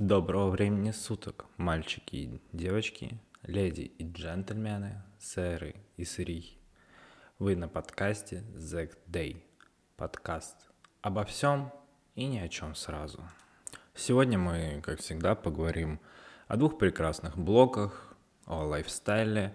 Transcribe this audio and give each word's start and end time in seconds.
Доброго 0.00 0.48
времени 0.48 0.92
суток, 0.92 1.44
мальчики 1.58 2.16
и 2.16 2.40
девочки, 2.54 3.20
леди 3.42 3.82
и 3.82 4.10
джентльмены, 4.10 5.02
сэры 5.18 5.74
и 5.98 6.06
сырихи. 6.06 6.56
Вы 7.38 7.54
на 7.54 7.68
подкасте 7.68 8.42
Zack 8.54 8.96
Day. 9.06 9.42
Подкаст 9.98 10.56
обо 11.02 11.26
всем 11.26 11.70
и 12.14 12.24
ни 12.24 12.38
о 12.38 12.48
чем 12.48 12.74
сразу. 12.74 13.22
Сегодня 13.94 14.38
мы, 14.38 14.80
как 14.82 15.00
всегда, 15.00 15.34
поговорим 15.34 16.00
о 16.48 16.56
двух 16.56 16.78
прекрасных 16.78 17.36
блоках, 17.36 18.16
о 18.46 18.64
лайфстайле 18.64 19.52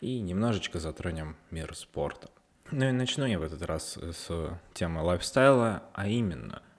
и 0.00 0.20
немножечко 0.20 0.78
затронем 0.78 1.36
мир 1.50 1.74
спорта. 1.74 2.30
Ну 2.70 2.88
и 2.88 2.92
начну 2.92 3.26
я 3.26 3.36
в 3.36 3.42
этот 3.42 3.62
раз 3.62 3.98
с 3.98 4.60
темы 4.74 5.02
лайфстайла, 5.02 5.82
а 5.92 6.06
именно– 6.06 6.62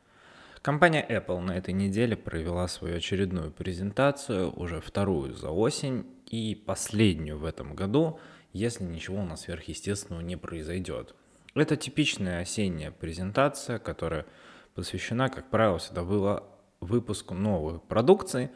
Компания 0.63 1.05
Apple 1.09 1.41
на 1.41 1.57
этой 1.57 1.73
неделе 1.73 2.15
провела 2.15 2.69
свою 2.69 2.95
очередную 2.95 3.51
презентацию, 3.51 4.49
уже 4.57 4.79
вторую 4.79 5.33
за 5.33 5.49
осень 5.49 6.05
и 6.29 6.55
последнюю 6.55 7.37
в 7.37 7.43
этом 7.43 7.75
году, 7.75 8.17
если 8.53 8.85
ничего 8.85 9.17
у 9.17 9.25
нас 9.25 9.41
сверхъестественного 9.41 10.21
не 10.21 10.37
произойдет. 10.37 11.15
Это 11.53 11.75
типичная 11.75 12.39
осенняя 12.39 12.91
презентация, 12.91 13.77
которая 13.77 14.25
посвящена, 14.73 15.27
как 15.27 15.49
правило, 15.49 15.79
всегда 15.79 16.05
была 16.05 16.43
выпуску 16.79 17.33
новой 17.33 17.79
продукции, 17.79 18.49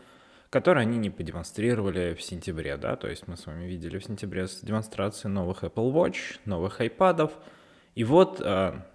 которую 0.50 0.84
они 0.84 0.98
не 0.98 1.10
продемонстрировали 1.10 2.14
в 2.14 2.22
сентябре, 2.22 2.78
да, 2.78 2.96
то 2.96 3.10
есть 3.10 3.28
мы 3.28 3.36
с 3.36 3.46
вами 3.48 3.66
видели 3.66 4.00
в 4.00 4.06
сентябре 4.06 4.48
демонстрации 4.62 5.28
новых 5.28 5.66
Apple 5.66 5.92
Watch, 5.92 6.40
новых 6.46 6.80
iPad, 6.80 7.34
и 7.96 8.06
вот 8.06 8.40
а, 8.40 8.88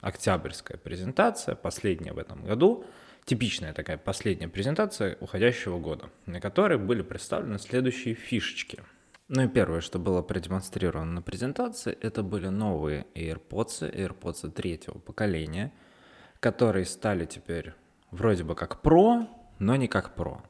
октябрьская 0.00 0.78
презентация, 0.78 1.54
последняя 1.54 2.12
в 2.12 2.18
этом 2.18 2.44
году, 2.44 2.84
типичная 3.24 3.72
такая 3.72 3.98
последняя 3.98 4.48
презентация 4.48 5.16
уходящего 5.20 5.78
года, 5.78 6.10
на 6.26 6.40
которой 6.40 6.78
были 6.78 7.02
представлены 7.02 7.58
следующие 7.58 8.14
фишечки. 8.14 8.82
Ну 9.28 9.42
и 9.42 9.48
первое, 9.48 9.82
что 9.82 9.98
было 9.98 10.22
продемонстрировано 10.22 11.12
на 11.12 11.22
презентации, 11.22 11.96
это 12.00 12.22
были 12.22 12.48
новые 12.48 13.06
AirPods, 13.14 13.94
AirPods 13.94 14.50
третьего 14.50 14.98
поколения, 14.98 15.72
которые 16.40 16.86
стали 16.86 17.26
теперь 17.26 17.74
вроде 18.10 18.44
бы 18.44 18.54
как 18.54 18.80
Pro, 18.82 19.26
но 19.58 19.76
не 19.76 19.88
как 19.88 20.16
Pro. 20.16 20.40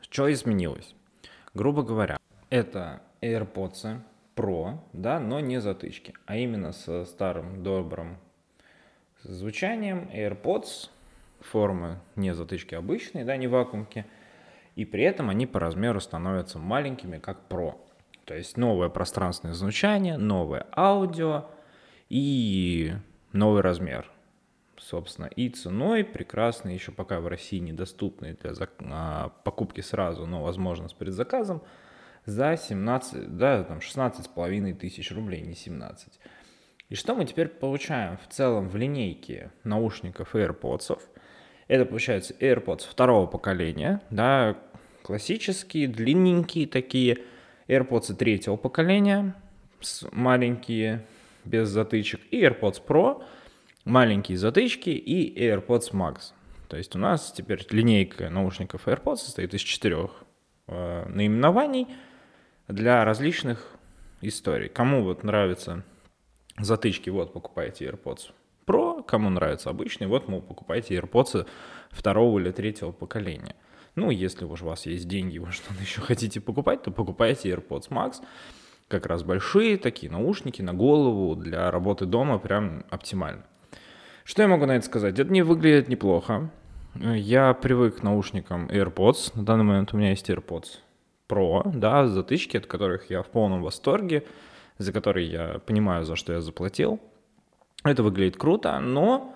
Что 0.00 0.32
изменилось? 0.32 0.96
Грубо 1.54 1.82
говоря, 1.82 2.18
это 2.50 3.02
AirPods 3.22 4.00
Pro, 4.34 4.78
да, 4.92 5.20
но 5.20 5.38
не 5.38 5.60
затычки, 5.60 6.14
а 6.26 6.36
именно 6.36 6.72
со 6.72 7.04
старым 7.04 7.62
добрым 7.62 8.18
звучанием 9.24 10.08
AirPods 10.12 10.90
формы 11.40 11.98
не 12.16 12.34
затычки 12.34 12.74
обычные, 12.74 13.24
да, 13.24 13.36
не 13.36 13.46
вакуумки, 13.46 14.06
и 14.76 14.84
при 14.84 15.04
этом 15.04 15.30
они 15.30 15.46
по 15.46 15.60
размеру 15.60 16.00
становятся 16.00 16.58
маленькими, 16.58 17.18
как 17.18 17.40
Pro. 17.48 17.74
То 18.24 18.34
есть 18.34 18.56
новое 18.56 18.88
пространственное 18.88 19.54
звучание, 19.54 20.16
новое 20.16 20.66
аудио 20.74 21.46
и 22.08 22.94
новый 23.32 23.60
размер. 23.60 24.10
Собственно, 24.78 25.26
и 25.26 25.48
ценой 25.48 26.04
прекрасный, 26.04 26.74
еще 26.74 26.92
пока 26.92 27.20
в 27.20 27.26
России 27.26 27.58
недоступный 27.58 28.34
для 28.34 28.50
зак- 28.50 28.86
а, 28.90 29.30
покупки 29.44 29.80
сразу, 29.80 30.26
но 30.26 30.42
возможно 30.42 30.88
с 30.88 30.92
предзаказом, 30.92 31.62
за 32.26 32.56
17, 32.56 33.36
да, 33.36 33.62
там 33.64 33.80
16,5 33.80 34.74
тысяч 34.74 35.12
рублей, 35.12 35.42
не 35.42 35.54
17. 35.54 36.18
И 36.90 36.96
что 36.96 37.14
мы 37.14 37.24
теперь 37.24 37.48
получаем 37.48 38.18
в 38.18 38.32
целом 38.32 38.68
в 38.68 38.76
линейке 38.76 39.50
наушников 39.64 40.34
AirPods? 40.34 40.98
Это 41.66 41.86
получается 41.86 42.34
AirPods 42.38 42.88
второго 42.88 43.26
поколения, 43.26 44.02
да, 44.10 44.56
классические, 45.02 45.88
длинненькие 45.88 46.66
такие, 46.66 47.18
AirPods 47.68 48.14
третьего 48.14 48.56
поколения, 48.56 49.34
маленькие, 50.12 51.06
без 51.44 51.68
затычек, 51.68 52.20
и 52.30 52.42
AirPods 52.42 52.82
Pro, 52.86 53.22
маленькие 53.84 54.36
затычки, 54.36 54.90
и 54.90 55.42
AirPods 55.42 55.92
Max. 55.92 56.32
То 56.68 56.76
есть 56.76 56.94
у 56.96 56.98
нас 56.98 57.32
теперь 57.32 57.66
линейка 57.70 58.28
наушников 58.30 58.88
AirPods 58.88 59.16
состоит 59.16 59.54
из 59.54 59.60
четырех 59.60 60.24
э, 60.66 61.08
наименований 61.08 61.88
для 62.68 63.04
различных 63.04 63.70
историй. 64.20 64.68
Кому 64.68 65.02
вот 65.02 65.22
нравится 65.22 65.84
затычки, 66.58 67.10
вот, 67.10 67.32
покупайте 67.32 67.86
AirPods 67.86 68.32
Pro, 68.66 69.02
кому 69.02 69.30
нравится 69.30 69.70
обычный, 69.70 70.06
вот, 70.06 70.28
мол, 70.28 70.40
покупайте 70.40 70.96
AirPods 70.96 71.46
второго 71.90 72.38
или 72.38 72.50
третьего 72.50 72.92
поколения. 72.92 73.54
Ну, 73.96 74.10
если 74.10 74.44
уж 74.44 74.62
у 74.62 74.66
вас 74.66 74.86
есть 74.86 75.06
деньги, 75.06 75.38
вы 75.40 75.52
что-то 75.52 75.80
еще 75.80 76.00
хотите 76.00 76.40
покупать, 76.40 76.82
то 76.82 76.90
покупайте 76.90 77.50
AirPods 77.50 77.88
Max. 77.90 78.22
Как 78.88 79.06
раз 79.06 79.22
большие 79.22 79.78
такие 79.78 80.12
наушники 80.12 80.60
на 80.60 80.74
голову 80.74 81.36
для 81.36 81.70
работы 81.70 82.04
дома 82.04 82.38
прям 82.38 82.84
оптимально. 82.90 83.44
Что 84.24 84.42
я 84.42 84.48
могу 84.48 84.66
на 84.66 84.76
это 84.76 84.86
сказать? 84.86 85.18
Это 85.18 85.32
не 85.32 85.42
выглядит 85.42 85.88
неплохо. 85.88 86.50
Я 86.94 87.54
привык 87.54 87.98
к 87.98 88.02
наушникам 88.02 88.66
AirPods. 88.66 89.32
На 89.34 89.44
данный 89.44 89.64
момент 89.64 89.92
у 89.92 89.96
меня 89.96 90.10
есть 90.10 90.28
AirPods 90.28 90.78
Pro, 91.28 91.62
да, 91.74 92.06
затычки, 92.06 92.56
от 92.56 92.66
которых 92.66 93.10
я 93.10 93.22
в 93.22 93.26
полном 93.28 93.62
восторге 93.62 94.24
за 94.78 94.92
который 94.92 95.26
я 95.26 95.60
понимаю, 95.66 96.04
за 96.04 96.16
что 96.16 96.32
я 96.32 96.40
заплатил. 96.40 97.00
Это 97.84 98.02
выглядит 98.02 98.36
круто, 98.36 98.78
но 98.80 99.34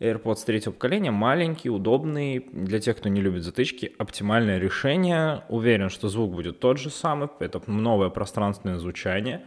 AirPods 0.00 0.44
третьего 0.46 0.72
поколения 0.72 1.10
маленький, 1.10 1.70
удобный, 1.70 2.46
для 2.52 2.80
тех, 2.80 2.96
кто 2.96 3.08
не 3.08 3.20
любит 3.20 3.42
затычки, 3.42 3.92
оптимальное 3.98 4.58
решение. 4.58 5.44
Уверен, 5.48 5.90
что 5.90 6.08
звук 6.08 6.32
будет 6.32 6.60
тот 6.60 6.78
же 6.78 6.90
самый, 6.90 7.28
это 7.40 7.60
новое 7.66 8.08
пространственное 8.08 8.78
звучание. 8.78 9.42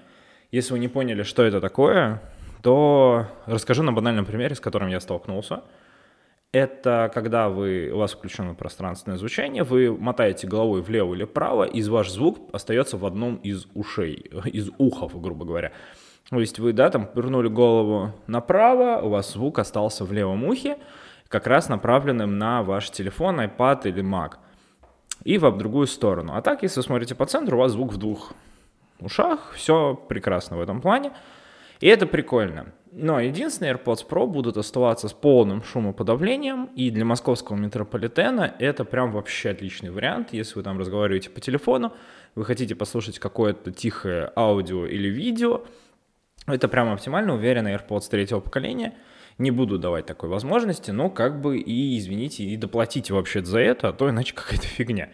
Если 0.51 0.73
вы 0.73 0.79
не 0.79 0.87
поняли, 0.87 1.23
что 1.23 1.43
это 1.43 1.59
такое, 1.59 2.21
то 2.61 3.27
расскажу 3.45 3.81
на 3.83 3.91
банальном 3.91 4.25
примере, 4.25 4.55
с 4.55 4.59
которым 4.59 4.89
я 4.89 4.99
столкнулся– 4.99 5.63
это 6.53 7.09
когда 7.13 7.49
вы, 7.49 7.89
у 7.91 7.97
вас 7.97 8.13
включено 8.13 8.53
пространственное 8.53 9.17
звучание, 9.17 9.63
вы 9.63 9.91
мотаете 9.91 10.47
головой 10.47 10.81
влево 10.81 11.15
или 11.15 11.25
вправо, 11.25 11.63
и 11.63 11.81
ваш 11.83 12.11
звук 12.11 12.47
остается 12.53 12.95
в 12.97 13.05
одном 13.05 13.37
из 13.37 13.65
ушей, 13.73 14.31
из 14.45 14.69
ухов, 14.77 15.19
грубо 15.19 15.45
говоря. 15.45 15.71
То 16.29 16.39
есть 16.39 16.59
вы, 16.59 16.71
да, 16.71 16.89
там 16.89 17.07
повернули 17.07 17.47
голову 17.47 18.11
направо, 18.27 19.01
у 19.01 19.09
вас 19.09 19.33
звук 19.33 19.59
остался 19.59 20.05
в 20.05 20.13
левом 20.13 20.45
ухе, 20.45 20.77
как 21.27 21.47
раз 21.47 21.69
направленным 21.69 22.37
на 22.37 22.61
ваш 22.61 22.91
телефон, 22.91 23.41
iPad 23.41 23.87
или 23.89 24.03
Mac, 24.03 24.35
и 25.23 25.39
в 25.39 25.57
другую 25.57 25.87
сторону. 25.87 26.33
А 26.35 26.41
так, 26.43 26.61
если 26.61 26.79
вы 26.79 26.83
смотрите 26.83 27.15
по 27.15 27.25
центру, 27.25 27.57
у 27.57 27.61
вас 27.61 27.71
звук 27.71 27.91
в 27.91 27.97
двух 27.97 28.33
ушах, 28.99 29.53
все 29.55 29.95
прекрасно 29.95 30.57
в 30.57 30.61
этом 30.61 30.81
плане. 30.81 31.11
И 31.79 31.87
это 31.87 32.05
прикольно. 32.05 32.67
Но 32.95 33.19
единственные 33.19 33.73
AirPods 33.73 34.07
Pro 34.07 34.27
будут 34.27 34.55
оставаться 34.55 35.07
с 35.07 35.13
полным 35.13 35.63
шумоподавлением, 35.63 36.65
и 36.75 36.91
для 36.91 37.03
московского 37.05 37.55
метрополитена 37.55 38.53
это 38.59 38.85
прям 38.85 39.11
вообще 39.11 39.49
отличный 39.49 39.89
вариант. 39.89 40.29
Если 40.31 40.53
вы 40.53 40.61
там 40.61 40.77
разговариваете 40.77 41.31
по 41.31 41.41
телефону, 41.41 41.93
вы 42.35 42.45
хотите 42.45 42.75
послушать 42.75 43.17
какое-то 43.17 43.71
тихое 43.71 44.31
аудио 44.35 44.85
или 44.85 45.07
видео, 45.07 45.63
это 46.45 46.67
прям 46.67 46.93
оптимально, 46.93 47.33
уверенно, 47.33 47.69
AirPods 47.69 48.11
третьего 48.11 48.41
поколения. 48.41 48.93
Не 49.39 49.49
буду 49.49 49.79
давать 49.79 50.05
такой 50.05 50.29
возможности, 50.29 50.91
но 50.91 51.09
как 51.09 51.41
бы 51.41 51.57
и, 51.57 51.97
извините, 51.97 52.43
и 52.43 52.55
доплатите 52.57 53.15
вообще 53.15 53.43
за 53.43 53.57
это, 53.57 53.89
а 53.89 53.93
то 53.93 54.07
иначе 54.07 54.35
какая-то 54.35 54.67
фигня. 54.67 55.09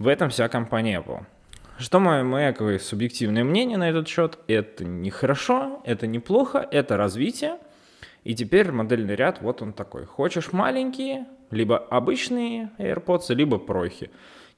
В 0.00 0.08
этом 0.08 0.28
вся 0.30 0.48
компания 0.48 0.98
Apple. 0.98 1.24
Что 1.78 1.98
мое, 1.98 2.22
мое 2.22 2.78
субъективное 2.78 3.44
мнение 3.44 3.76
на 3.76 3.88
этот 3.88 4.06
счет? 4.06 4.38
Это 4.46 4.84
не 4.84 5.10
хорошо, 5.10 5.82
это 5.84 6.06
неплохо, 6.06 6.66
это 6.70 6.96
развитие. 6.96 7.58
И 8.24 8.34
теперь 8.34 8.70
модельный 8.70 9.16
ряд, 9.16 9.40
вот 9.40 9.62
он 9.62 9.72
такой. 9.72 10.04
Хочешь 10.04 10.52
маленькие, 10.52 11.26
либо 11.50 11.78
обычные 11.78 12.70
AirPods, 12.78 13.34
либо 13.34 13.58
прохи. 13.58 14.10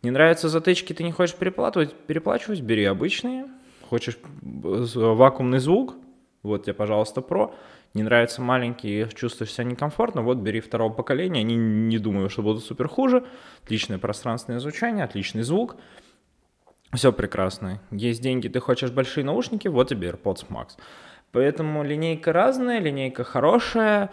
Не 0.03 0.11
нравятся 0.11 0.51
затычки, 0.51 0.93
ты 0.93 1.03
не 1.03 1.13
хочешь 1.13 1.35
переплачивать, 1.35 1.95
переплачивать, 1.95 2.61
бери 2.61 2.85
обычные. 2.85 3.47
Хочешь 3.89 4.19
вакуумный 4.43 5.61
звук, 5.61 5.95
вот 6.43 6.65
тебе, 6.65 6.75
пожалуйста, 6.75 7.23
Pro. 7.23 7.55
Не 7.95 8.03
нравятся 8.03 8.43
маленькие, 8.43 9.09
чувствуешь 9.15 9.53
себя 9.53 9.65
некомфортно, 9.65 10.23
вот 10.23 10.39
бери 10.39 10.61
второго 10.61 10.93
поколения. 10.93 11.41
Они 11.41 11.55
не 11.55 11.99
думаю, 11.99 12.29
что 12.29 12.43
будут 12.43 12.65
супер 12.65 12.89
хуже. 12.89 13.25
Отличное 13.63 13.99
пространственное 13.99 14.61
звучание, 14.61 15.05
отличный 15.05 15.43
звук. 15.43 15.77
Все 16.95 17.13
прекрасно. 17.13 17.81
Есть 17.91 18.23
деньги, 18.23 18.49
ты 18.49 18.61
хочешь 18.61 18.91
большие 18.91 19.25
наушники, 19.25 19.69
вот 19.69 19.89
тебе 19.89 20.09
AirPods 20.09 20.47
Max. 20.49 20.77
Поэтому 21.33 21.83
линейка 21.83 22.33
разная, 22.33 22.79
линейка 22.79 23.25
хорошая. 23.25 24.11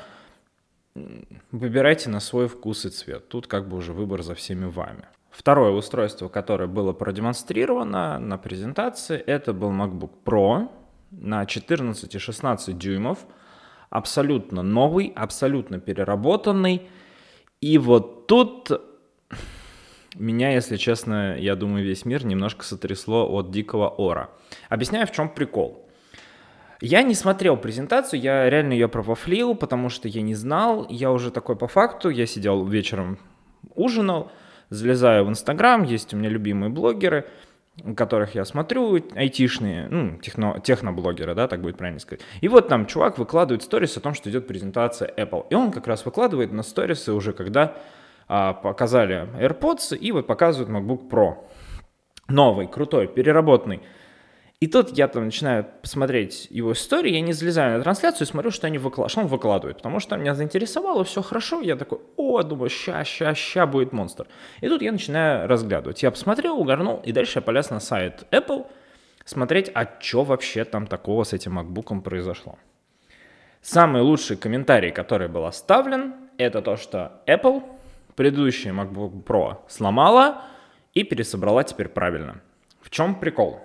Выбирайте 1.52 2.10
на 2.10 2.20
свой 2.20 2.48
вкус 2.48 2.86
и 2.86 2.90
цвет. 2.90 3.30
Тут 3.30 3.48
как 3.48 3.68
бы 3.68 3.78
уже 3.78 3.94
выбор 3.94 4.24
за 4.24 4.36
всеми 4.36 4.66
вами. 4.66 5.06
Второе 5.30 5.72
устройство, 5.72 6.28
которое 6.28 6.68
было 6.68 6.92
продемонстрировано 6.92 8.20
на 8.20 8.38
презентации, 8.38 9.18
это 9.18 9.54
был 9.54 9.72
MacBook 9.72 10.12
Pro 10.26 10.70
на 11.12 11.46
14 11.46 12.16
и 12.16 12.18
16 12.18 12.78
дюймов. 12.78 13.20
Абсолютно 13.90 14.62
новый, 14.62 15.14
абсолютно 15.16 15.80
переработанный. 15.80 16.90
И 17.62 17.78
вот 17.78 18.28
тут 18.28 18.72
меня, 20.16 20.52
если 20.54 20.78
честно, 20.78 21.38
я 21.38 21.56
думаю, 21.56 21.86
весь 21.86 22.06
мир 22.06 22.26
немножко 22.26 22.66
сотрясло 22.66 23.28
от 23.30 23.52
дикого 23.52 23.88
ора. 23.88 24.30
Объясняю, 24.70 25.08
в 25.08 25.12
чем 25.12 25.30
прикол. 25.30 25.88
Я 26.82 27.04
не 27.04 27.14
смотрел 27.14 27.58
презентацию, 27.58 28.20
я 28.20 28.50
реально 28.50 28.74
ее 28.74 28.90
провафлил, 28.90 29.54
потому 29.56 29.90
что 29.90 30.08
я 30.08 30.22
не 30.22 30.34
знал, 30.34 30.88
я 30.90 31.12
уже 31.12 31.30
такой 31.30 31.56
по 31.56 31.68
факту, 31.68 32.10
я 32.10 32.26
сидел 32.26 32.66
вечером, 32.66 33.20
ужинал, 33.76 34.32
залезаю 34.70 35.26
в 35.26 35.30
Инстаграм, 35.30 35.84
есть 35.84 36.14
у 36.14 36.18
меня 36.18 36.30
любимые 36.30 36.72
блогеры, 36.72 37.28
которых 37.96 38.36
я 38.36 38.46
смотрю, 38.46 39.00
айтишные, 39.16 39.88
ну, 39.90 40.18
техно, 40.18 40.60
техноблогеры, 40.60 41.36
да, 41.36 41.48
так 41.48 41.62
будет 41.62 41.78
правильно 41.78 42.00
сказать. 42.00 42.22
И 42.42 42.48
вот 42.48 42.68
там 42.68 42.86
чувак 42.86 43.18
выкладывает 43.18 43.64
сторис 43.64 43.96
о 43.98 44.02
том, 44.02 44.14
что 44.14 44.30
идет 44.30 44.48
презентация 44.48 45.12
Apple. 45.16 45.46
И 45.52 45.56
он 45.56 45.72
как 45.72 45.88
раз 45.88 46.04
выкладывает 46.04 46.52
на 46.52 46.64
сторисы 46.64 47.14
уже, 47.14 47.32
когда 47.32 47.78
показали 48.28 49.28
AirPods, 49.40 49.98
и 49.98 50.12
вот 50.12 50.28
показывают 50.28 50.70
MacBook 50.70 51.10
Pro. 51.10 51.36
Новый, 52.28 52.68
крутой, 52.68 53.08
переработанный. 53.08 53.82
И 54.62 54.68
тут 54.68 54.96
я 54.96 55.08
там 55.08 55.26
начинаю 55.26 55.66
посмотреть 55.82 56.48
его 56.52 56.74
историю, 56.74 57.16
я 57.16 57.22
не 57.22 57.34
залезаю 57.34 57.78
на 57.78 57.84
трансляцию 57.84 58.28
и 58.28 58.30
смотрю, 58.30 58.52
что, 58.52 58.68
они 58.68 58.78
выкла... 58.78 59.10
что 59.10 59.22
он 59.22 59.28
выкладывает, 59.28 59.78
потому 59.78 60.00
что 60.00 60.16
меня 60.18 60.36
заинтересовало, 60.36 61.04
все 61.04 61.24
хорошо, 61.24 61.62
я 61.62 61.76
такой, 61.76 61.98
о, 62.16 62.44
думаю, 62.44 62.70
ща, 62.70 63.04
ща, 63.04 63.34
ща 63.34 63.66
будет 63.66 63.92
монстр. 63.92 64.28
И 64.62 64.70
тут 64.70 64.84
я 64.84 64.92
начинаю 64.92 65.48
разглядывать. 65.48 66.04
Я 66.04 66.12
посмотрел, 66.12 66.60
угорнул, 66.60 67.02
и 67.04 67.12
дальше 67.12 67.40
я 67.40 67.42
полез 67.42 67.72
на 67.72 67.80
сайт 67.80 68.28
Apple 68.30 68.68
смотреть, 69.26 69.72
а 69.74 69.88
что 70.00 70.24
вообще 70.24 70.64
там 70.64 70.86
такого 70.86 71.24
с 71.24 71.34
этим 71.34 71.58
MacBook 71.58 72.02
произошло. 72.02 72.60
Самый 73.62 74.04
лучший 74.04 74.38
комментарий, 74.38 74.92
который 74.92 75.28
был 75.28 75.46
оставлен, 75.46 76.14
это 76.38 76.62
то, 76.62 76.78
что 76.78 77.24
Apple 77.26 77.64
предыдущий 78.16 78.72
MacBook 78.72 79.24
Pro 79.24 79.58
сломала 79.68 80.44
и 80.94 81.04
пересобрала 81.04 81.64
теперь 81.64 81.90
правильно. 81.90 82.42
В 82.82 82.90
чем 82.90 83.16
прикол? 83.16 83.60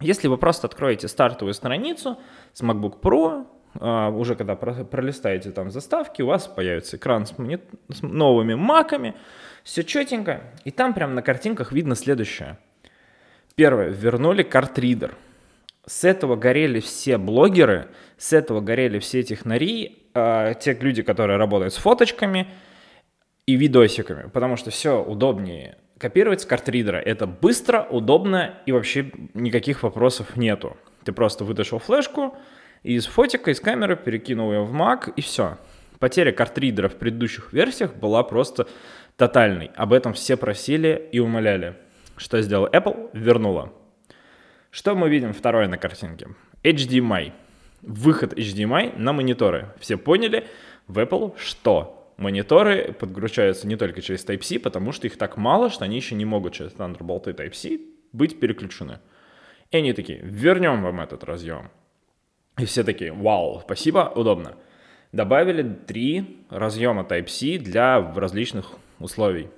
Если 0.00 0.28
вы 0.28 0.36
просто 0.36 0.66
откроете 0.66 1.08
стартовую 1.08 1.54
страницу 1.54 2.18
с 2.52 2.62
MacBook 2.62 3.00
Pro, 3.00 3.46
а, 3.80 4.10
уже 4.10 4.34
когда 4.34 4.54
пролистаете 4.54 5.50
там 5.50 5.70
заставки, 5.70 6.22
у 6.22 6.26
вас 6.26 6.46
появится 6.46 6.96
экран 6.96 7.26
с, 7.26 7.36
монит... 7.38 7.62
с 7.88 8.02
новыми 8.02 8.54
маками, 8.54 9.14
все 9.64 9.82
четенько, 9.82 10.42
и 10.64 10.70
там 10.70 10.94
прямо 10.94 11.14
на 11.14 11.22
картинках 11.22 11.72
видно 11.72 11.94
следующее. 11.94 12.58
Первое, 13.54 13.88
вернули 13.88 14.42
картридер. 14.42 15.16
С 15.86 16.04
этого 16.04 16.36
горели 16.36 16.80
все 16.80 17.16
блогеры, 17.16 17.88
с 18.18 18.32
этого 18.32 18.60
горели 18.60 18.98
все 18.98 19.22
технари, 19.22 20.08
э, 20.14 20.54
те 20.60 20.74
люди, 20.74 21.02
которые 21.02 21.38
работают 21.38 21.72
с 21.72 21.76
фоточками 21.76 22.48
и 23.46 23.54
видосиками, 23.54 24.28
потому 24.28 24.56
что 24.56 24.70
все 24.70 25.02
удобнее 25.02 25.78
копировать 25.98 26.42
с 26.42 26.46
картридера. 26.46 26.98
Это 26.98 27.26
быстро, 27.26 27.82
удобно 27.82 28.58
и 28.66 28.72
вообще 28.72 29.10
никаких 29.34 29.82
вопросов 29.82 30.36
нету. 30.36 30.76
Ты 31.04 31.12
просто 31.12 31.44
вытащил 31.44 31.78
флешку, 31.78 32.36
из 32.82 33.06
фотика, 33.06 33.50
из 33.50 33.60
камеры 33.60 33.96
перекинул 33.96 34.52
ее 34.52 34.62
в 34.62 34.74
Mac 34.74 35.12
и 35.16 35.20
все. 35.20 35.58
Потеря 35.98 36.32
картридера 36.32 36.88
в 36.88 36.96
предыдущих 36.96 37.52
версиях 37.52 37.94
была 37.94 38.22
просто 38.22 38.68
тотальной. 39.16 39.70
Об 39.76 39.92
этом 39.92 40.12
все 40.12 40.36
просили 40.36 41.08
и 41.10 41.18
умоляли. 41.18 41.76
Что 42.16 42.40
сделал 42.42 42.66
Apple? 42.66 43.10
Вернула. 43.12 43.72
Что 44.70 44.94
мы 44.94 45.08
видим 45.08 45.32
второе 45.32 45.68
на 45.68 45.78
картинке? 45.78 46.28
HDMI. 46.62 47.32
Выход 47.82 48.34
HDMI 48.34 48.98
на 48.98 49.12
мониторы. 49.12 49.72
Все 49.80 49.96
поняли 49.96 50.46
в 50.86 50.98
Apple, 50.98 51.34
что 51.38 52.05
мониторы 52.16 52.92
подключаются 52.92 53.66
не 53.66 53.76
только 53.76 54.02
через 54.02 54.24
Type-C, 54.24 54.58
потому 54.58 54.92
что 54.92 55.06
их 55.06 55.16
так 55.16 55.36
мало, 55.36 55.70
что 55.70 55.84
они 55.84 55.96
еще 55.96 56.14
не 56.14 56.24
могут 56.24 56.54
через 56.54 56.72
Thunderbolt 56.72 57.30
и 57.30 57.32
Type-C 57.32 57.80
быть 58.12 58.40
переключены. 58.40 59.00
И 59.70 59.76
они 59.76 59.92
такие, 59.92 60.20
вернем 60.22 60.82
вам 60.82 61.00
этот 61.00 61.24
разъем. 61.24 61.70
И 62.58 62.64
все 62.64 62.84
такие, 62.84 63.12
вау, 63.12 63.60
спасибо, 63.60 64.12
удобно. 64.14 64.56
Добавили 65.12 65.62
три 65.86 66.44
разъема 66.50 67.02
Type-C 67.02 67.58
для 67.58 68.00
различных 68.14 68.72
условий. 68.98 69.48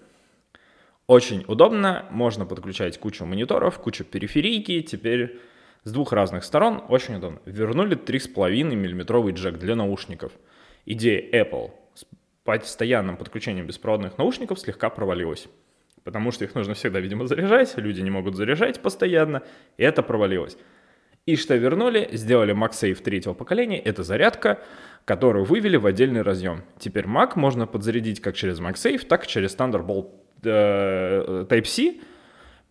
Очень 1.07 1.45
удобно, 1.47 2.05
можно 2.11 2.45
подключать 2.45 2.99
кучу 2.99 3.25
мониторов, 3.25 3.79
кучу 3.79 4.05
периферийки, 4.05 4.83
теперь 4.83 5.41
с 5.85 5.93
двух 5.93 6.13
разных 6.13 6.45
сторон, 6.45 6.83
очень 6.89 7.15
удобно. 7.15 7.41
Вернули 7.47 7.97
3,5 7.97 8.65
мм 8.65 9.33
джек 9.33 9.59
для 9.59 9.75
наушников. 9.75 10.33
Идея 10.85 11.23
Apple 11.45 11.71
постоянным 12.49 13.17
подключением 13.19 13.67
беспроводных 13.67 14.17
наушников 14.17 14.59
слегка 14.59 14.89
провалилась. 14.89 15.49
Потому 16.05 16.31
что 16.31 16.45
их 16.45 16.55
нужно 16.55 16.73
всегда, 16.73 17.01
видимо, 17.01 17.27
заряжать, 17.27 17.77
люди 17.77 18.01
не 18.01 18.11
могут 18.11 18.37
заряжать 18.37 18.81
постоянно, 18.81 19.43
и 19.77 19.83
это 19.83 20.03
провалилось. 20.03 20.57
И 21.27 21.37
что 21.37 21.55
вернули, 21.57 22.09
сделали 22.13 22.55
MagSafe 22.55 23.03
третьего 23.03 23.35
поколения, 23.35 23.79
это 23.79 24.03
зарядка, 24.03 24.61
которую 25.05 25.45
вывели 25.45 25.77
в 25.77 25.85
отдельный 25.85 26.23
разъем. 26.23 26.63
Теперь 26.79 27.05
Mac 27.05 27.33
можно 27.35 27.67
подзарядить 27.67 28.21
как 28.23 28.35
через 28.35 28.61
MagSafe, 28.61 29.07
так 29.07 29.27
и 29.27 29.29
через 29.29 29.55
Thunderbolt 29.55 30.09
э, 30.45 31.45
Type-C. 31.51 32.01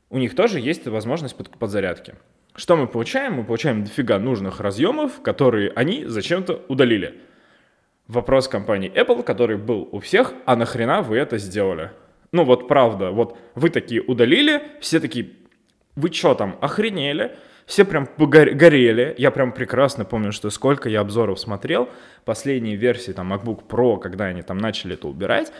У 0.09 0.17
них 0.17 0.35
тоже 0.35 0.59
есть 0.59 0.87
возможность 0.87 1.37
под, 1.37 1.51
подзарядки. 1.51 2.15
Что 2.55 2.75
мы 2.75 2.87
получаем? 2.87 3.33
Мы 3.33 3.43
получаем 3.43 3.83
дофига 3.83 4.17
нужных 4.17 4.59
разъемов, 4.59 5.21
которые 5.21 5.71
они 5.75 6.05
зачем-то 6.05 6.63
удалили 6.67 7.21
вопрос 8.07 8.47
компании 8.47 8.91
Apple, 8.91 9.23
который 9.23 9.57
был 9.57 9.87
у 9.91 9.99
всех, 9.99 10.33
а 10.45 10.55
нахрена 10.55 11.01
вы 11.01 11.17
это 11.17 11.37
сделали? 11.37 11.91
Ну 12.31 12.43
вот 12.43 12.67
правда, 12.67 13.11
вот 13.11 13.37
вы 13.55 13.69
такие 13.69 14.01
удалили, 14.01 14.61
все 14.81 14.99
такие, 14.99 15.31
вы 15.95 16.11
что 16.11 16.35
там, 16.35 16.57
охренели? 16.61 17.35
Все 17.65 17.83
прям 17.83 18.07
горели. 18.17 19.13
Я 19.17 19.29
прям 19.29 19.51
прекрасно 19.51 20.05
помню, 20.05 20.31
что 20.31 20.49
сколько 20.49 20.87
я 20.87 21.01
обзоров 21.01 21.37
смотрел. 21.37 21.89
Последние 22.23 22.77
версии 22.77 23.11
там 23.11 23.33
MacBook 23.33 23.67
Pro, 23.67 23.99
когда 23.99 24.25
они 24.25 24.41
там 24.41 24.57
начали 24.57 24.93
это 24.93 25.09
убирать. 25.09 25.51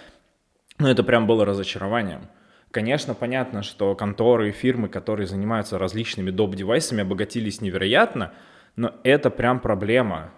Ну 0.80 0.88
это 0.88 1.04
прям 1.04 1.28
было 1.28 1.44
разочарованием. 1.44 2.30
Конечно, 2.72 3.14
понятно, 3.14 3.62
что 3.62 3.94
конторы 3.96 4.50
и 4.50 4.52
фирмы, 4.54 4.88
которые 4.88 5.28
занимаются 5.28 5.78
различными 5.78 6.32
доп-девайсами, 6.32 7.02
обогатились 7.02 7.60
невероятно, 7.60 8.34
но 8.76 8.94
это 9.04 9.30
прям 9.30 9.60
проблема. 9.60 10.32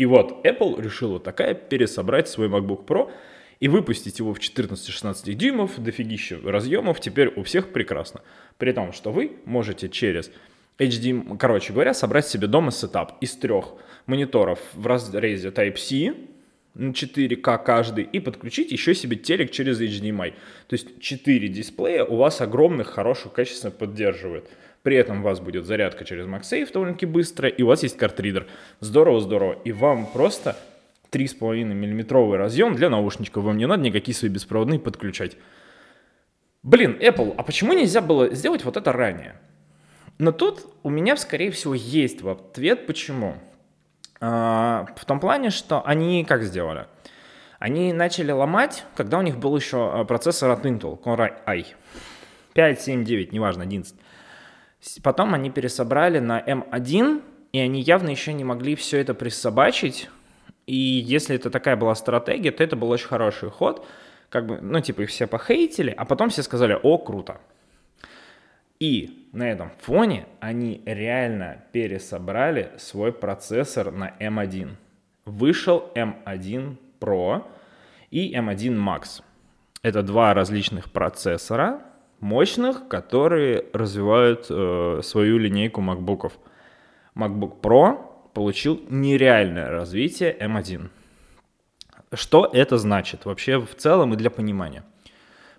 И 0.00 0.06
вот 0.06 0.46
Apple 0.46 0.80
решила 0.80 1.20
такая 1.20 1.52
пересобрать 1.52 2.26
свой 2.26 2.48
MacBook 2.48 2.86
Pro 2.86 3.10
и 3.60 3.68
выпустить 3.68 4.18
его 4.18 4.32
в 4.32 4.38
14-16 4.38 5.34
дюймов, 5.34 5.78
дофигища 5.78 6.38
разъемов, 6.42 7.00
теперь 7.00 7.28
у 7.36 7.42
всех 7.42 7.70
прекрасно. 7.70 8.22
При 8.56 8.72
том, 8.72 8.94
что 8.94 9.12
вы 9.12 9.32
можете 9.44 9.90
через 9.90 10.30
HDMI, 10.78 11.36
короче 11.36 11.74
говоря, 11.74 11.92
собрать 11.92 12.26
себе 12.26 12.46
дома 12.46 12.70
сетап 12.70 13.18
из 13.20 13.36
трех 13.36 13.74
мониторов 14.06 14.58
в 14.72 14.86
разрезе 14.86 15.50
Type-C, 15.50 16.14
на 16.72 16.92
4К 16.92 17.62
каждый, 17.62 18.04
и 18.04 18.20
подключить 18.20 18.72
еще 18.72 18.94
себе 18.94 19.18
телек 19.18 19.50
через 19.50 19.82
HDMI. 19.82 20.32
То 20.66 20.76
есть 20.76 20.98
4 20.98 21.48
дисплея 21.48 22.06
у 22.06 22.16
вас 22.16 22.40
огромных, 22.40 22.86
хороших, 22.88 23.32
качественно 23.32 23.70
поддерживает. 23.70 24.48
При 24.82 24.96
этом 24.96 25.20
у 25.20 25.22
вас 25.22 25.40
будет 25.40 25.66
зарядка 25.66 26.04
через 26.04 26.26
MagSafe 26.26 26.72
довольно-таки 26.72 27.06
быстро, 27.06 27.48
и 27.48 27.62
у 27.62 27.66
вас 27.66 27.82
есть 27.82 27.96
картридер. 27.96 28.46
Здорово-здорово. 28.80 29.58
И 29.64 29.72
вам 29.72 30.06
просто 30.06 30.56
3,5 31.10 31.64
миллиметровый 31.64 32.38
разъем 32.38 32.74
для 32.74 32.88
наушничков. 32.88 33.44
Вам 33.44 33.58
не 33.58 33.66
надо 33.66 33.82
никакие 33.82 34.14
свои 34.14 34.30
беспроводные 34.30 34.80
подключать. 34.80 35.36
Блин, 36.62 36.98
Apple, 37.00 37.34
а 37.36 37.42
почему 37.42 37.72
нельзя 37.72 38.00
было 38.00 38.34
сделать 38.34 38.64
вот 38.64 38.76
это 38.76 38.92
ранее? 38.92 39.36
Но 40.18 40.32
тут 40.32 40.66
у 40.82 40.90
меня, 40.90 41.16
скорее 41.16 41.50
всего, 41.50 41.74
есть 41.74 42.22
ответ, 42.22 42.86
почему. 42.86 43.36
А, 44.20 44.86
в 44.96 45.04
том 45.06 45.18
плане, 45.18 45.50
что 45.50 45.82
они 45.86 46.24
как 46.24 46.42
сделали? 46.42 46.86
Они 47.58 47.92
начали 47.92 48.30
ломать, 48.30 48.84
когда 48.94 49.18
у 49.18 49.22
них 49.22 49.38
был 49.38 49.56
еще 49.56 49.90
а, 49.92 50.04
процессор 50.04 50.50
от 50.50 50.64
Intel, 50.66 51.02
Core 51.02 51.32
i. 51.46 51.64
5, 52.52 52.80
7, 52.80 53.04
9, 53.04 53.32
неважно, 53.32 53.62
11. 53.62 53.94
Потом 55.02 55.34
они 55.34 55.50
пересобрали 55.50 56.18
на 56.18 56.40
M1, 56.40 57.22
и 57.52 57.58
они 57.58 57.82
явно 57.82 58.10
еще 58.10 58.32
не 58.32 58.44
могли 58.44 58.74
все 58.74 58.98
это 58.98 59.14
присобачить. 59.14 60.08
И 60.66 60.74
если 60.74 61.36
это 61.36 61.50
такая 61.50 61.76
была 61.76 61.94
стратегия, 61.94 62.52
то 62.52 62.62
это 62.62 62.76
был 62.76 62.90
очень 62.90 63.08
хороший 63.08 63.50
ход. 63.50 63.86
Как 64.28 64.46
бы, 64.46 64.60
ну, 64.60 64.80
типа, 64.80 65.02
их 65.02 65.10
все 65.10 65.26
похейтили, 65.26 65.90
а 65.90 66.04
потом 66.04 66.30
все 66.30 66.42
сказали, 66.42 66.78
о, 66.80 66.98
круто. 66.98 67.40
И 68.78 69.28
на 69.32 69.50
этом 69.50 69.72
фоне 69.80 70.26
они 70.40 70.80
реально 70.86 71.64
пересобрали 71.72 72.70
свой 72.78 73.12
процессор 73.12 73.90
на 73.90 74.14
M1. 74.18 74.70
Вышел 75.26 75.90
M1 75.94 76.76
Pro 76.98 77.44
и 78.10 78.34
M1 78.34 78.74
Max. 78.76 79.22
Это 79.82 80.02
два 80.02 80.34
различных 80.34 80.90
процессора, 80.90 81.82
мощных, 82.20 82.88
которые 82.88 83.64
развивают 83.72 84.46
э, 84.50 85.00
свою 85.02 85.38
линейку 85.38 85.80
MacBook'ов. 85.80 86.32
MacBook 87.14 87.60
Pro 87.60 87.98
получил 88.32 88.80
нереальное 88.88 89.70
развитие 89.70 90.36
M1. 90.38 90.88
Что 92.12 92.48
это 92.52 92.78
значит 92.78 93.24
вообще 93.24 93.60
в 93.60 93.74
целом 93.74 94.14
и 94.14 94.16
для 94.16 94.30
понимания? 94.30 94.84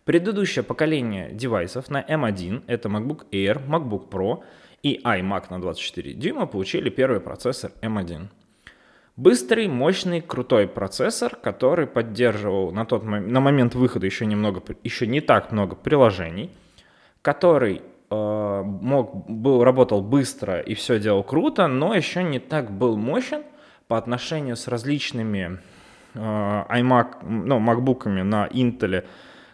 Предыдущее 0.05 0.63
поколение 0.63 1.31
девайсов 1.31 1.89
на 1.89 2.01
M1, 2.01 2.63
это 2.67 2.89
MacBook 2.89 3.29
Air, 3.31 3.65
MacBook 3.67 4.09
Pro 4.09 4.43
и 4.83 4.99
iMac 5.03 5.45
на 5.49 5.61
24 5.61 6.13
дюйма 6.13 6.47
получили 6.47 6.89
первый 6.89 7.19
процессор 7.19 7.71
M1. 7.81 8.27
Быстрый, 9.21 9.67
мощный, 9.67 10.19
крутой 10.19 10.67
процессор, 10.67 11.35
который 11.35 11.85
поддерживал 11.85 12.71
на 12.71 12.85
тот 12.85 13.03
момент, 13.03 13.31
на 13.31 13.39
момент 13.39 13.75
выхода 13.75 14.07
еще 14.07 14.25
немного, 14.25 14.63
еще 14.81 15.05
не 15.05 15.21
так 15.21 15.51
много 15.51 15.75
приложений, 15.75 16.49
который 17.21 17.83
э, 18.09 18.61
мог, 18.65 19.29
был, 19.29 19.63
работал 19.63 20.01
быстро 20.01 20.59
и 20.59 20.73
все 20.73 20.99
делал 20.99 21.21
круто, 21.21 21.67
но 21.67 21.93
еще 21.93 22.23
не 22.23 22.39
так 22.39 22.71
был 22.71 22.97
мощен 22.97 23.43
по 23.87 23.95
отношению 23.95 24.55
с 24.55 24.67
различными 24.67 25.59
э, 26.15 26.17
iMac, 26.17 27.17
ну, 27.21 27.59
MacBook'ами 27.59 28.23
на 28.23 28.47
Intel, 28.47 29.05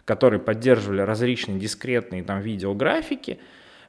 которые 0.06 0.40
поддерживали 0.40 1.02
различные 1.02 1.58
дискретные 1.58 2.22
там 2.22 2.40
видеографики, 2.40 3.38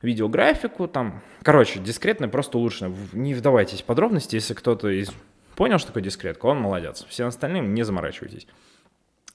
видеографику 0.01 0.89
там, 0.89 1.21
короче, 1.41 1.79
дискретно 1.79 2.27
просто 2.27 2.57
улучшено. 2.57 2.93
Не 3.13 3.33
вдавайтесь 3.33 3.81
в 3.81 3.85
подробности, 3.85 4.35
если 4.35 4.53
кто-то 4.53 4.89
из 4.89 5.13
понял, 5.59 5.77
что 5.77 5.87
такое 5.87 6.03
дискретка, 6.03 6.45
он 6.45 6.61
молодец. 6.61 7.05
Все 7.09 7.25
остальным 7.25 7.73
не 7.73 7.83
заморачивайтесь. 7.83 8.47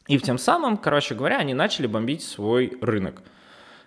И 0.07 0.19
тем 0.19 0.39
самым, 0.39 0.79
короче 0.79 1.15
говоря, 1.15 1.37
они 1.37 1.53
начали 1.53 1.87
бомбить 1.87 2.23
свой 2.23 2.79
рынок. 2.81 3.21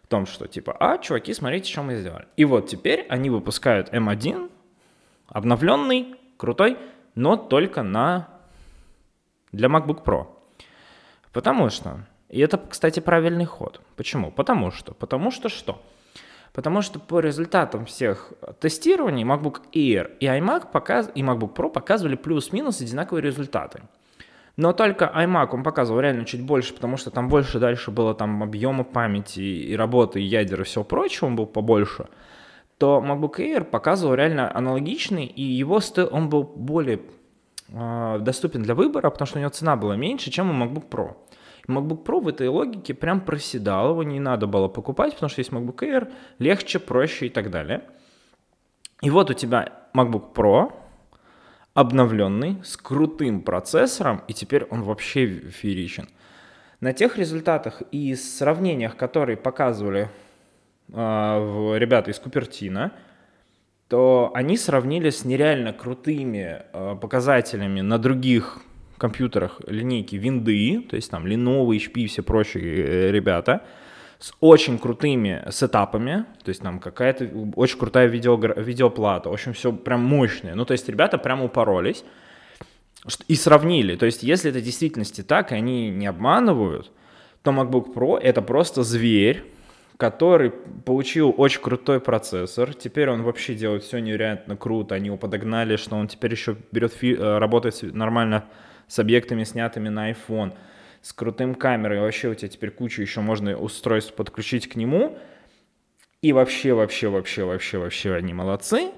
В 0.03 0.07
том, 0.07 0.27
что 0.27 0.47
типа, 0.47 0.77
а, 0.79 0.99
чуваки, 0.99 1.33
смотрите, 1.33 1.71
что 1.71 1.81
мы 1.81 1.95
сделали. 1.95 2.27
И 2.37 2.45
вот 2.45 2.67
теперь 2.67 3.07
они 3.09 3.31
выпускают 3.31 3.89
M1, 3.91 4.51
обновленный, 5.25 6.13
крутой, 6.37 6.77
но 7.15 7.37
только 7.37 7.81
на 7.81 8.27
для 9.51 9.67
MacBook 9.67 10.03
Pro. 10.03 10.27
Потому 11.33 11.71
что, 11.71 12.05
и 12.29 12.39
это, 12.39 12.59
кстати, 12.59 12.99
правильный 12.99 13.45
ход. 13.45 13.81
Почему? 13.95 14.31
Потому 14.31 14.69
что, 14.69 14.93
потому 14.93 15.31
что 15.31 15.49
что? 15.49 15.81
Потому 16.53 16.81
что 16.81 16.99
по 16.99 17.19
результатам 17.19 17.85
всех 17.85 18.33
тестирований 18.59 19.23
MacBook 19.23 19.61
Air 19.73 20.17
и 20.19 20.25
iMac 20.25 20.71
показ... 20.71 21.11
и 21.13 21.21
MacBook 21.21 21.53
Pro 21.53 21.69
показывали 21.69 22.15
плюс-минус 22.15 22.81
одинаковые 22.81 23.21
результаты. 23.21 23.81
Но 24.57 24.73
только 24.73 25.11
iMac 25.15 25.49
он 25.51 25.63
показывал 25.63 25.99
реально 26.01 26.25
чуть 26.25 26.43
больше, 26.43 26.73
потому 26.73 26.97
что 26.97 27.11
там 27.11 27.29
больше 27.29 27.59
дальше 27.59 27.91
было 27.91 28.15
там 28.15 28.41
объема 28.41 28.83
памяти 28.83 29.39
и 29.39 29.75
работы, 29.75 30.19
и 30.19 30.25
ядер 30.25 30.61
и 30.61 30.63
всего 30.63 30.83
прочего, 30.83 31.27
он 31.27 31.35
был 31.35 31.45
побольше. 31.45 32.07
То 32.79 33.03
MacBook 33.05 33.37
Air 33.37 33.63
показывал 33.63 34.15
реально 34.15 34.55
аналогичный, 34.55 35.25
и 35.25 35.43
его 35.43 35.79
стоил, 35.79 36.09
он 36.11 36.29
был 36.29 36.43
более 36.43 37.01
э, 37.69 38.17
доступен 38.19 38.63
для 38.63 38.73
выбора, 38.73 39.11
потому 39.11 39.27
что 39.27 39.37
у 39.37 39.41
него 39.41 39.51
цена 39.51 39.75
была 39.75 39.95
меньше, 39.95 40.31
чем 40.31 40.49
у 40.49 40.65
MacBook 40.65 40.89
Pro. 40.89 41.15
MacBook 41.67 42.03
Pro 42.03 42.21
в 42.21 42.27
этой 42.27 42.47
логике 42.47 42.93
прям 42.93 43.21
проседал, 43.21 43.91
его 43.91 44.03
не 44.03 44.19
надо 44.19 44.47
было 44.47 44.67
покупать, 44.67 45.13
потому 45.13 45.29
что 45.29 45.41
есть 45.41 45.51
MacBook 45.51 45.79
Air, 45.79 46.11
легче, 46.39 46.79
проще 46.79 47.27
и 47.27 47.29
так 47.29 47.51
далее. 47.51 47.83
И 49.01 49.09
вот 49.09 49.29
у 49.29 49.33
тебя 49.33 49.73
MacBook 49.93 50.33
Pro, 50.33 50.73
обновленный, 51.73 52.57
с 52.63 52.77
крутым 52.77 53.41
процессором, 53.41 54.23
и 54.27 54.33
теперь 54.33 54.63
он 54.65 54.81
вообще 54.81 55.27
фееричен. 55.27 56.09
На 56.79 56.93
тех 56.93 57.17
результатах 57.17 57.81
и 57.91 58.15
сравнениях, 58.15 58.95
которые 58.95 59.37
показывали 59.37 60.09
э, 60.89 60.93
ребята 60.93 62.11
из 62.11 62.19
Купертина, 62.19 62.93
то 63.87 64.31
они 64.33 64.57
сравнили 64.57 65.09
с 65.09 65.25
нереально 65.25 65.73
крутыми 65.73 66.63
э, 66.71 66.95
показателями 66.99 67.81
на 67.81 67.97
других 67.97 68.61
компьютерах 68.97 69.61
линейки 69.67 70.15
винды, 70.15 70.81
то 70.89 70.95
есть 70.95 71.11
там 71.11 71.25
Lenovo, 71.25 71.69
HP, 71.69 72.07
все 72.07 72.23
прочие 72.23 72.63
э, 72.63 73.11
ребята, 73.11 73.63
с 74.19 74.33
очень 74.39 74.79
крутыми 74.79 75.43
сетапами, 75.51 76.25
то 76.43 76.49
есть 76.49 76.61
там 76.61 76.79
какая-то 76.79 77.29
очень 77.55 77.77
крутая 77.77 78.07
видео, 78.07 78.35
видеоплата, 78.35 79.29
в 79.29 79.33
общем, 79.33 79.53
все 79.53 79.71
прям 79.71 80.03
мощное. 80.03 80.55
Ну, 80.55 80.65
то 80.65 80.71
есть 80.71 80.89
ребята 80.89 81.17
прям 81.17 81.43
упоролись 81.43 82.03
и 83.27 83.35
сравнили. 83.35 83.95
То 83.95 84.05
есть 84.05 84.23
если 84.23 84.49
это 84.49 84.59
в 84.59 84.63
действительности 84.63 85.21
так, 85.21 85.51
и 85.51 85.55
они 85.55 85.89
не 85.89 86.07
обманывают, 86.07 86.91
то 87.43 87.51
MacBook 87.51 87.93
Pro 87.93 88.17
это 88.17 88.41
просто 88.41 88.83
зверь, 88.83 89.45
который 89.97 90.51
получил 90.85 91.33
очень 91.37 91.61
крутой 91.61 91.99
процессор. 91.99 92.73
Теперь 92.73 93.09
он 93.09 93.23
вообще 93.23 93.55
делает 93.55 93.83
все 93.83 93.99
невероятно 93.99 94.55
круто. 94.55 94.95
Они 94.95 95.07
его 95.07 95.17
подогнали, 95.17 95.75
что 95.75 95.95
он 95.95 96.07
теперь 96.07 96.31
еще 96.31 96.55
берет 96.71 96.93
э, 97.01 97.37
работает 97.37 97.81
нормально 97.93 98.45
с 98.87 98.99
объектами, 98.99 99.43
снятыми 99.43 99.89
на 99.89 100.11
iPhone, 100.11 100.53
с 101.01 101.13
крутым 101.13 101.55
камерой, 101.55 101.99
вообще 101.99 102.29
у 102.29 102.35
тебя 102.35 102.47
теперь 102.47 102.71
кучу 102.71 103.01
еще 103.01 103.21
можно 103.21 103.57
устройств 103.57 104.13
подключить 104.13 104.67
к 104.67 104.75
нему, 104.75 105.17
и 106.21 106.33
вообще, 106.33 106.73
вообще, 106.73 107.09
вообще, 107.09 107.43
вообще, 107.43 107.77
вообще 107.77 108.13
они 108.15 108.33
молодцы, 108.33 108.91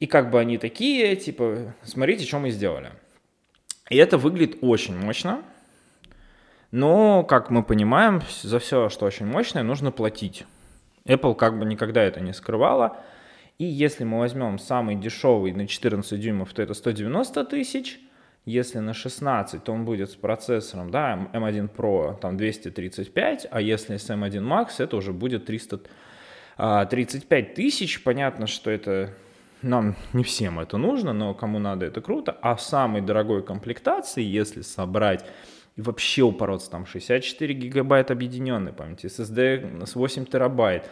и 0.00 0.06
как 0.06 0.30
бы 0.30 0.40
они 0.40 0.58
такие, 0.58 1.16
типа, 1.16 1.74
смотрите, 1.82 2.26
что 2.26 2.38
мы 2.38 2.50
сделали. 2.50 2.90
И 3.88 3.96
это 3.96 4.18
выглядит 4.18 4.58
очень 4.62 4.96
мощно, 4.96 5.42
но, 6.70 7.22
как 7.22 7.50
мы 7.50 7.62
понимаем, 7.62 8.20
за 8.42 8.58
все, 8.58 8.88
что 8.88 9.06
очень 9.06 9.26
мощное, 9.26 9.62
нужно 9.62 9.92
платить. 9.92 10.44
Apple 11.06 11.34
как 11.34 11.58
бы 11.58 11.64
никогда 11.64 12.02
это 12.02 12.20
не 12.20 12.32
скрывала. 12.32 12.98
И 13.58 13.64
если 13.64 14.04
мы 14.04 14.18
возьмем 14.18 14.58
самый 14.58 14.96
дешевый 14.96 15.52
на 15.52 15.66
14 15.66 16.20
дюймов, 16.20 16.52
то 16.52 16.62
это 16.62 16.74
190 16.74 17.44
тысяч. 17.44 18.00
Если 18.46 18.78
на 18.78 18.94
16, 18.94 19.64
то 19.64 19.72
он 19.72 19.84
будет 19.84 20.08
с 20.08 20.14
процессором, 20.14 20.92
да, 20.92 21.28
M1 21.32 21.68
Pro 21.76 22.16
там 22.20 22.36
235, 22.36 23.48
а 23.50 23.60
если 23.60 23.96
с 23.96 24.08
M1 24.08 24.40
Max, 24.40 24.74
это 24.78 24.96
уже 24.96 25.12
будет 25.12 25.46
335 25.46 25.88
а, 26.56 26.86
тысяч. 27.54 28.04
Понятно, 28.04 28.46
что 28.46 28.70
это 28.70 29.12
нам 29.62 29.96
не 30.12 30.22
всем 30.22 30.60
это 30.60 30.78
нужно, 30.78 31.12
но 31.12 31.34
кому 31.34 31.58
надо, 31.58 31.86
это 31.86 32.00
круто. 32.00 32.38
А 32.40 32.54
в 32.54 32.62
самой 32.62 33.00
дорогой 33.00 33.42
комплектации, 33.42 34.22
если 34.22 34.60
собрать 34.60 35.26
и 35.74 35.82
вообще 35.82 36.22
упороться, 36.22 36.70
там 36.70 36.86
64 36.86 37.52
гигабайт 37.52 38.12
объединенной 38.12 38.72
памяти, 38.72 39.06
SSD 39.06 39.84
с 39.84 39.96
8 39.96 40.24
терабайт, 40.24 40.88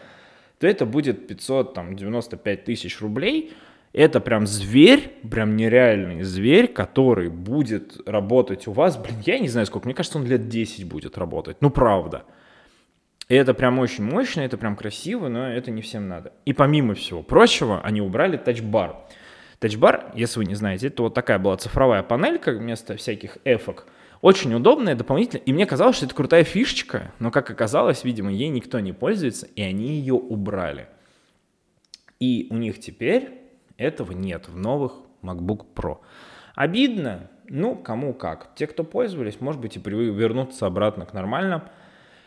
то 0.59 0.67
это 0.67 0.87
будет 0.87 1.29
595 1.29 2.65
тысяч 2.65 3.01
рублей– 3.01 3.53
это 3.95 4.21
прям 4.21 4.47
зверь, 4.47 5.15
прям 5.31 5.57
нереальный 5.57 6.23
зверь, 6.25 6.67
который 6.67 7.29
будет 7.29 8.07
работать 8.07 8.67
у 8.67 8.73
вас, 8.73 8.97
блин, 8.97 9.17
я 9.25 9.39
не 9.39 9.49
знаю 9.49 9.67
сколько, 9.67 9.87
мне 9.87 9.95
кажется, 9.95 10.19
он 10.19 10.27
лет 10.27 10.49
10 10.49 10.87
будет 10.87 11.17
работать, 11.17 11.59
ну 11.61 11.71
правда. 11.71 12.25
И 13.29 13.35
это 13.37 13.55
прям 13.55 13.79
очень 13.79 14.05
мощно, 14.05 14.41
это 14.41 14.59
прям 14.59 14.77
красиво, 14.77 15.29
но 15.29 15.49
это 15.49 15.71
не 15.71 15.81
всем 15.81 16.09
надо. 16.09 16.33
И 16.45 16.53
помимо 16.53 16.95
всего 16.95 17.23
прочего, 17.23 17.81
они 17.83 18.01
убрали 18.01 18.37
тачбар. 18.37 18.97
Тачбар, 19.61 20.13
если 20.15 20.41
вы 20.41 20.45
не 20.45 20.57
знаете, 20.57 20.89
это 20.89 21.05
вот 21.05 21.15
такая 21.15 21.39
была 21.39 21.57
цифровая 21.57 22.03
панелька 22.03 22.53
вместо 22.53 22.97
всяких 22.97 23.39
эфок. 23.45 23.87
Очень 24.21 24.55
удобная, 24.55 24.95
дополнительная. 24.95 25.45
И 25.45 25.53
мне 25.53 25.67
казалось, 25.67 25.97
что 25.97 26.07
это 26.07 26.15
крутая 26.15 26.45
фишечка, 26.45 27.13
но 27.19 27.31
как 27.31 27.49
оказалось, 27.49 28.05
видимо, 28.05 28.33
ей 28.33 28.49
никто 28.49 28.81
не 28.81 28.93
пользуется, 28.93 29.47
и 29.55 29.63
они 29.63 29.99
ее 29.99 30.15
убрали. 30.15 30.89
И 32.21 32.49
у 32.51 32.57
них 32.57 32.81
теперь 32.81 33.44
этого 33.77 34.13
нет 34.13 34.49
в 34.49 34.57
новых 34.57 34.93
MacBook 35.23 35.67
Pro. 35.75 35.99
Обидно? 36.55 37.31
Ну, 37.49 37.77
кому 37.77 38.15
как. 38.15 38.55
Те, 38.55 38.67
кто 38.67 38.85
пользовались, 38.85 39.41
может 39.41 39.61
быть, 39.61 39.77
и 39.77 39.81
вернуться 39.81 40.67
обратно 40.67 41.05
к 41.07 41.13
нормальным, 41.13 41.63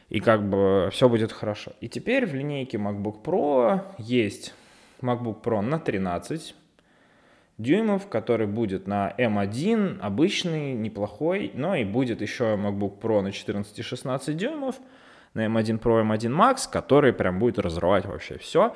и 0.09 0.19
как 0.19 0.47
бы 0.47 0.89
все 0.91 1.09
будет 1.09 1.31
хорошо. 1.31 1.71
И 1.81 1.89
теперь 1.89 2.25
в 2.25 2.33
линейке 2.33 2.77
MacBook 2.77 3.23
Pro 3.23 3.81
есть 3.97 4.53
MacBook 5.01 5.41
Pro 5.41 5.61
на 5.61 5.79
13 5.79 6.55
дюймов, 7.57 8.07
который 8.07 8.47
будет 8.47 8.87
на 8.87 9.13
M1, 9.17 9.99
обычный, 9.99 10.73
неплохой, 10.73 11.51
но 11.53 11.75
и 11.75 11.83
будет 11.83 12.21
еще 12.21 12.55
MacBook 12.55 12.99
Pro 12.99 13.21
на 13.21 13.31
14 13.31 13.79
и 13.79 13.81
16 13.81 14.37
дюймов, 14.37 14.75
на 15.33 15.45
M1 15.45 15.79
Pro, 15.79 16.03
M1 16.03 16.31
Max, 16.31 16.69
который 16.71 17.13
прям 17.13 17.39
будет 17.39 17.59
разрывать 17.59 18.05
вообще 18.05 18.37
все. 18.37 18.75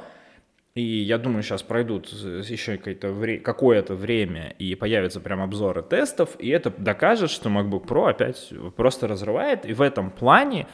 И 0.74 0.82
я 0.82 1.18
думаю, 1.18 1.44
сейчас 1.44 1.64
пройдут 1.64 2.08
еще 2.08 2.78
какое-то 2.78 3.94
время 3.94 4.56
и 4.58 4.74
появятся 4.76 5.20
прям 5.20 5.42
обзоры 5.42 5.82
тестов, 5.84 6.30
и 6.40 6.48
это 6.48 6.70
докажет, 6.70 7.30
что 7.30 7.50
MacBook 7.50 7.86
Pro 7.86 8.10
опять 8.10 8.54
просто 8.78 9.08
разрывает. 9.08 9.66
И 9.66 9.74
в 9.74 9.82
этом 9.82 10.12
плане 10.12 10.68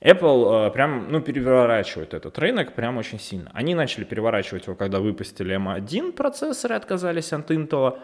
Apple 0.00 0.68
э, 0.68 0.70
прям, 0.72 1.12
ну, 1.12 1.20
переворачивает 1.20 2.12
этот 2.12 2.36
рынок 2.40 2.74
прям 2.74 2.96
очень 2.96 3.20
сильно. 3.20 3.50
Они 3.54 3.76
начали 3.76 4.02
переворачивать 4.02 4.66
его, 4.66 4.74
когда 4.74 4.98
выпустили 4.98 5.56
M1 5.56 6.12
процессоры, 6.12 6.74
отказались 6.74 7.32
от 7.32 7.50
Intel. 7.50 7.98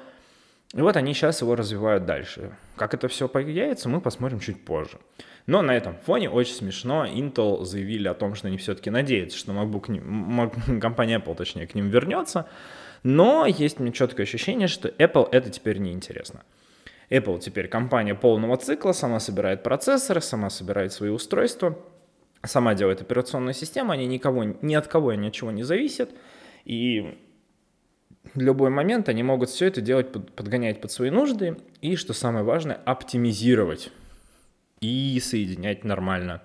И 0.75 0.81
вот 0.81 0.97
они 0.97 1.13
сейчас 1.13 1.43
его 1.43 1.55
развивают 1.55 2.07
дальше. 2.07 2.57
Как 2.77 2.95
это 2.95 3.09
все 3.09 3.29
появится, 3.29 3.89
мы 3.89 4.01
посмотрим 4.01 4.41
чуть 4.41 4.65
позже. 4.65 4.99
Но 5.47 5.61
на 5.61 5.77
этом 5.77 5.97
фоне 5.97 6.31
очень 6.31 6.55
смешно. 6.55 7.05
Intel 7.05 7.65
заявили 7.65 8.09
о 8.09 8.15
том, 8.15 8.35
что 8.35 8.49
они 8.49 8.57
все-таки 8.57 8.91
надеются, 8.91 9.37
что 9.37 9.53
MacBook, 9.53 9.89
Mac, 9.89 10.81
компания 10.81 11.19
Apple, 11.19 11.35
точнее, 11.35 11.67
к 11.67 11.75
ним 11.75 11.89
вернется. 11.89 12.47
Но 13.03 13.45
есть 13.47 13.81
мне 13.81 13.93
четкое 13.93 14.25
ощущение, 14.25 14.69
что 14.69 14.89
Apple 14.89 15.29
это 15.31 15.51
теперь 15.51 15.79
не 15.79 15.93
интересно. 15.93 16.43
Apple 17.11 17.41
теперь 17.41 17.69
компания 17.69 18.15
полного 18.15 18.57
цикла, 18.57 18.93
сама 18.93 19.21
собирает 19.21 19.63
процессоры, 19.63 20.23
сама 20.23 20.49
собирает 20.49 20.93
свои 20.93 21.11
устройства. 21.11 21.79
сама 22.45 22.75
делает 22.75 23.03
операционную 23.03 23.55
систему, 23.55 23.93
они 23.93 24.07
никого, 24.07 24.45
ни 24.45 24.75
от 24.75 24.87
кого 24.87 25.13
ни 25.13 25.29
от 25.29 25.35
чего 25.35 25.51
не 25.51 25.65
зависят, 25.65 26.11
и 26.65 27.19
любой 28.41 28.71
момент 28.71 29.09
они 29.09 29.23
могут 29.23 29.51
все 29.51 29.67
это 29.67 29.81
делать, 29.81 30.11
подгонять 30.13 30.81
под 30.81 30.91
свои 30.91 31.11
нужды, 31.11 31.57
и, 31.81 31.97
что 31.97 32.13
самое 32.13 32.45
важное, 32.45 32.81
оптимизировать 32.85 33.91
и 34.81 35.21
соединять 35.21 35.85
нормально. 35.85 36.43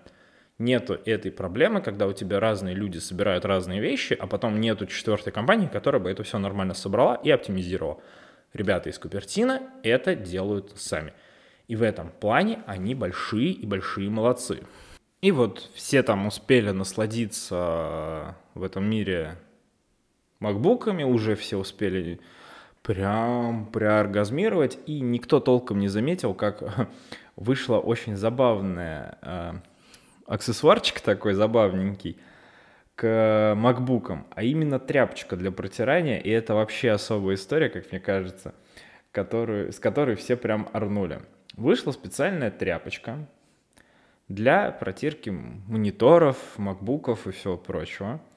Нету 0.59 0.99
этой 1.05 1.31
проблемы, 1.31 1.81
когда 1.81 2.07
у 2.07 2.13
тебя 2.13 2.39
разные 2.39 2.73
люди 2.73 2.97
собирают 2.97 3.45
разные 3.45 3.79
вещи, 3.79 4.17
а 4.19 4.25
потом 4.25 4.59
нету 4.59 4.87
четвертой 4.87 5.31
компании, 5.31 5.67
которая 5.67 6.01
бы 6.01 6.09
это 6.09 6.23
все 6.23 6.39
нормально 6.39 6.73
собрала 6.73 7.15
и 7.15 7.29
оптимизировала. 7.29 7.99
Ребята 8.53 8.89
из 8.89 8.97
Купертина 8.97 9.61
это 9.83 10.15
делают 10.15 10.73
сами. 10.75 11.13
И 11.67 11.75
в 11.75 11.83
этом 11.83 12.09
плане 12.09 12.63
они 12.65 12.95
большие 12.95 13.51
и 13.51 13.65
большие 13.65 14.09
молодцы. 14.09 14.61
И 15.21 15.31
вот 15.31 15.69
все 15.73 16.01
там 16.01 16.25
успели 16.27 16.71
насладиться 16.71 18.35
в 18.53 18.63
этом 18.63 18.89
мире 18.89 19.37
макбуками, 20.39 21.03
уже 21.03 21.35
все 21.35 21.57
успели 21.57 22.19
прям 22.83 23.65
преоргазмировать, 23.65 24.79
и 24.85 25.01
никто 25.01 25.39
толком 25.39 25.79
не 25.79 25.87
заметил, 25.87 26.33
как 26.33 26.87
вышла 27.35 27.79
очень 27.79 28.15
забавная 28.15 29.17
э, 29.21 29.53
аксессуарчик 30.25 31.01
такой 31.01 31.33
забавненький 31.33 32.17
к 32.95 33.53
макбукам, 33.55 34.25
а 34.31 34.43
именно 34.43 34.79
тряпочка 34.79 35.35
для 35.35 35.51
протирания, 35.51 36.17
и 36.17 36.29
это 36.29 36.55
вообще 36.55 36.91
особая 36.91 37.35
история, 37.35 37.69
как 37.69 37.91
мне 37.91 37.99
кажется, 37.99 38.55
которую, 39.11 39.71
с 39.71 39.79
которой 39.79 40.15
все 40.15 40.35
прям 40.35 40.69
орнули. 40.73 41.19
Вышла 41.55 41.91
специальная 41.91 42.51
тряпочка 42.51 43.27
для 44.29 44.71
протирки 44.71 45.29
мониторов, 45.29 46.37
макбуков 46.57 47.27
и 47.27 47.31
всего 47.31 47.57
прочего– 47.57 48.21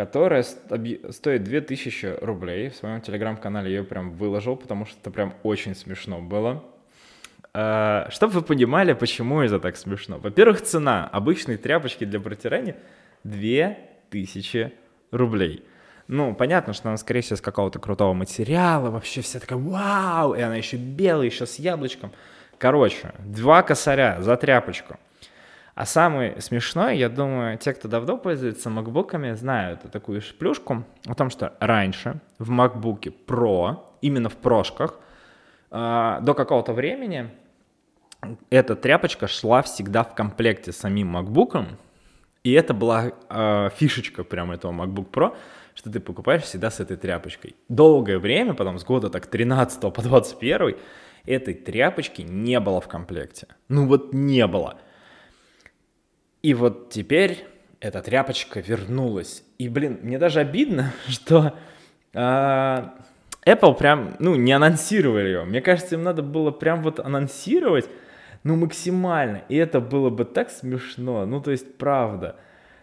которая 0.00 0.42
стоит 0.42 1.44
2000 1.44 2.24
рублей. 2.24 2.70
В 2.70 2.76
своем 2.76 3.02
телеграм-канале 3.02 3.70
ее 3.70 3.84
прям 3.84 4.12
выложил, 4.12 4.56
потому 4.56 4.86
что 4.86 4.98
это 4.98 5.10
прям 5.10 5.34
очень 5.42 5.74
смешно 5.74 6.22
было. 6.22 6.64
А, 7.52 8.08
Чтобы 8.10 8.32
вы 8.32 8.40
понимали, 8.40 8.94
почему 8.94 9.42
это 9.42 9.60
так 9.60 9.76
смешно. 9.76 10.18
Во-первых, 10.18 10.62
цена 10.62 11.06
обычной 11.12 11.58
тряпочки 11.58 12.04
для 12.04 12.18
протирания 12.18 12.76
2000 13.24 14.72
рублей. 15.10 15.64
Ну, 16.08 16.34
понятно, 16.34 16.72
что 16.72 16.88
она, 16.88 16.96
скорее 16.96 17.20
всего, 17.20 17.36
из 17.36 17.42
какого-то 17.42 17.78
крутого 17.78 18.14
материала, 18.14 18.88
вообще 18.90 19.20
вся 19.20 19.38
такая 19.38 19.58
вау, 19.58 20.32
и 20.32 20.40
она 20.40 20.56
еще 20.56 20.78
белая, 20.78 21.26
еще 21.26 21.44
с 21.44 21.58
яблочком. 21.58 22.10
Короче, 22.56 23.12
два 23.18 23.62
косаря 23.62 24.22
за 24.22 24.38
тряпочку– 24.38 24.98
а 25.80 25.86
самый 25.86 26.38
смешной, 26.42 26.98
я 26.98 27.08
думаю, 27.08 27.56
те, 27.56 27.72
кто 27.72 27.88
давно 27.88 28.18
пользуется 28.18 28.68
макбуками, 28.68 29.32
знают 29.32 29.80
такую 29.90 30.20
плюшку 30.38 30.84
о 31.06 31.14
том, 31.14 31.30
что 31.30 31.54
раньше 31.58 32.20
в 32.38 32.50
MacBook 32.50 33.10
Pro, 33.26 33.78
именно 34.02 34.28
в 34.28 34.36
прошках, 34.36 35.00
а, 35.70 36.20
до 36.20 36.34
какого-то 36.34 36.74
времени 36.74 37.30
эта 38.50 38.76
тряпочка 38.76 39.26
шла 39.26 39.62
всегда 39.62 40.04
в 40.04 40.14
комплекте 40.14 40.70
с 40.70 40.76
самим 40.76 41.16
MacBook, 41.16 41.64
и 42.44 42.52
это 42.52 42.74
была 42.74 43.12
э, 43.30 43.70
фишечка 43.74 44.22
прямо 44.22 44.56
этого 44.56 44.72
MacBook 44.72 45.10
Pro, 45.10 45.34
что 45.74 45.90
ты 45.90 45.98
покупаешь 45.98 46.42
всегда 46.42 46.70
с 46.70 46.80
этой 46.80 46.98
тряпочкой. 46.98 47.56
Долгое 47.70 48.18
время, 48.18 48.52
потом 48.52 48.78
с 48.78 48.84
года 48.84 49.08
так 49.08 49.28
13 49.28 49.80
по 49.80 50.02
21, 50.02 50.76
этой 51.24 51.54
тряпочки 51.54 52.20
не 52.20 52.60
было 52.60 52.82
в 52.82 52.88
комплекте. 52.88 53.46
Ну 53.68 53.86
вот 53.86 54.12
не 54.12 54.46
было. 54.46 54.78
И 56.42 56.54
вот 56.54 56.90
теперь 56.90 57.46
эта 57.80 58.02
тряпочка 58.02 58.60
вернулась. 58.60 59.42
И, 59.58 59.68
блин, 59.68 60.00
мне 60.02 60.18
даже 60.18 60.40
обидно, 60.40 60.92
что 61.08 61.54
э, 62.12 62.18
Apple 63.46 63.74
прям, 63.76 64.16
ну, 64.18 64.34
не 64.34 64.52
анонсировали 64.52 65.26
ее. 65.26 65.44
Мне 65.44 65.60
кажется, 65.60 65.96
им 65.96 66.02
надо 66.02 66.22
было 66.22 66.50
прям 66.50 66.82
вот 66.82 67.00
анонсировать, 67.00 67.88
ну, 68.42 68.56
максимально. 68.56 69.42
И 69.48 69.56
это 69.56 69.80
было 69.80 70.10
бы 70.10 70.24
так 70.24 70.50
смешно. 70.50 71.26
Ну, 71.26 71.40
то 71.40 71.50
есть, 71.50 71.76
правда. 71.76 72.36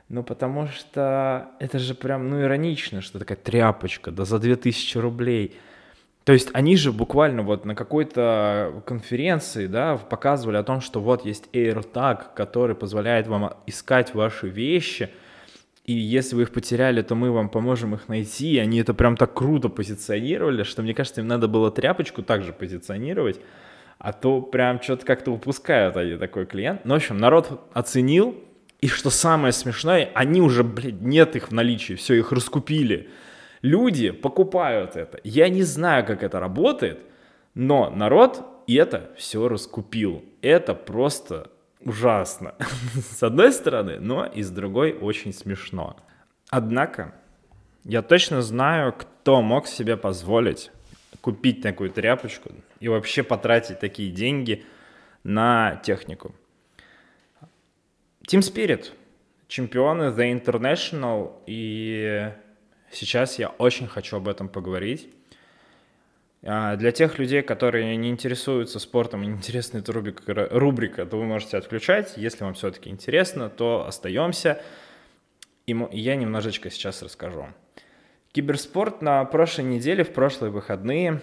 Ну, 0.09 0.23
потому 0.23 0.67
что 0.67 1.49
это 1.59 1.79
же 1.79 1.93
прям, 1.93 2.29
ну, 2.29 2.41
иронично, 2.41 3.01
что 3.01 3.19
такая 3.19 3.37
тряпочка, 3.37 4.11
да 4.11 4.25
за 4.25 4.39
2000 4.39 4.97
рублей– 4.97 5.55
то 6.27 6.33
есть 6.33 6.49
они 6.51 6.75
же 6.75 6.91
буквально 6.91 7.41
вот 7.41 7.63
на 7.63 7.73
какой-то 7.73 8.83
конференции, 8.85 9.65
да, 9.65 9.95
показывали 9.95 10.57
о 10.57 10.63
том, 10.63 10.81
что 10.81 10.99
вот 10.99 11.23
есть 11.23 11.45
AirTag, 11.53 12.35
который 12.35 12.75
позволяет 12.75 13.27
вам 13.27 13.53
искать 13.65 14.13
ваши 14.13 14.49
вещи, 14.49 15.09
и 15.85 15.93
если 15.93 16.35
вы 16.35 16.41
их 16.41 16.51
потеряли, 16.51 17.01
то 17.01 17.15
мы 17.15 17.31
вам 17.31 17.47
поможем 17.47 17.95
их 17.95 18.09
найти. 18.09 18.55
И 18.55 18.57
они 18.57 18.79
это 18.79 18.93
прям 18.93 19.15
так 19.15 19.35
круто 19.35 19.69
позиционировали, 19.69 20.63
что 20.63 20.81
мне 20.81 20.93
кажется, 20.93 21.21
им 21.21 21.27
надо 21.27 21.47
было 21.47 21.71
тряпочку 21.71 22.21
также 22.23 22.51
позиционировать, 22.51 23.39
а 23.97 24.11
то 24.11 24.41
прям 24.41 24.81
что-то 24.81 25.05
как-то 25.05 25.31
упускают 25.31 25.95
они 25.95 26.17
такой 26.17 26.45
клиент. 26.45 26.81
Ну, 26.83 26.95
в 26.95 26.97
общем, 26.97 27.19
народ 27.19 27.69
оценил, 27.71 28.35
и 28.81 28.89
что 28.89 29.11
самое 29.11 29.53
смешное, 29.53 30.09
они 30.13 30.41
уже, 30.41 30.65
блядь, 30.65 30.99
нет 30.99 31.37
их 31.37 31.47
в 31.47 31.53
наличии, 31.53 31.93
все, 31.93 32.15
их 32.15 32.33
раскупили. 32.33 33.07
Люди 33.61 34.11
покупают 34.11 34.95
это. 34.95 35.19
Я 35.23 35.49
не 35.49 35.63
знаю, 35.63 36.05
как 36.05 36.23
это 36.23 36.39
работает, 36.39 36.99
но 37.53 37.89
народ 37.89 38.45
это 38.67 39.11
все 39.17 39.47
раскупил. 39.47 40.23
Это 40.41 40.73
просто 40.73 41.49
ужасно. 41.81 42.55
С 42.95 43.23
одной 43.23 43.51
стороны, 43.51 43.99
но 43.99 44.25
и 44.25 44.43
с 44.43 44.49
другой 44.49 44.93
очень 44.93 45.33
смешно. 45.33 45.97
Однако, 46.49 47.13
я 47.83 48.01
точно 48.01 48.41
знаю, 48.41 48.93
кто 48.93 49.41
мог 49.41 49.67
себе 49.67 49.97
позволить 49.97 50.71
купить 51.21 51.61
такую 51.61 51.89
тряпочку 51.89 52.51
и 52.79 52.87
вообще 52.87 53.23
потратить 53.23 53.79
такие 53.79 54.11
деньги 54.11 54.65
на 55.23 55.77
технику. 55.83 56.33
Team 58.27 58.39
Spirit, 58.39 58.91
чемпионы 59.47 60.03
The 60.13 60.31
International 60.33 61.33
и 61.45 62.31
Сейчас 62.91 63.39
я 63.39 63.49
очень 63.49 63.87
хочу 63.87 64.17
об 64.17 64.27
этом 64.27 64.49
поговорить. 64.49 65.09
А, 66.43 66.75
для 66.75 66.91
тех 66.91 67.19
людей, 67.19 67.41
которые 67.41 67.95
не 67.97 68.09
интересуются 68.09 68.79
спортом 68.79 69.23
и 69.23 69.25
интересна 69.25 69.79
эта 69.79 69.91
рубрика, 69.91 70.47
рубрика, 70.51 71.05
то 71.05 71.17
вы 71.17 71.25
можете 71.25 71.57
отключать. 71.57 72.13
Если 72.15 72.43
вам 72.43 72.53
все-таки 72.53 72.89
интересно, 72.89 73.49
то 73.49 73.85
остаемся. 73.87 74.61
И 75.65 75.75
я 75.91 76.15
немножечко 76.15 76.69
сейчас 76.69 77.01
расскажу. 77.01 77.47
Киберспорт 78.31 79.01
на 79.01 79.25
прошлой 79.25 79.65
неделе, 79.65 80.03
в 80.03 80.13
прошлые 80.13 80.51
выходные, 80.51 81.21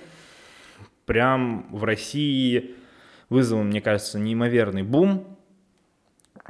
прям 1.06 1.68
в 1.70 1.84
России 1.84 2.74
вызвал, 3.28 3.62
мне 3.62 3.80
кажется, 3.80 4.18
неимоверный 4.18 4.82
бум, 4.82 5.38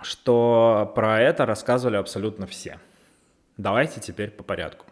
что 0.02 0.90
про 0.94 1.20
это 1.20 1.46
рассказывали 1.46 1.96
абсолютно 1.96 2.46
все. 2.46 2.80
Давайте 3.56 4.00
теперь 4.00 4.30
по 4.30 4.42
порядку. 4.42 4.86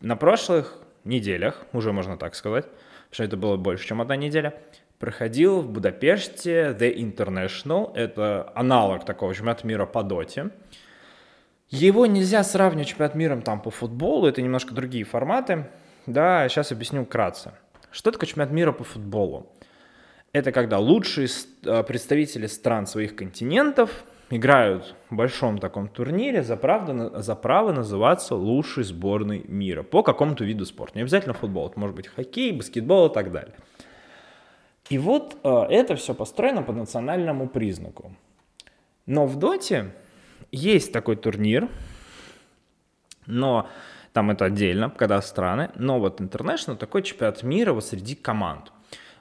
На 0.00 0.14
прошлых 0.16 0.78
неделях, 1.04 1.66
уже 1.72 1.92
можно 1.92 2.16
так 2.16 2.34
сказать, 2.34 2.66
что 3.10 3.24
это 3.24 3.36
было 3.36 3.56
больше, 3.56 3.86
чем 3.86 4.00
одна 4.00 4.14
неделя, 4.16 4.60
проходил 4.98 5.60
в 5.60 5.70
Будапеште 5.70 6.76
The 6.78 6.94
International. 6.94 7.92
Это 7.94 8.52
аналог 8.54 9.04
такого 9.04 9.34
чемпионата 9.34 9.66
мира 9.66 9.86
по 9.86 10.02
доте. 10.02 10.50
Его 11.70 12.06
нельзя 12.06 12.44
сравнивать 12.44 12.86
с 12.86 12.90
чемпионат 12.90 13.14
миром 13.14 13.42
там 13.42 13.60
по 13.60 13.70
футболу, 13.70 14.26
это 14.26 14.40
немножко 14.40 14.72
другие 14.72 15.04
форматы. 15.04 15.68
Да, 16.06 16.48
сейчас 16.48 16.72
объясню 16.72 17.04
вкратце. 17.04 17.52
Что 17.90 18.10
такое 18.10 18.26
чемпионат 18.26 18.52
мира 18.52 18.72
по 18.72 18.84
футболу? 18.84 19.52
Это 20.32 20.52
когда 20.52 20.78
лучшие 20.78 21.28
э, 21.64 21.82
представители 21.82 22.46
стран 22.46 22.86
своих 22.86 23.16
континентов 23.16 24.04
играют 24.30 24.94
в 25.10 25.16
большом 25.16 25.58
таком 25.58 25.88
турнире 25.88 26.42
за, 26.42 26.56
правда, 26.56 27.22
за 27.22 27.34
право 27.34 27.72
называться 27.72 28.34
лучшей 28.34 28.84
сборной 28.84 29.44
мира 29.48 29.82
по 29.82 30.02
какому-то 30.02 30.44
виду 30.44 30.66
спорта. 30.66 30.98
Не 30.98 31.02
обязательно 31.02 31.34
футбол, 31.34 31.68
это 31.68 31.78
может 31.78 31.96
быть 31.96 32.08
хоккей, 32.08 32.52
баскетбол 32.52 33.08
и 33.08 33.14
так 33.14 33.32
далее. 33.32 33.54
И 34.90 34.98
вот 34.98 35.36
э, 35.42 35.66
это 35.70 35.96
все 35.96 36.14
построено 36.14 36.62
по 36.62 36.72
национальному 36.72 37.48
признаку. 37.48 38.12
Но 39.06 39.26
в 39.26 39.36
Доте 39.36 39.92
есть 40.50 40.92
такой 40.92 41.16
турнир, 41.16 41.68
но 43.26 43.68
там 44.12 44.30
это 44.30 44.46
отдельно, 44.46 44.90
когда 44.90 45.20
страны, 45.20 45.70
но 45.74 45.98
вот 45.98 46.20
International 46.20 46.76
такой 46.76 47.02
чемпионат 47.02 47.42
мира 47.42 47.72
вот 47.72 47.84
среди 47.84 48.14
команд. 48.14 48.72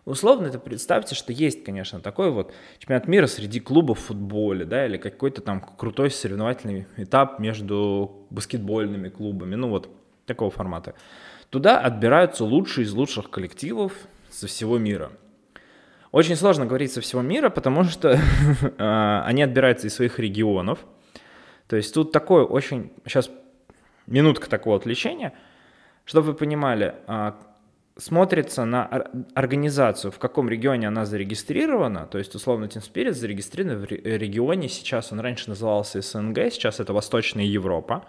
Условно 0.08 0.48
это 0.48 0.58
представьте, 0.58 1.16
что 1.16 1.34
есть, 1.34 1.66
конечно, 1.66 2.00
такой 2.00 2.32
вот 2.32 2.54
чемпионат 2.80 3.10
мира 3.10 3.28
среди 3.28 3.60
клубов 3.60 4.00
в 4.00 4.04
футболе, 4.04 4.64
да, 4.64 4.86
или 4.86 4.96
какой-то 4.96 5.42
там 5.42 5.60
крутой 5.60 6.12
соревновательный 6.12 6.88
этап 6.96 7.40
между 7.40 8.26
баскетбольными 8.30 9.10
клубами, 9.10 9.56
ну 9.56 9.68
вот 9.68 9.90
такого 10.26 10.50
формата. 10.50 10.94
Туда 11.50 11.82
отбираются 11.82 12.46
лучшие 12.46 12.86
из 12.86 12.94
лучших 12.94 13.30
коллективов 13.30 13.92
со 14.30 14.48
всего 14.48 14.78
мира. 14.78 15.12
Очень 16.14 16.38
сложно 16.38 16.66
говорить 16.66 16.94
со 16.94 17.02
всего 17.02 17.22
мира, 17.22 17.50
потому 17.50 17.84
что 17.84 18.18
а, 18.78 19.26
они 19.26 19.44
отбираются 19.44 19.88
из 19.88 19.96
своих 19.96 20.20
регионов. 20.20 20.80
То 21.68 21.76
есть 21.76 21.94
тут 21.94 22.14
такое 22.14 22.46
очень... 22.46 22.94
Сейчас 23.04 23.30
минутка 24.06 24.50
такого 24.50 24.78
отвлечения. 24.78 25.34
Чтобы 26.06 26.28
вы 26.28 26.34
понимали, 26.34 26.96
а, 27.08 27.38
смотрится 27.98 28.66
на 28.66 28.86
организацию, 29.34 30.12
в 30.12 30.20
каком 30.20 30.50
регионе 30.50 30.88
она 30.88 31.06
зарегистрирована, 31.06 32.06
то 32.06 32.18
есть, 32.18 32.36
условно, 32.36 32.66
Team 32.66 32.84
Spirit 32.84 33.14
зарегистрирован 33.14 33.80
в 33.80 33.86
регионе, 33.90 34.70
сейчас 34.70 35.12
он 35.12 35.20
раньше 35.20 35.50
назывался 35.50 36.02
СНГ, 36.02 36.52
сейчас 36.52 36.80
это 36.80 36.94
Восточная 36.94 37.46
Европа, 37.46 38.06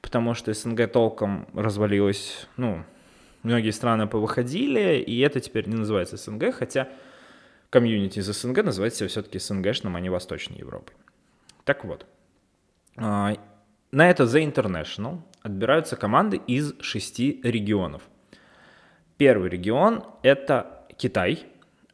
потому 0.00 0.34
что 0.34 0.52
СНГ 0.52 0.92
толком 0.92 1.48
развалилась, 1.54 2.46
ну, 2.56 2.84
многие 3.42 3.70
страны 3.70 4.06
повыходили, 4.06 4.98
и 4.98 5.18
это 5.20 5.40
теперь 5.40 5.68
не 5.68 5.76
называется 5.76 6.16
СНГ, 6.16 6.54
хотя 6.54 6.88
комьюнити 7.70 8.18
из 8.18 8.26
СНГ 8.26 8.64
называется 8.64 9.00
себя 9.00 9.08
все-таки 9.08 9.38
СНГшным, 9.38 9.96
а 9.96 10.00
не 10.00 10.10
Восточной 10.10 10.58
Европой. 10.58 10.94
Так 11.64 11.84
вот, 11.84 12.06
а, 12.96 13.34
на 13.92 14.10
это 14.10 14.24
The 14.24 14.52
International 14.52 15.20
отбираются 15.42 15.96
команды 15.96 16.36
из 16.36 16.74
шести 16.80 17.40
регионов. 17.42 18.02
Первый 19.20 19.50
регион— 19.50 20.02
это 20.22 20.86
Китай. 20.96 21.44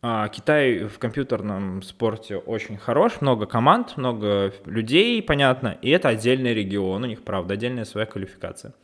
А, 0.01 0.29
Китай 0.29 0.85
в 0.85 1.01
компьютерном 1.01 1.83
спорте 1.83 2.37
очень 2.37 2.77
хорош, 2.77 3.21
много 3.21 3.47
команд, 3.47 3.97
много 3.97 4.53
людей, 4.65 5.21
понятно, 5.25 5.77
и 5.83 5.91
это 5.91 6.11
отдельный 6.11 6.55
регион, 6.55 7.03
у 7.03 7.07
них, 7.07 7.25
правда, 7.25 7.55
отдельная 7.55 7.85
своя 7.85 8.07
квалификация. 8.07 8.75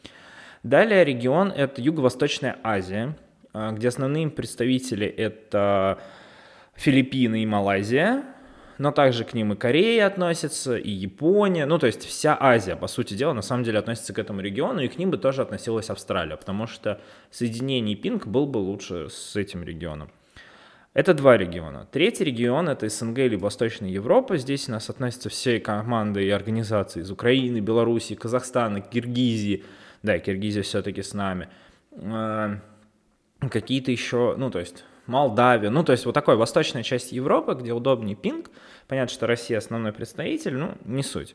Далее 0.64 1.05
регион— 1.05 1.52
это 1.57 1.81
Юго-Восточная 1.81 2.59
Азия, 2.64 3.16
а, 3.52 3.70
где 3.70 3.87
основные 3.87 4.28
представители— 4.28 5.07
это 5.07 6.00
Филиппины 6.74 7.44
и 7.44 7.46
Малайзия, 7.46 8.24
но 8.78 8.92
также 8.92 9.24
к 9.24 9.35
ним 9.35 9.52
и 9.52 9.56
Корея 9.56 10.06
относится, 10.06 10.76
и 10.76 10.90
Япония, 10.90 11.66
ну 11.66 11.78
то 11.78 11.87
есть 11.87 12.04
вся 12.04 12.37
Азия, 12.40 12.76
по 12.76 12.87
сути 12.87 13.14
дела, 13.14 13.32
на 13.32 13.42
самом 13.42 13.64
деле 13.64 13.78
относится 13.78 14.12
к 14.12 14.18
этому 14.18 14.40
региону, 14.40 14.80
и 14.80 14.88
к 14.88 14.98
ним 14.98 15.11
бы 15.11 15.18
тоже 15.18 15.42
относилась 15.42 15.90
Австралия, 15.90 16.37
потому 16.37 16.66
что 16.66 17.00
соединение 17.30 17.96
Пинг 17.96 18.26
был 18.26 18.46
бы 18.46 18.58
лучше 18.58 19.08
с 19.11 19.37
этим 19.37 19.62
регионом. 19.62 20.11
Это 20.94 21.14
два 21.14 21.38
региона. 21.38 21.88
Третий 21.90 22.24
регион— 22.24 22.68
это 22.70 22.87
СНГ 22.87 23.20
или 23.20 23.37
Восточная 23.37 23.88
Европа. 23.88 24.37
Здесь 24.37 24.68
у 24.68 24.72
нас 24.72 24.90
относятся 24.90 25.30
все 25.30 25.58
команды 25.58 26.22
и 26.22 26.28
организации 26.28 27.00
из 27.00 27.11
Украины, 27.11 27.61
Белоруссии, 27.61 28.12
Казахстана, 28.12 28.82
Киргизии. 28.82 29.64
Да, 30.02 30.18
Киргизия 30.18 30.62
все-таки 30.62 31.00
с 31.00 31.14
нами. 31.14 31.48
А, 31.96 32.58
какие-то 33.50 33.90
еще, 33.90 34.35
ну, 34.37 34.50
то 34.50 34.58
есть 34.58 34.85
Молдавия, 35.06 35.70
ну, 35.70 35.82
то 35.82 35.92
есть 35.92 36.06
вот 36.06 36.12
такой 36.12 36.36
восточная 36.36 36.82
часть 36.82 37.12
Европы, 37.12 37.54
где 37.54 37.72
удобнее 37.72 38.16
пинг. 38.16 38.50
Понятно, 38.88 39.12
что 39.12 39.26
Россия 39.26 39.58
основной 39.58 39.92
представитель, 39.92 40.54
ну, 40.54 40.74
не 40.84 41.02
суть. 41.02 41.34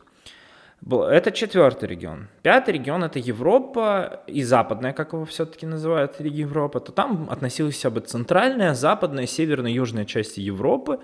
Это 0.90 1.32
четвертый 1.32 1.90
регион. 1.90 2.28
Пятый 2.44 2.76
регион— 2.76 3.04
это 3.06 3.20
Европа 3.20 4.22
и 4.28 4.44
западная, 4.44 4.94
как 4.94 5.14
его 5.14 5.26
все-таки 5.26 5.66
называют, 5.66 6.20
Европа. 6.20 6.80
То 6.80 6.92
там 6.92 7.28
относилась 7.30 7.84
бы 7.84 8.00
центральная, 8.02 8.74
западная, 8.74 9.26
северная, 9.26 9.72
южная 9.72 10.06
части 10.06 10.40
Европы, 10.40 11.00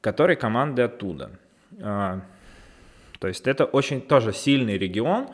которые 0.00 0.36
команды 0.36 0.82
оттуда. 0.82 1.30
А, 1.80 2.20
то 3.18 3.28
есть 3.28 3.46
это 3.46 3.64
очень 3.64 4.00
тоже 4.00 4.32
сильный 4.32 4.78
регион, 4.78 5.28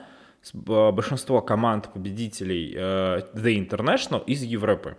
большинство 0.55 1.41
команд 1.41 1.93
победителей 1.93 2.73
э, 2.75 3.21
The 3.35 3.69
International 3.69 4.25
из 4.25 4.43
Европы. 4.43 4.97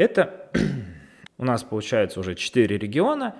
Это 0.00 0.50
у 1.36 1.44
нас 1.44 1.62
получается 1.62 2.20
уже 2.20 2.34
4 2.34 2.78
региона. 2.78 3.36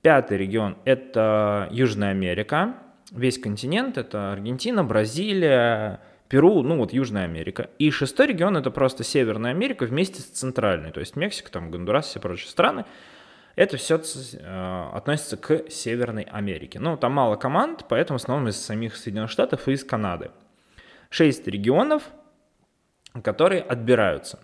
Пятый 0.00 0.38
регион— 0.38 0.78
это 0.84 1.66
Южная 1.72 2.10
Америка. 2.10 2.76
Весь 3.10 3.36
континент— 3.36 3.98
это 3.98 4.30
Аргентина, 4.30 4.84
Бразилия, 4.84 6.00
Перу, 6.28 6.62
ну 6.62 6.76
вот 6.76 6.92
Южная 6.92 7.24
Америка. 7.24 7.68
И 7.80 7.90
шестой 7.90 8.28
регион— 8.28 8.56
это 8.58 8.70
просто 8.70 9.02
Северная 9.02 9.50
Америка 9.50 9.86
вместе 9.86 10.20
с 10.20 10.26
Центральной, 10.26 10.92
то 10.92 11.00
есть 11.00 11.16
Мексика, 11.16 11.50
там 11.50 11.72
Гондурас, 11.72 12.06
все 12.06 12.20
прочие 12.20 12.48
страны. 12.48 12.84
Это 13.56 13.76
все 13.76 14.00
э, 14.00 14.90
относится 14.92 15.36
к 15.36 15.68
Северной 15.68 16.22
Америке. 16.30 16.78
Ну, 16.78 16.96
там 16.96 17.10
мало 17.10 17.34
команд, 17.34 17.86
поэтому 17.88 18.20
в 18.20 18.22
основном 18.22 18.46
из 18.46 18.56
самих 18.56 18.94
Соединенных 18.94 19.32
Штатов 19.32 19.66
и 19.66 19.72
из 19.72 19.82
Канады. 19.82 20.30
Шесть 21.10 21.48
регионов, 21.48 22.04
которые 23.20 23.62
отбираются 23.62 24.38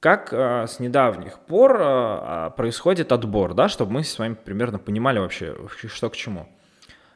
как 0.00 0.32
э, 0.32 0.66
с 0.66 0.80
недавних 0.80 1.38
пор 1.40 1.76
э, 1.76 1.78
а, 1.82 2.50
происходит 2.50 3.12
отбор, 3.12 3.52
да, 3.52 3.68
чтобы 3.68 3.92
мы 3.92 4.04
с 4.04 4.18
вами 4.18 4.34
примерно 4.34 4.78
понимали 4.78 5.18
вообще, 5.18 5.54
что 5.88 6.08
к 6.08 6.16
чему. 6.16 6.48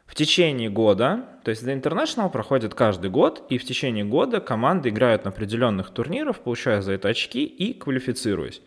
В 0.05 0.15
течение 0.15 0.69
года, 0.69 1.25
то 1.45 1.51
есть 1.51 1.65
The 1.65 1.81
International 1.81 2.31
проходит 2.31 2.75
каждый 2.75 3.11
год, 3.11 3.47
и 3.49 3.57
в 3.57 3.65
течение 3.65 4.05
года 4.05 4.41
команды 4.41 4.91
играют 4.91 5.25
на 5.25 5.31
определенных 5.31 5.91
турнирах, 5.91 6.41
получая 6.41 6.83
за 6.83 6.93
это 6.93 7.09
очки 7.09 7.45
и 7.45 7.73
квалифицируясь. 7.73 8.61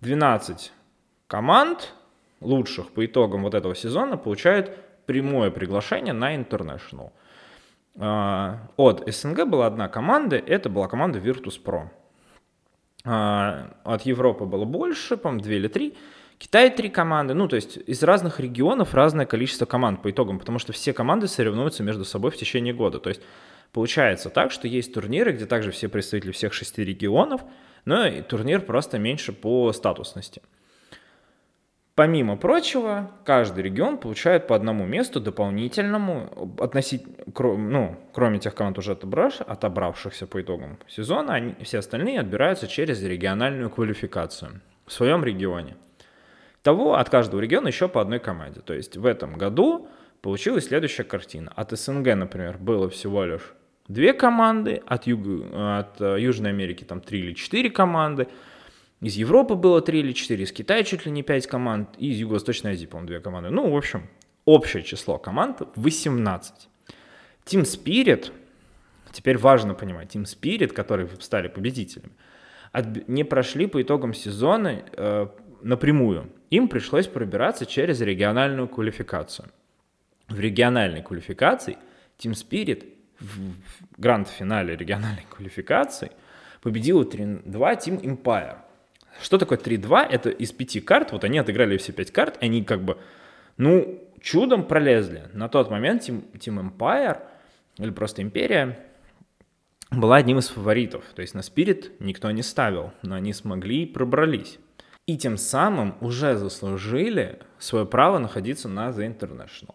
12 0.00 0.72
команд 1.26 1.92
лучших 2.40 2.92
по 2.92 3.04
итогам 3.04 3.42
вот 3.42 3.54
этого 3.54 3.74
сезона 3.74 4.16
получают 4.16 4.74
прямое 5.04 5.50
приглашение 5.50 6.14
на 6.14 6.34
International. 6.34 7.12
Э, 7.96 8.54
от 8.78 9.04
СНГ 9.06 9.46
была 9.46 9.66
одна 9.66 9.88
команда, 9.88 10.36
это 10.36 10.70
была 10.70 10.88
команда 10.88 11.18
Virtus.pro. 11.18 11.90
А, 13.04 13.70
от 13.84 14.02
Европы 14.02 14.44
было 14.44 14.64
больше, 14.64 15.16
по-моему, 15.16 15.42
две 15.42 15.56
или 15.56 15.68
три. 15.68 15.96
Китай 16.38 16.70
три 16.70 16.88
команды, 16.88 17.34
ну, 17.34 17.48
то 17.48 17.56
есть 17.56 17.76
из 17.76 18.02
разных 18.02 18.40
регионов 18.40 18.94
разное 18.94 19.26
количество 19.26 19.66
команд 19.66 20.00
по 20.00 20.10
итогам, 20.10 20.38
потому 20.38 20.58
что 20.58 20.72
все 20.72 20.92
команды 20.92 21.28
соревнуются 21.28 21.82
между 21.82 22.04
собой 22.04 22.30
в 22.30 22.36
течение 22.36 22.72
года. 22.72 22.98
То 22.98 23.10
есть 23.10 23.20
получается 23.72 24.30
так, 24.30 24.50
что 24.50 24.66
есть 24.66 24.94
турниры, 24.94 25.32
где 25.32 25.44
также 25.44 25.70
все 25.70 25.88
представители 25.88 26.32
всех 26.32 26.54
шести 26.54 26.82
регионов, 26.82 27.42
но 27.84 28.06
и 28.06 28.22
турнир 28.22 28.62
просто 28.62 28.98
меньше 28.98 29.32
по 29.32 29.70
статусности. 29.72 30.40
Помимо 32.00 32.38
прочего, 32.38 33.10
каждый 33.26 33.62
регион 33.62 33.98
получает 33.98 34.46
по 34.46 34.56
одному 34.56 34.86
месту 34.86 35.20
дополнительному, 35.20 36.56
относительно, 36.58 37.14
ну, 37.36 37.96
кроме 38.14 38.38
тех 38.38 38.54
команд 38.54 38.78
уже 38.78 38.92
отобравшихся 38.92 40.26
по 40.26 40.40
итогам 40.40 40.78
сезона, 40.88 41.34
они, 41.34 41.54
все 41.62 41.80
остальные 41.80 42.20
отбираются 42.20 42.66
через 42.68 43.02
региональную 43.02 43.68
квалификацию 43.68 44.62
в 44.86 44.92
своем 44.94 45.22
регионе. 45.22 45.76
Того 46.62 46.94
от 46.94 47.10
каждого 47.10 47.38
региона 47.38 47.68
еще 47.68 47.86
по 47.86 48.00
одной 48.00 48.18
команде. 48.18 48.60
То 48.62 48.72
есть 48.72 48.96
в 48.96 49.04
этом 49.04 49.34
году 49.34 49.86
получилась 50.22 50.68
следующая 50.68 51.04
картина. 51.04 51.52
От 51.54 51.72
СНГ, 51.72 52.14
например, 52.14 52.56
было 52.56 52.88
всего 52.88 53.26
лишь 53.26 53.52
две 53.88 54.14
команды, 54.14 54.82
от, 54.86 55.06
юга, 55.06 55.80
от 55.80 56.00
э, 56.00 56.16
Южной 56.18 56.48
Америки 56.48 56.82
там 56.82 57.02
три 57.02 57.18
или 57.18 57.34
четыре 57.34 57.68
команды, 57.68 58.26
из 59.00 59.16
Европы 59.16 59.54
было 59.54 59.80
3 59.80 60.00
или 60.00 60.12
4, 60.12 60.44
из 60.44 60.52
Китая 60.52 60.82
чуть 60.84 61.06
ли 61.06 61.12
не 61.12 61.22
5 61.22 61.46
команд, 61.46 61.88
и 61.98 62.10
из 62.10 62.18
Юго-Восточной 62.18 62.72
Азии, 62.72 62.86
по-моему, 62.86 63.08
2 63.08 63.20
команды. 63.20 63.50
Ну, 63.50 63.70
в 63.70 63.76
общем, 63.76 64.08
общее 64.44 64.82
число 64.82 65.18
команд 65.18 65.62
18. 65.76 66.68
Team 67.46 67.62
Spirit, 67.62 68.30
теперь 69.10 69.38
важно 69.38 69.74
понимать, 69.74 70.14
Team 70.14 70.24
Spirit, 70.24 70.68
которые 70.68 71.08
стали 71.20 71.48
победителями, 71.48 72.12
не 73.08 73.24
прошли 73.24 73.66
по 73.66 73.80
итогам 73.80 74.14
сезона 74.14 74.82
э, 74.92 75.26
напрямую. 75.62 76.30
Им 76.50 76.68
пришлось 76.68 77.06
пробираться 77.06 77.66
через 77.66 78.00
региональную 78.00 78.68
квалификацию. 78.68 79.48
В 80.28 80.38
региональной 80.38 81.02
квалификации 81.02 81.78
Team 82.18 82.32
Spirit 82.32 82.92
в 83.18 83.54
гранд-финале 83.98 84.76
региональной 84.76 85.24
квалификации 85.28 86.12
победила 86.62 87.02
3-2 87.02 87.44
Team 87.44 88.00
Empire. 88.02 88.58
Что 89.20 89.38
такое 89.38 89.58
3-2? 89.58 90.06
Это 90.08 90.30
из 90.30 90.52
пяти 90.52 90.80
карт, 90.80 91.12
вот 91.12 91.24
они 91.24 91.38
отыграли 91.38 91.76
все 91.76 91.92
пять 91.92 92.10
карт, 92.10 92.38
они 92.40 92.64
как 92.64 92.82
бы, 92.82 92.98
ну, 93.56 94.02
чудом 94.20 94.64
пролезли. 94.64 95.28
На 95.32 95.48
тот 95.48 95.70
момент 95.70 96.08
Team, 96.08 96.30
Team 96.32 96.70
Empire, 96.70 97.22
или 97.78 97.90
просто 97.90 98.22
Империя, 98.22 98.78
была 99.90 100.16
одним 100.16 100.38
из 100.38 100.48
фаворитов. 100.48 101.04
То 101.14 101.22
есть 101.22 101.34
на 101.34 101.40
Spirit 101.40 101.92
никто 101.98 102.30
не 102.30 102.42
ставил, 102.42 102.92
но 103.02 103.16
они 103.16 103.32
смогли 103.32 103.82
и 103.82 103.86
пробрались. 103.86 104.58
И 105.06 105.18
тем 105.18 105.36
самым 105.36 105.96
уже 106.00 106.36
заслужили 106.36 107.40
свое 107.58 107.86
право 107.86 108.18
находиться 108.18 108.68
на 108.68 108.90
The 108.90 109.06
International. 109.06 109.74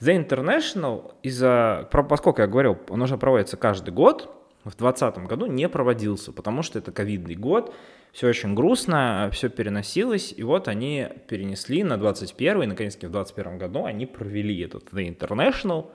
The 0.00 0.28
International, 0.28 1.14
из-за, 1.22 1.88
поскольку 1.90 2.40
я 2.40 2.46
говорил, 2.46 2.78
он 2.88 3.02
уже 3.02 3.16
проводится 3.16 3.56
каждый 3.56 3.92
год, 3.92 4.30
в 4.64 4.76
2020 4.76 5.18
году 5.26 5.46
не 5.46 5.68
проводился, 5.68 6.32
потому 6.32 6.62
что 6.62 6.78
это 6.78 6.92
ковидный 6.92 7.34
год, 7.34 7.74
все 8.12 8.28
очень 8.28 8.54
грустно, 8.54 9.28
все 9.32 9.48
переносилось, 9.48 10.32
и 10.36 10.42
вот 10.42 10.68
они 10.68 11.08
перенесли 11.28 11.82
на 11.82 11.96
21 11.96 12.62
и 12.62 12.66
наконец-таки 12.66 13.06
в 13.06 13.10
21 13.10 13.58
году 13.58 13.84
они 13.84 14.06
провели 14.06 14.60
этот 14.60 14.92
The 14.92 15.16
International 15.16 15.90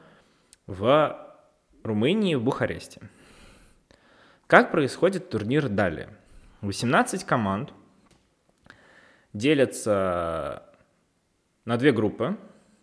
в 0.65 1.17
Румынии, 1.84 2.36
в 2.36 2.43
Бухаресте. 2.43 3.01
Как 4.47 4.71
происходит 4.71 5.30
турнир 5.30 5.69
далее? 5.69 6.10
18 6.62 7.23
команд, 7.23 7.73
делятся 9.34 10.63
на 11.65 11.77
две 11.77 11.91
группы, 11.91 12.38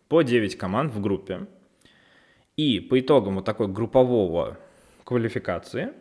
по 0.08 0.22
9 0.22 0.56
команд 0.56 0.92
в 0.92 1.00
группе. 1.00 1.46
И 2.56 2.80
по 2.80 3.00
итогам 3.00 3.34
вот 3.36 3.44
такой 3.44 3.66
группового 3.66 4.58
квалификации 5.04 5.92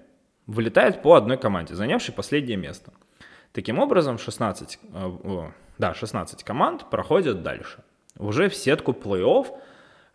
вылетает 0.47 1.01
по 1.01 1.15
одной 1.15 1.37
команде, 1.37 1.75
занявшей 1.75 2.13
последнее 2.13 2.57
место. 2.57 2.91
Таким 3.51 3.79
образом, 3.79 4.17
16, 4.17 4.79
э, 4.93 5.51
да, 5.77 5.93
16 5.93 6.43
команд 6.43 6.89
проходят 6.89 7.43
дальше. 7.43 7.83
Уже 8.17 8.49
в 8.49 8.55
сетку 8.55 8.91
плей-офф, 8.91 9.47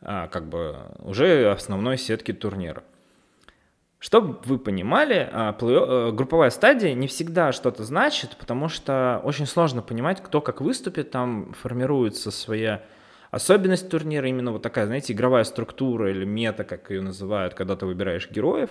а, 0.00 0.28
как 0.28 0.48
бы 0.48 0.76
уже 1.00 1.50
основной 1.50 1.98
сетки 1.98 2.32
турнира. 2.32 2.82
Чтобы 3.98 4.38
вы 4.44 4.58
понимали, 4.58 5.28
а, 5.32 5.56
э, 5.60 6.12
групповая 6.12 6.50
стадия 6.50 6.94
не 6.94 7.08
всегда 7.08 7.50
что-то 7.50 7.82
значит, 7.82 8.36
потому 8.36 8.68
что 8.68 9.20
очень 9.24 9.46
сложно 9.46 9.82
понимать, 9.82 10.22
кто 10.22 10.40
как 10.40 10.60
выступит, 10.60 11.10
там 11.10 11.52
формируется 11.52 12.30
своя 12.30 12.82
особенность 13.30 13.88
турнира, 13.88 14.28
именно 14.28 14.52
вот 14.52 14.62
такая, 14.62 14.86
знаете, 14.86 15.12
игровая 15.12 15.44
структура 15.44 16.10
или 16.10 16.24
мета, 16.24 16.64
как 16.64 16.90
ее 16.90 17.02
называют, 17.02 17.54
когда 17.54 17.76
ты 17.76 17.86
выбираешь 17.86 18.30
героев. 18.30 18.70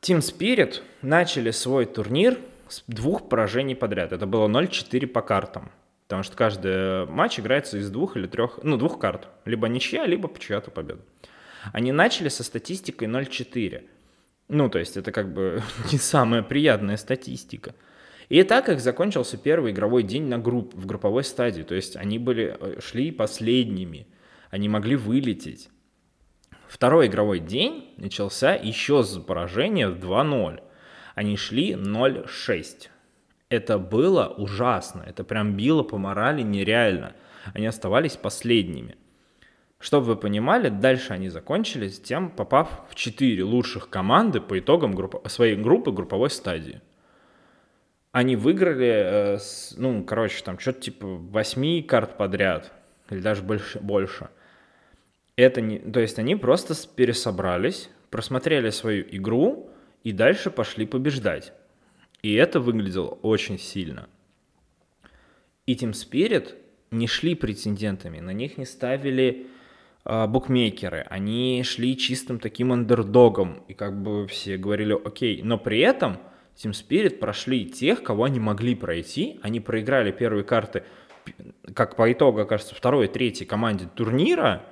Team 0.00 0.18
Spirit 0.18 0.82
начали 1.02 1.50
свой 1.50 1.86
турнир 1.86 2.38
с 2.68 2.82
двух 2.86 3.28
поражений 3.28 3.74
подряд. 3.74 4.12
Это 4.12 4.26
было 4.26 4.48
0-4 4.48 5.06
по 5.06 5.22
картам. 5.22 5.70
Потому 6.06 6.22
что 6.22 6.36
каждый 6.36 7.06
матч 7.06 7.38
играется 7.38 7.76
из 7.76 7.90
двух 7.90 8.16
или 8.16 8.26
трех, 8.26 8.60
ну, 8.62 8.76
двух 8.76 8.98
карт. 8.98 9.28
Либо 9.44 9.68
ничья, 9.68 10.06
либо 10.06 10.30
чья-то 10.38 10.70
победа. 10.70 11.00
Они 11.72 11.92
начали 11.92 12.28
со 12.28 12.44
статистикой 12.44 13.08
0-4. 13.08 13.84
Ну, 14.48 14.70
то 14.70 14.78
есть 14.78 14.96
это 14.96 15.12
как 15.12 15.32
бы 15.32 15.62
не 15.92 15.98
самая 15.98 16.42
приятная 16.42 16.96
статистика. 16.96 17.74
И 18.28 18.42
так 18.42 18.68
их 18.68 18.80
закончился 18.80 19.38
первый 19.38 19.72
игровой 19.72 20.02
день 20.02 20.24
на 20.24 20.38
групп, 20.38 20.74
в 20.74 20.86
групповой 20.86 21.24
стадии. 21.24 21.62
То 21.62 21.74
есть 21.74 21.96
они 21.96 22.18
были, 22.18 22.56
э, 22.58 22.80
шли 22.80 23.10
последними. 23.10 24.06
Они 24.50 24.68
могли 24.68 24.96
вылететь. 24.96 25.70
Второй 26.68 27.06
игровой 27.06 27.38
день 27.38 27.94
начался 27.96 28.54
еще 28.54 29.02
с 29.02 29.18
поражения 29.18 29.88
в 29.88 29.98
2-0. 29.98 30.60
Они 31.14 31.36
шли 31.36 31.72
0-6. 31.72 32.88
Это 33.48 33.78
было 33.78 34.26
ужасно. 34.36 35.02
Это 35.06 35.24
прям 35.24 35.56
било 35.56 35.82
по 35.82 35.96
морали 35.96 36.42
нереально. 36.42 37.14
Они 37.54 37.66
оставались 37.66 38.16
последними. 38.16 38.96
Чтобы 39.78 40.06
вы 40.08 40.16
понимали, 40.16 40.68
дальше 40.68 41.14
они 41.14 41.30
закончились 41.30 42.00
тем, 42.00 42.30
попав 42.30 42.82
в 42.90 42.94
4 42.94 43.42
лучших 43.44 43.88
команды 43.88 44.40
по 44.40 44.58
итогам 44.58 44.92
группа, 44.92 45.26
своей 45.28 45.56
группы 45.56 45.92
групповой 45.92 46.30
стадии. 46.30 46.82
Они 48.12 48.36
выиграли, 48.36 49.36
э, 49.36 49.38
ну, 49.76 50.02
короче, 50.04 50.42
там 50.42 50.58
что-то 50.58 50.80
типа 50.80 51.06
8 51.06 51.82
карт 51.84 52.16
подряд, 52.16 52.72
или 53.10 53.20
даже 53.20 53.42
больше. 53.42 53.78
больше. 53.80 54.28
Это 55.36 55.60
не, 55.60 55.78
то 55.78 56.00
есть 56.00 56.18
они 56.18 56.34
просто 56.34 56.74
пересобрались, 56.96 57.90
просмотрели 58.10 58.70
свою 58.70 59.04
игру 59.10 59.70
и 60.02 60.12
дальше 60.12 60.50
пошли 60.50 60.86
побеждать. 60.86 61.52
И 62.22 62.34
это 62.34 62.60
выглядело 62.60 63.10
очень 63.22 63.58
сильно. 63.58 64.08
И 65.66 65.74
Team 65.74 65.92
Spirit 65.92 66.54
не 66.90 67.06
шли 67.06 67.34
претендентами, 67.34 68.20
на 68.20 68.30
них 68.30 68.56
не 68.56 68.64
ставили 68.64 69.46
э, 70.04 70.26
букмекеры, 70.26 71.06
они 71.10 71.62
шли 71.62 71.96
чистым 71.96 72.40
таким 72.40 72.72
андердогом, 72.72 73.62
и 73.68 73.74
как 73.74 74.02
бы 74.02 74.26
все 74.26 74.56
говорили 74.56 74.92
окей, 74.92 75.42
но 75.42 75.58
при 75.58 75.80
этом 75.80 76.18
Team 76.58 76.72
Spirit 76.72 77.18
прошли 77.18 77.66
тех, 77.66 78.02
кого 78.02 78.24
они 78.24 78.40
могли 78.40 78.74
пройти, 78.74 79.38
они 79.42 79.60
проиграли 79.60 80.10
первые 80.10 80.42
карты, 80.42 80.82
как 81.74 81.94
по 81.94 82.10
итогу, 82.12 82.44
кажется, 82.46 82.74
второй 82.74 83.06
и 83.06 83.08
третьей 83.08 83.46
команде 83.46 83.88
турнира, 83.94 84.64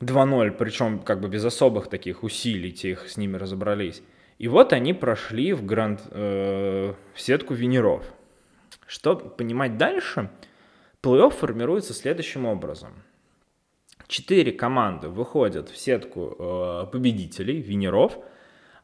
2-0, 0.00 0.50
причем 0.52 1.00
как 1.00 1.20
бы 1.20 1.28
без 1.28 1.44
особых 1.44 1.88
таких 1.88 2.22
усилий, 2.22 2.70
тех 2.70 3.08
с 3.08 3.16
ними 3.16 3.36
разобрались. 3.36 4.02
И 4.36 4.46
вот 4.46 4.72
они 4.72 4.92
прошли 4.92 5.52
в, 5.54 5.64
гранд, 5.64 6.00
э, 6.10 6.94
в 7.14 7.20
сетку 7.20 7.54
венеров. 7.54 8.04
Чтобы 8.86 9.30
понимать 9.30 9.76
дальше, 9.78 10.30
плей-офф 11.02 11.30
формируется 11.30 11.94
следующим 11.94 12.46
образом. 12.46 13.02
Четыре 14.06 14.52
команды 14.52 15.08
выходят 15.08 15.68
в 15.70 15.76
сетку 15.76 16.36
э, 16.38 16.86
победителей, 16.92 17.60
венеров, 17.60 18.18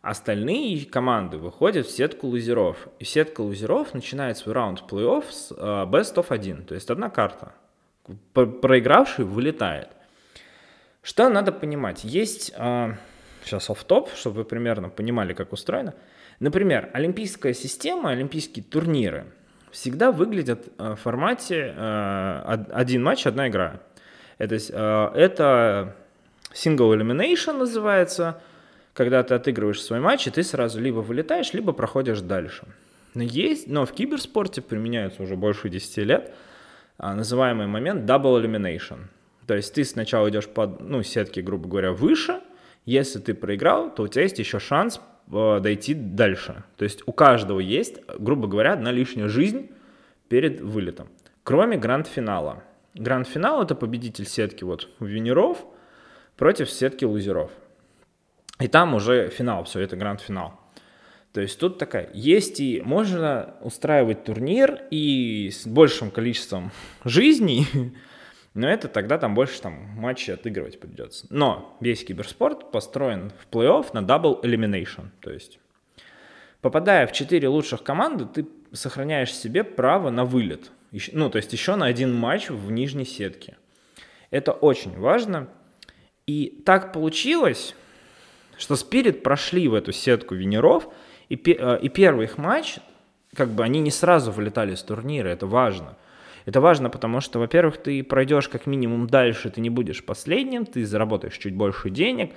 остальные 0.04 0.84
команды 0.84 1.38
выходят 1.38 1.86
в 1.86 1.90
сетку 1.90 2.26
лузеров. 2.26 2.88
И 2.98 3.04
сетка 3.04 3.40
лузеров 3.40 3.94
начинает 3.94 4.36
свой 4.36 4.54
раунд 4.54 4.84
плей-офф 4.86 5.24
с 5.30 5.50
э, 5.50 5.54
best 5.56 6.14
of 6.16 6.26
1, 6.28 6.66
то 6.66 6.74
есть 6.74 6.90
одна 6.90 7.08
карта. 7.08 7.54
Проигравший 8.34 9.24
вылетает. 9.24 9.88
Что 11.02 11.28
надо 11.30 11.52
понимать? 11.52 12.04
Есть... 12.04 12.52
Э, 12.56 12.94
сейчас 13.44 13.70
оф-топ, 13.70 14.10
чтобы 14.14 14.36
вы 14.36 14.44
примерно 14.44 14.90
понимали, 14.90 15.32
как 15.32 15.52
устроено. 15.52 15.94
Например, 16.38 16.90
олимпийская 16.92 17.54
система, 17.54 18.10
олимпийские 18.10 18.62
турниры 18.62 19.24
всегда 19.70 20.12
выглядят 20.12 20.68
э, 20.78 20.92
в 20.92 20.96
формате 20.96 21.74
один 21.74 23.02
матч, 23.02 23.26
одна 23.26 23.48
игра. 23.48 23.80
Это, 24.36 24.56
это 25.14 25.96
single 26.52 26.94
elimination 26.94 27.56
называется, 27.56 28.42
когда 28.94 29.22
ты 29.22 29.34
отыгрываешь 29.34 29.82
свой 29.82 30.00
матч, 30.00 30.26
и 30.26 30.30
ты 30.30 30.42
сразу 30.42 30.80
либо 30.80 31.00
вылетаешь, 31.00 31.52
либо 31.52 31.72
проходишь 31.72 32.20
дальше. 32.22 32.66
Но, 33.12 33.22
есть, 33.22 33.68
но 33.68 33.84
в 33.84 33.92
киберспорте 33.92 34.62
применяется 34.62 35.22
уже 35.22 35.36
больше 35.36 35.68
10 35.68 35.98
лет 35.98 36.34
называемый 36.98 37.66
момент 37.66 38.08
double 38.08 38.42
elimination. 38.42 39.00
То 39.46 39.54
есть 39.54 39.74
ты 39.74 39.84
сначала 39.84 40.30
идешь 40.30 40.48
по 40.48 40.66
ну, 40.66 41.02
сетке, 41.02 41.42
грубо 41.42 41.68
говоря, 41.68 41.92
выше– 41.92 42.40
если 42.84 43.18
ты 43.18 43.34
проиграл, 43.34 43.90
то 43.94 44.02
у 44.02 44.08
тебя 44.08 44.22
есть 44.22 44.38
еще 44.38 44.58
шанс 44.58 45.00
э, 45.32 45.60
дойти 45.60 45.94
дальше. 45.94 46.64
То 46.76 46.84
есть 46.84 47.02
у 47.06 47.12
каждого 47.12 47.60
есть, 47.60 48.00
грубо 48.18 48.46
говоря, 48.46 48.74
одна 48.74 48.92
лишняя 48.92 49.28
жизнь 49.28 49.70
перед 50.28 50.60
вылетом. 50.60 51.08
Кроме 51.42 51.78
гранд-финала. 51.78 52.62
Гранд-финал 52.94 53.62
это 53.62 53.74
победитель 53.74 54.26
сетки 54.26 54.64
вот 54.64 54.88
винеров 55.00 55.64
против 56.36 56.70
сетки 56.70 57.04
лузеров. 57.04 57.50
И 58.60 58.68
там 58.68 58.94
уже 58.94 59.28
финал, 59.30 59.64
все, 59.64 59.80
это 59.80 59.96
гранд-финал. 59.96 60.60
То 61.32 61.40
есть 61.40 61.58
тут 61.58 61.78
такая, 61.78 62.10
есть 62.14 62.60
и 62.60 62.80
можно 62.84 63.56
устраивать 63.60 64.22
турнир 64.22 64.82
и 64.92 65.50
с 65.52 65.66
большим 65.66 66.12
количеством 66.12 66.70
жизней, 67.04 67.66
но 68.54 68.68
это 68.68 68.86
тогда 68.86 69.18
там 69.18 69.34
больше 69.34 69.60
там 69.60 69.74
матчей 69.96 70.34
отыгрывать 70.34 70.78
придется. 70.78 71.26
Но 71.30 71.76
весь 71.80 72.04
киберспорт 72.04 72.70
построен 72.70 73.30
в 73.30 73.52
плей-офф 73.52 73.88
на 73.92 74.06
double 74.06 74.42
elimination. 74.42 75.08
То 75.20 75.32
есть 75.32 75.58
попадая 76.60 77.08
в 77.08 77.12
4 77.12 77.48
лучших 77.48 77.82
команды, 77.82 78.26
ты 78.26 78.46
сохраняешь 78.70 79.34
себе 79.34 79.64
право 79.64 80.10
на 80.10 80.24
вылет. 80.24 80.70
Ну, 81.12 81.30
то 81.30 81.38
есть 81.38 81.52
еще 81.52 81.74
на 81.74 81.86
один 81.86 82.14
матч 82.14 82.48
в 82.48 82.70
нижней 82.70 83.04
сетке. 83.04 83.56
Это 84.30 84.52
очень 84.52 84.96
важно. 84.96 85.48
И 86.26 86.62
так 86.64 86.92
получилось, 86.92 87.74
что 88.58 88.76
Спирит 88.76 89.22
прошли 89.22 89.68
в 89.68 89.74
эту 89.74 89.92
сетку 89.92 90.34
венеров, 90.34 90.88
и, 91.28 91.36
э, 91.36 91.78
и 91.80 91.88
первый 91.88 92.26
их 92.26 92.38
матч, 92.38 92.78
как 93.34 93.48
бы 93.50 93.64
они 93.64 93.80
не 93.80 93.90
сразу 93.90 94.30
вылетали 94.32 94.74
с 94.74 94.82
турнира, 94.82 95.28
это 95.28 95.46
важно. 95.46 95.96
Это 96.44 96.60
важно, 96.60 96.90
потому 96.90 97.20
что, 97.20 97.38
во-первых, 97.38 97.78
ты 97.78 98.02
пройдешь 98.02 98.48
как 98.48 98.66
минимум 98.66 99.06
дальше, 99.06 99.50
ты 99.50 99.60
не 99.60 99.70
будешь 99.70 100.04
последним, 100.04 100.66
ты 100.66 100.84
заработаешь 100.84 101.38
чуть 101.38 101.54
больше 101.54 101.90
денег 101.90 102.32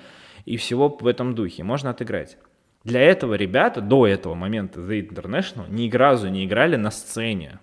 и 0.46 0.56
всего 0.56 0.88
в 0.88 1.06
этом 1.06 1.36
духе. 1.36 1.64
Можно 1.64 1.90
отыграть. 1.90 2.38
Для 2.84 3.02
этого 3.02 3.34
ребята 3.34 3.82
до 3.82 4.08
этого 4.08 4.34
момента 4.34 4.80
The 4.80 5.10
International 5.10 5.66
ни 5.70 5.92
разу 5.92 6.30
не 6.30 6.46
играли 6.46 6.78
на 6.78 6.90
сцене. 6.90 7.60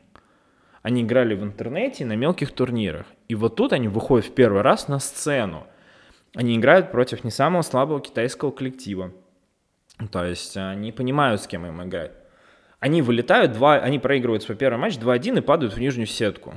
Они 0.82 1.00
играли 1.00 1.34
в 1.34 1.42
интернете 1.42 2.04
на 2.04 2.14
мелких 2.14 2.52
турнирах. 2.52 3.06
И 3.28 3.34
вот 3.34 3.56
тут 3.56 3.72
они 3.72 3.88
выходят 3.88 4.26
в 4.26 4.34
первый 4.34 4.60
раз 4.60 4.86
на 4.86 4.98
сцену. 4.98 5.66
Они 6.34 6.56
играют 6.56 6.90
против 6.90 7.24
не 7.24 7.30
самого 7.30 7.62
слабого 7.62 8.00
китайского 8.00 8.50
коллектива. 8.50 9.12
То 10.10 10.24
есть 10.24 10.56
они 10.56 10.90
понимают, 10.90 11.40
с 11.40 11.46
кем 11.46 11.64
им 11.66 11.82
играть. 11.82 12.12
Они 12.80 13.00
вылетают, 13.00 13.52
два, 13.52 13.76
они 13.76 13.98
проигрывают 13.98 14.42
свой 14.42 14.58
первый 14.58 14.78
матч 14.78 14.96
2-1 14.96 15.38
и 15.38 15.40
падают 15.40 15.74
в 15.74 15.80
нижнюю 15.80 16.06
сетку. 16.06 16.54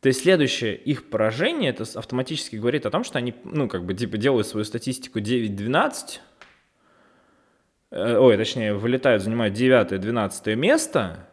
То 0.00 0.08
есть 0.08 0.22
следующее 0.22 0.76
их 0.76 1.10
поражение, 1.10 1.70
это 1.70 1.84
автоматически 1.98 2.54
говорит 2.54 2.86
о 2.86 2.90
том, 2.90 3.02
что 3.02 3.18
они, 3.18 3.34
ну, 3.42 3.68
как 3.68 3.84
бы, 3.84 3.94
типа, 3.94 4.16
делают 4.16 4.46
свою 4.46 4.64
статистику 4.64 5.18
9-12, 5.18 6.20
э, 7.90 8.16
ой, 8.16 8.36
точнее, 8.36 8.74
вылетают, 8.74 9.24
занимают 9.24 9.56
9-12 9.56 10.54
место, 10.54 11.28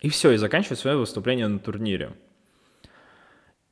и 0.00 0.08
все, 0.08 0.32
и 0.32 0.36
заканчивают 0.36 0.80
свое 0.80 0.96
выступление 0.96 1.46
на 1.46 1.60
турнире. 1.60 2.14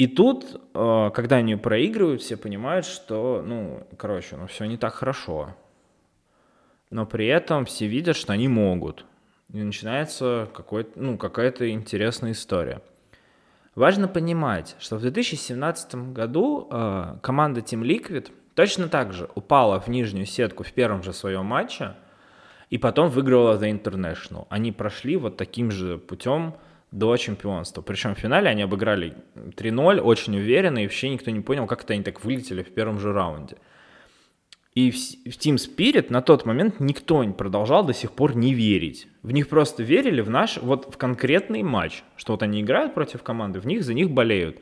И 0.02 0.06
тут, 0.06 0.60
э, 0.74 1.10
когда 1.14 1.36
они 1.36 1.56
проигрывают, 1.56 2.22
все 2.22 2.36
понимают, 2.36 2.86
что, 2.86 3.42
ну, 3.46 3.86
короче, 3.96 4.36
ну, 4.36 4.46
все 4.46 4.64
не 4.64 4.76
так 4.76 4.94
хорошо 4.94 5.54
но 6.92 7.06
при 7.06 7.26
этом 7.26 7.64
все 7.64 7.86
видят, 7.86 8.16
что 8.16 8.34
они 8.34 8.48
могут. 8.48 9.04
И 9.52 9.62
начинается 9.62 10.48
какой 10.54 10.86
ну, 10.94 11.16
какая-то 11.16 11.68
интересная 11.70 12.32
история. 12.32 12.82
Важно 13.74 14.08
понимать, 14.08 14.76
что 14.78 14.96
в 14.96 15.00
2017 15.00 16.12
году 16.12 16.68
э, 16.70 17.16
команда 17.22 17.60
Team 17.60 17.80
Liquid 17.82 18.30
точно 18.54 18.88
так 18.88 19.14
же 19.14 19.30
упала 19.34 19.80
в 19.80 19.88
нижнюю 19.88 20.26
сетку 20.26 20.62
в 20.62 20.72
первом 20.72 21.02
же 21.02 21.14
своем 21.14 21.46
матче 21.46 21.94
и 22.68 22.76
потом 22.76 23.08
выиграла 23.08 23.58
The 23.58 23.82
International. 23.82 24.46
Они 24.50 24.70
прошли 24.70 25.16
вот 25.16 25.38
таким 25.38 25.70
же 25.70 25.96
путем 25.96 26.54
до 26.92 27.16
чемпионства. 27.16 27.82
Причем 27.82 28.14
в 28.14 28.18
финале 28.18 28.48
они 28.48 28.62
обыграли 28.62 29.14
3-0, 29.34 29.98
очень 30.00 30.36
уверенно, 30.36 30.78
и 30.78 30.86
вообще 30.86 31.08
никто 31.08 31.30
не 31.30 31.40
понял, 31.40 31.66
как 31.66 31.82
это 31.82 31.94
они 31.94 32.02
так 32.02 32.24
вылетели 32.24 32.62
в 32.62 32.72
первом 32.72 33.00
же 33.00 33.12
раунде. 33.12 33.56
И 34.74 34.90
в, 34.90 34.94
в 34.94 35.38
Team 35.38 35.56
Spirit 35.56 36.06
на 36.10 36.22
тот 36.22 36.46
момент 36.46 36.80
никто 36.80 37.24
не 37.24 37.32
продолжал 37.32 37.84
до 37.84 37.92
сих 37.92 38.12
пор 38.12 38.36
не 38.36 38.54
верить. 38.54 39.08
В 39.22 39.32
них 39.32 39.48
просто 39.48 39.82
верили 39.82 40.20
в 40.20 40.30
наш, 40.30 40.58
вот 40.58 40.94
в 40.94 40.96
конкретный 40.96 41.62
матч, 41.62 42.04
что 42.16 42.34
вот 42.34 42.42
они 42.42 42.60
играют 42.60 42.94
против 42.94 43.22
команды, 43.22 43.60
в 43.60 43.66
них, 43.66 43.84
за 43.84 43.92
них 43.94 44.10
болеют. 44.10 44.58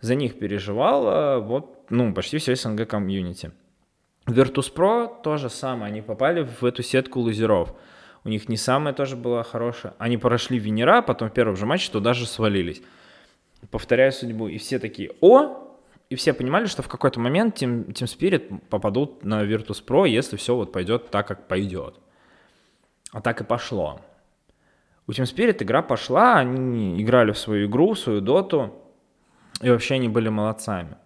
За 0.00 0.14
них 0.14 0.38
переживало 0.38 1.40
вот, 1.40 1.86
ну, 1.90 2.12
почти 2.14 2.38
все 2.38 2.54
СНГ 2.54 2.86
комьюнити. 2.86 3.52
Virtus.pro 4.26 5.22
то 5.22 5.36
же 5.36 5.48
самое, 5.50 5.90
они 5.90 6.02
попали 6.02 6.46
в 6.60 6.64
эту 6.64 6.82
сетку 6.82 7.20
лузеров. 7.20 7.74
У 8.24 8.28
них 8.28 8.48
не 8.48 8.56
самая 8.56 8.92
тоже 8.92 9.16
была 9.16 9.42
хорошая. 9.42 9.94
Они 9.98 10.18
прошли 10.18 10.58
Венера, 10.58 11.02
потом 11.02 11.30
в 11.30 11.32
первом 11.32 11.56
же 11.56 11.66
матче 11.66 11.90
туда 11.90 12.12
же 12.12 12.26
свалились. 12.26 12.82
Повторяю 13.70 14.12
судьбу. 14.12 14.48
И 14.48 14.58
все 14.58 14.78
такие, 14.78 15.12
о, 15.20 15.78
и 16.10 16.16
все 16.16 16.32
понимали, 16.32 16.66
что 16.66 16.82
в 16.82 16.88
какой-то 16.88 17.20
момент 17.20 17.62
Team, 17.62 17.86
Team 17.86 18.06
Spirit 18.06 18.60
попадут 18.68 19.24
на 19.24 19.44
Virtus.pro, 19.44 20.08
если 20.08 20.36
все 20.36 20.54
вот 20.54 20.72
пойдет 20.72 21.10
так, 21.10 21.26
как 21.28 21.46
пойдет. 21.46 21.94
А 23.12 23.20
так 23.20 23.40
и 23.40 23.44
пошло. 23.44 24.00
У 25.06 25.12
Team 25.12 25.24
Spirit 25.24 25.62
игра 25.62 25.82
пошла, 25.82 26.38
они 26.38 27.00
играли 27.02 27.32
в 27.32 27.38
свою 27.38 27.68
игру, 27.68 27.94
в 27.94 27.98
свою 27.98 28.20
доту, 28.20 28.74
и 29.62 29.70
вообще 29.70 29.94
они 29.94 30.08
были 30.08 30.28
молодцами. 30.28 30.96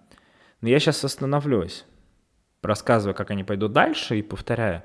Но 0.60 0.68
я 0.68 0.78
сейчас 0.78 1.04
остановлюсь, 1.04 1.84
рассказывая, 2.62 3.14
как 3.14 3.30
они 3.30 3.44
пойдут 3.44 3.72
дальше, 3.72 4.18
и 4.18 4.22
повторяю. 4.22 4.82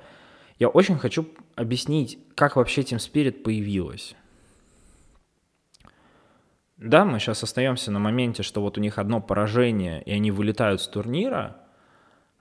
Я 0.60 0.68
очень 0.68 0.98
хочу 0.98 1.26
объяснить, 1.56 2.18
как 2.36 2.56
вообще 2.56 2.82
Team 2.82 2.98
Spirit 2.98 3.42
появилась. 3.42 4.14
Да, 6.76 7.06
мы 7.06 7.18
сейчас 7.18 7.42
остаемся 7.42 7.90
на 7.90 7.98
моменте, 7.98 8.42
что 8.42 8.60
вот 8.60 8.76
у 8.76 8.80
них 8.80 8.98
одно 8.98 9.22
поражение, 9.22 10.02
и 10.02 10.12
они 10.12 10.30
вылетают 10.30 10.82
с 10.82 10.86
турнира. 10.86 11.56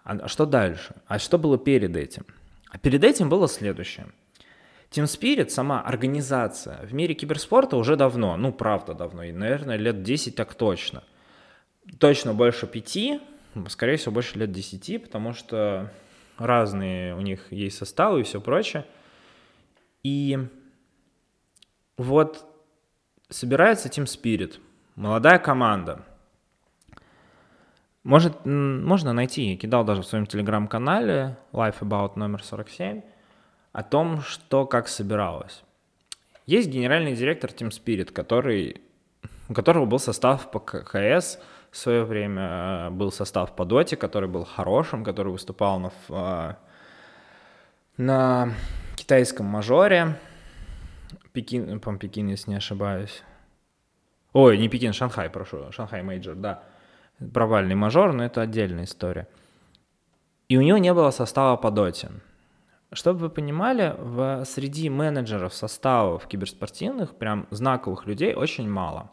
А 0.03 0.27
что 0.27 0.45
дальше? 0.45 0.95
А 1.08 1.17
что 1.17 1.38
было 1.38 1.58
перед 1.58 1.95
этим? 1.95 2.25
А 2.69 2.77
перед 2.77 3.05
этим 3.05 3.29
было 3.29 3.47
следующее. 3.47 4.08
Team 4.91 5.05
Spirit, 5.05 5.49
сама 5.49 5.82
организация 5.82 6.86
в 6.86 6.93
мире 6.93 7.13
киберспорта 7.13 7.77
уже 7.77 7.95
давно, 7.95 8.36
ну 8.36 8.51
правда 8.51 8.93
давно, 8.93 9.23
и, 9.23 9.32
наверное, 9.32 9.77
лет 9.77 10.03
10 10.03 10.36
так 10.36 10.55
точно. 10.55 11.03
Точно 11.99 12.34
больше 12.34 12.67
пяти, 12.67 13.21
скорее 13.69 13.95
всего, 13.95 14.12
больше 14.13 14.38
лет 14.39 14.51
10, 14.51 15.03
потому 15.03 15.34
что 15.34 15.89
разные 16.45 17.15
у 17.15 17.21
них 17.21 17.52
есть 17.52 17.78
составы 17.78 18.21
и 18.21 18.23
все 18.23 18.39
прочее. 18.41 18.86
И 20.04 20.38
вот 21.97 22.45
собирается 23.30 23.89
Team 23.89 24.06
Spirit, 24.06 24.60
молодая 24.95 25.39
команда. 25.39 26.06
Может, 28.04 28.45
можно 28.45 29.13
найти, 29.13 29.52
я 29.52 29.58
кидал 29.58 29.84
даже 29.84 30.02
в 30.02 30.06
своем 30.06 30.25
телеграм-канале 30.25 31.38
Life 31.52 31.80
About 31.82 32.13
номер 32.15 32.43
47, 32.43 33.02
о 33.71 33.84
том, 33.84 34.21
что 34.21 34.65
как 34.65 34.88
собиралось. 34.88 35.63
Есть 36.45 36.69
генеральный 36.69 37.15
директор 37.15 37.52
Team 37.52 37.69
Spirit, 37.69 38.12
который, 38.12 38.82
у 39.47 39.54
которого 39.54 39.86
был 39.86 39.99
состав 39.99 40.49
по 40.49 40.60
КХС 40.60 41.39
в 41.71 41.77
свое 41.77 42.03
время, 42.03 42.89
был 42.91 43.12
состав 43.12 43.55
по 43.55 43.65
Доте, 43.65 43.95
который 43.95 44.27
был 44.29 44.43
хорошим, 44.43 45.03
который 45.03 45.32
выступал 45.32 45.79
на, 45.79 45.91
а, 46.10 46.58
на 47.97 48.53
китайском 48.95 49.45
мажоре, 49.45 50.19
Пекин, 51.34 51.79
по 51.79 51.95
Пекин, 51.95 52.27
если 52.27 52.51
не 52.51 52.58
ошибаюсь. 52.58 53.23
Ой, 54.34 54.58
не 54.58 54.69
Пекин, 54.69 54.93
Шанхай, 54.93 55.29
прошу, 55.29 55.71
Шанхай 55.71 56.01
Major, 56.02 56.36
да. 56.36 56.63
Провальный 57.34 57.75
мажор, 57.75 58.13
но 58.13 58.23
это 58.23 58.41
отдельная 58.41 58.86
история. 58.86 59.27
И 60.47 60.58
у 60.58 60.62
него 60.62 60.77
не 60.77 60.93
было 60.93 61.12
состава 61.12 61.58
по 61.58 61.69
доте. 61.69 62.10
Чтобы 62.91 63.19
вы 63.19 63.29
понимали, 63.29 63.93
в, 63.99 64.45
среди 64.45 64.89
менеджеров 64.89 65.53
составов 65.53 66.25
киберспортивных, 66.27 67.15
прям 67.15 67.47
знаковых 67.51 68.08
людей 68.08 68.34
очень 68.34 68.67
мало. 68.67 69.12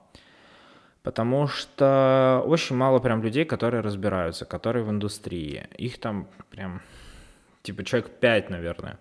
Потому 1.06 1.46
что 1.46 2.42
очень 2.46 2.74
мало 2.74 2.98
прям 2.98 3.22
людей, 3.22 3.44
которые 3.44 3.80
разбираются, 3.80 4.44
которые 4.44 4.82
в 4.82 4.90
индустрии. 4.90 5.68
Их 5.78 6.00
там 6.00 6.26
прям, 6.50 6.82
типа, 7.62 7.84
человек 7.84 8.10
5, 8.18 8.50
наверное. 8.50 8.98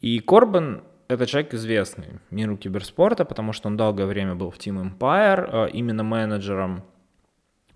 И 0.00 0.18
Корбан 0.18 0.82
это 1.06 1.24
человек 1.26 1.54
известный 1.54 2.18
миру 2.32 2.56
киберспорта, 2.56 3.24
потому 3.24 3.52
что 3.52 3.68
он 3.68 3.76
долгое 3.76 4.06
время 4.06 4.34
был 4.34 4.50
в 4.50 4.56
Team 4.56 4.90
Empire, 4.90 5.68
э, 5.68 5.70
именно 5.70 6.02
менеджером. 6.02 6.82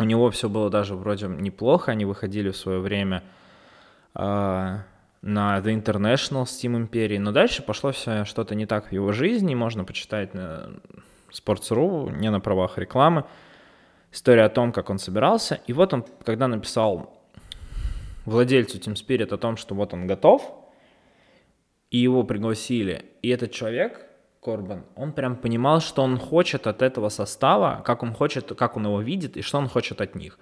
У 0.01 0.05
него 0.05 0.29
все 0.33 0.49
было 0.49 0.69
даже 0.69 0.97
вроде 0.97 1.29
неплохо, 1.29 1.93
они 1.93 2.05
выходили 2.05 2.51
в 2.51 2.57
свое 2.57 2.81
время 2.81 3.23
э, 4.17 4.21
на 5.23 5.59
The 5.61 5.81
International 5.81 6.45
с 6.45 6.61
Team 6.61 6.89
Imperia, 6.89 7.21
но 7.21 7.31
дальше 7.31 7.63
пошло 7.63 7.93
все 7.93 8.25
что-то 8.25 8.57
не 8.57 8.67
так 8.67 8.89
в 8.89 8.93
его 8.93 9.13
жизни, 9.13 9.55
можно 9.55 9.85
почитать 9.85 10.35
на 10.35 10.71
Sports.ru, 11.33 12.17
не 12.17 12.31
на 12.31 12.41
правах 12.41 12.79
рекламы, 12.79 13.25
история 14.13 14.45
о 14.45 14.49
том, 14.49 14.73
как 14.73 14.91
он 14.91 14.99
собирался. 14.99 15.61
И 15.67 15.73
вот 15.73 15.93
он, 15.95 16.05
когда 16.25 16.49
написал 16.49 17.19
владельцу 18.25 18.79
Team 18.79 18.95
Spirit 18.95 19.35
о 19.35 19.39
том, 19.39 19.57
что 19.57 19.75
вот 19.75 19.95
он 19.95 20.07
готов, 20.07 20.43
и 21.91 21.99
его 21.99 22.25
пригласили. 22.25 23.05
И 23.23 23.29
этот 23.29 23.53
человек, 23.53 24.07
Корбан, 24.43 24.85
он 24.97 25.13
прям 25.13 25.37
понимал, 25.37 25.81
что 25.81 26.03
он 26.03 26.19
хочет 26.19 26.67
от 26.67 26.83
этого 26.83 27.09
состава, 27.11 27.83
как 27.85 28.03
он 28.03 28.13
хочет, 28.13 28.53
как 28.57 28.77
он 28.77 28.87
его 28.87 29.01
видит 29.01 29.37
и 29.37 29.43
что 29.43 29.59
он 29.59 29.69
хочет 29.69 30.01
от 30.01 30.15
них. 30.15 30.39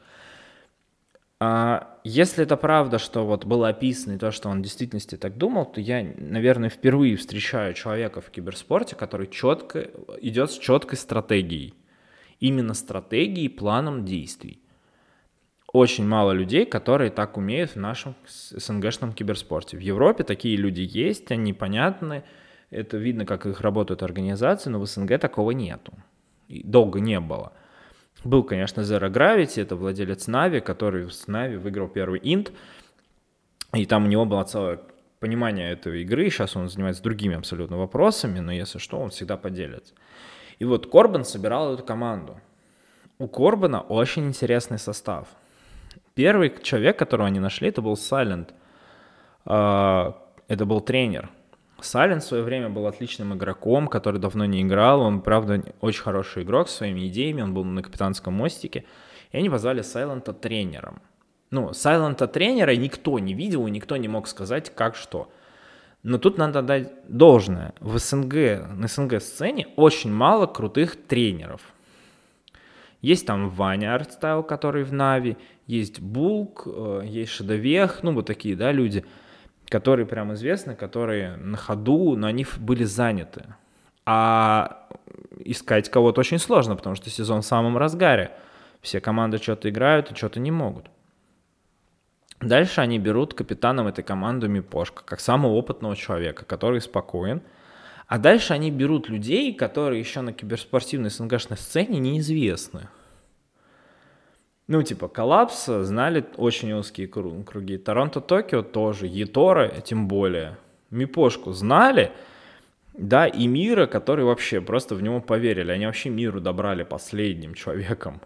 А 1.43 1.99
если 2.05 2.45
это 2.45 2.57
правда, 2.57 2.99
что 2.99 3.27
вот 3.27 3.47
было 3.47 3.69
описано 3.69 4.15
и 4.15 4.19
то, 4.19 4.31
что 4.31 4.51
он 4.51 4.59
в 4.59 4.63
действительности 4.63 5.17
так 5.17 5.39
думал, 5.39 5.65
то 5.65 5.81
я, 5.81 6.07
наверное, 6.19 6.69
впервые 6.69 7.17
встречаю 7.17 7.73
человека 7.75 8.21
в 8.21 8.31
киберспорте, 8.31 8.95
который 8.95 9.27
четко 9.27 9.91
идет 10.21 10.51
с 10.51 10.59
четкой 10.59 10.99
стратегией. 10.99 11.75
Именно 12.41 12.75
стратегией, 12.75 13.49
планом 13.49 14.05
действий 14.05 14.61
очень 15.73 16.07
мало 16.07 16.33
людей, 16.33 16.67
которые 16.67 17.11
так 17.11 17.37
умеют 17.37 17.73
в 17.73 17.77
нашем 17.77 18.15
СНГшном 18.27 19.13
киберспорте. 19.13 19.77
В 19.77 19.81
Европе 19.81 20.25
такие 20.25 20.57
люди 20.57 20.81
есть, 20.81 21.31
они 21.31 21.53
понятны, 21.53 22.25
это 22.71 22.97
видно, 22.97 23.25
как 23.25 23.47
их 23.47 23.61
работают 23.61 24.03
организации, 24.03 24.71
но 24.71 24.79
в 24.81 24.87
СНГ 24.87 25.19
такого 25.19 25.53
нету. 25.53 25.93
И 26.49 26.63
долго 26.65 27.01
не 27.01 27.21
было. 27.21 27.53
Был, 28.25 28.45
конечно, 28.45 28.83
Zero 28.83 29.11
Gravity, 29.11 29.63
это 29.63 29.77
владелец 29.77 30.27
Нави, 30.27 30.61
который 30.61 31.11
с 31.11 31.27
Нави 31.27 31.57
выиграл 31.57 31.89
первый 31.89 32.21
инт, 32.23 32.53
и 33.73 33.87
там 33.87 34.05
у 34.05 34.09
него 34.09 34.25
было 34.27 34.45
целое 34.45 34.81
понимание 35.21 35.73
этой 35.73 36.03
игры, 36.03 36.29
сейчас 36.31 36.57
он 36.57 36.69
занимается 36.69 37.03
другими 37.03 37.37
абсолютно 37.37 37.77
вопросами, 37.79 38.41
но 38.41 38.53
если 38.53 38.79
что, 38.79 38.99
он 38.99 39.11
всегда 39.11 39.37
поделится. 39.37 39.95
И 40.59 40.65
вот 40.65 40.91
Корбан 40.91 41.25
собирал 41.25 41.75
эту 41.75 41.83
команду. 41.83 42.41
У 43.19 43.29
Корбана 43.29 43.81
очень 43.81 44.29
интересный 44.29 44.79
состав– 44.79 45.29
Первый 46.15 46.53
человек, 46.63 46.99
которого 46.99 47.29
они 47.29 47.41
нашли, 47.41 47.69
это 47.69 47.83
был 47.83 47.97
Сайлент. 47.97 48.53
Это 49.45 50.15
был 50.49 50.81
тренер. 50.81 51.31
Сайлент 51.85 52.23
в 52.23 52.27
свое 52.27 52.43
время 52.43 52.69
был 52.69 52.87
отличным 52.87 53.35
игроком, 53.35 53.89
который 53.89 54.21
давно 54.21 54.45
не 54.45 54.63
играл. 54.63 55.01
Он, 55.01 55.21
правда, 55.21 55.63
очень 55.81 56.03
хороший 56.03 56.43
игрок 56.43 56.69
с 56.69 56.77
своими 56.77 57.09
идеями. 57.09 57.43
Он 57.43 57.55
был 57.55 57.65
на 57.65 57.83
капитанском 57.83 58.35
мостике. 58.35 58.85
И 59.33 59.39
они 59.39 59.49
позвали 59.51 59.83
Сайлента 59.83 60.33
тренером. 60.33 61.03
Ну, 61.51 61.73
Сайлента 61.73 62.27
тренера 62.29 62.75
никто 62.77 63.19
не 63.19 63.35
видел 63.35 63.67
и 63.67 63.71
никто 63.71 63.97
не 63.97 64.09
мог 64.09 64.29
сказать, 64.29 64.73
как 64.75 64.95
что. 64.95 65.31
Но 66.03 66.19
тут 66.19 66.39
надо 66.39 66.63
дать 66.63 66.93
должное. 67.09 67.75
В 67.81 67.99
СНГ, 67.99 68.69
на 68.75 68.89
СНГ 68.89 69.21
сцене 69.21 69.69
очень 69.77 70.13
мало 70.13 70.47
крутых 70.47 70.97
тренеров. 70.97 71.61
Есть 73.03 73.27
там 73.27 73.49
Ваня 73.51 73.95
Артстайл, 73.95 74.43
который 74.43 74.85
в 74.85 74.93
Нави, 74.93 75.37
есть 75.67 76.01
Булк, 76.01 76.65
э, 76.67 77.03
есть 77.07 77.33
Шадовех, 77.33 78.03
ну 78.03 78.13
вот 78.13 78.27
такие, 78.27 78.57
да, 78.57 78.73
люди, 78.73 79.05
которые 79.71 80.05
прям 80.05 80.35
известны, 80.35 80.75
которые 80.75 81.37
на 81.37 81.57
ходу, 81.57 82.17
но 82.17 82.27
они 82.27 82.45
были 82.59 82.85
заняты. 82.85 83.47
А 84.05 84.89
искать 85.39 85.89
кого-то 85.89 86.21
очень 86.21 86.39
сложно, 86.39 86.77
потому 86.77 86.97
что 86.97 87.09
сезон 87.09 87.43
в 87.43 87.47
самом 87.47 87.79
разгаре. 87.79 88.33
Все 88.83 89.01
команды 89.01 89.39
что-то 89.39 89.71
играют 89.71 90.11
и 90.11 90.15
что-то 90.15 90.41
не 90.41 90.51
могут. 90.51 90.87
Дальше 92.41 92.81
они 92.81 92.99
берут 92.99 93.35
капитаном 93.35 93.87
этой 93.87 94.03
команды 94.03 94.49
Мипошка, 94.49 95.05
как 95.05 95.21
самого 95.21 95.53
опытного 95.53 95.95
человека, 95.95 96.45
который 96.45 96.81
спокоен. 96.81 97.43
А 98.09 98.19
дальше 98.19 98.55
они 98.55 98.71
берут 98.73 99.09
людей, 99.09 99.55
которые 99.55 100.01
еще 100.01 100.21
на 100.23 100.33
киберспортивной 100.33 101.11
СНГшной 101.11 101.59
сцене 101.59 102.01
неизвестны. 102.01 102.89
Ну, 104.71 104.85
типа, 104.85 105.09
коллапс 105.09 105.67
знали 105.67 106.25
очень 106.37 106.73
узкие 106.75 107.09
круги. 107.09 107.77
Торонто-Токио 107.77 108.63
тоже, 108.63 109.09
Етора 109.09 109.69
тем 109.85 110.07
более. 110.07 110.59
Мипошку 110.91 111.51
знали, 111.51 112.13
да, 112.95 113.27
и 113.27 113.49
Мира, 113.49 113.89
который 113.89 114.25
вообще 114.25 114.61
просто 114.61 114.95
в 114.95 115.03
него 115.03 115.21
поверили. 115.21 115.73
Они 115.73 115.87
вообще 115.87 116.09
Миру 116.09 116.41
добрали 116.41 116.85
последним 116.85 117.55
человеком. 117.55 118.21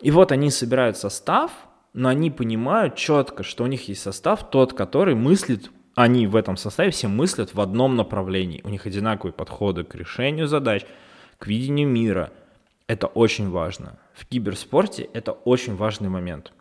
И 0.00 0.10
вот 0.10 0.32
они 0.32 0.50
собирают 0.50 0.96
состав, 0.96 1.52
но 1.92 2.08
они 2.08 2.30
понимают 2.30 2.94
четко, 2.94 3.42
что 3.42 3.64
у 3.64 3.66
них 3.66 3.88
есть 3.88 4.00
состав 4.00 4.50
тот, 4.50 4.72
который 4.72 5.14
мыслит, 5.14 5.70
они 5.96 6.26
в 6.26 6.34
этом 6.34 6.56
составе 6.56 6.92
все 6.92 7.08
мыслят 7.08 7.52
в 7.52 7.60
одном 7.60 7.94
направлении. 7.94 8.62
У 8.64 8.70
них 8.70 8.86
одинаковые 8.86 9.34
подходы 9.34 9.84
к 9.84 9.94
решению 9.94 10.46
задач, 10.46 10.86
к 11.36 11.46
видению 11.46 11.88
мира. 11.88 12.30
Это 12.86 13.06
очень 13.06 13.50
важно. 13.50 13.98
В 14.20 14.26
киберспорте 14.26 15.08
это 15.14 15.32
очень 15.32 15.76
важный 15.76 16.10
момент. 16.10 16.52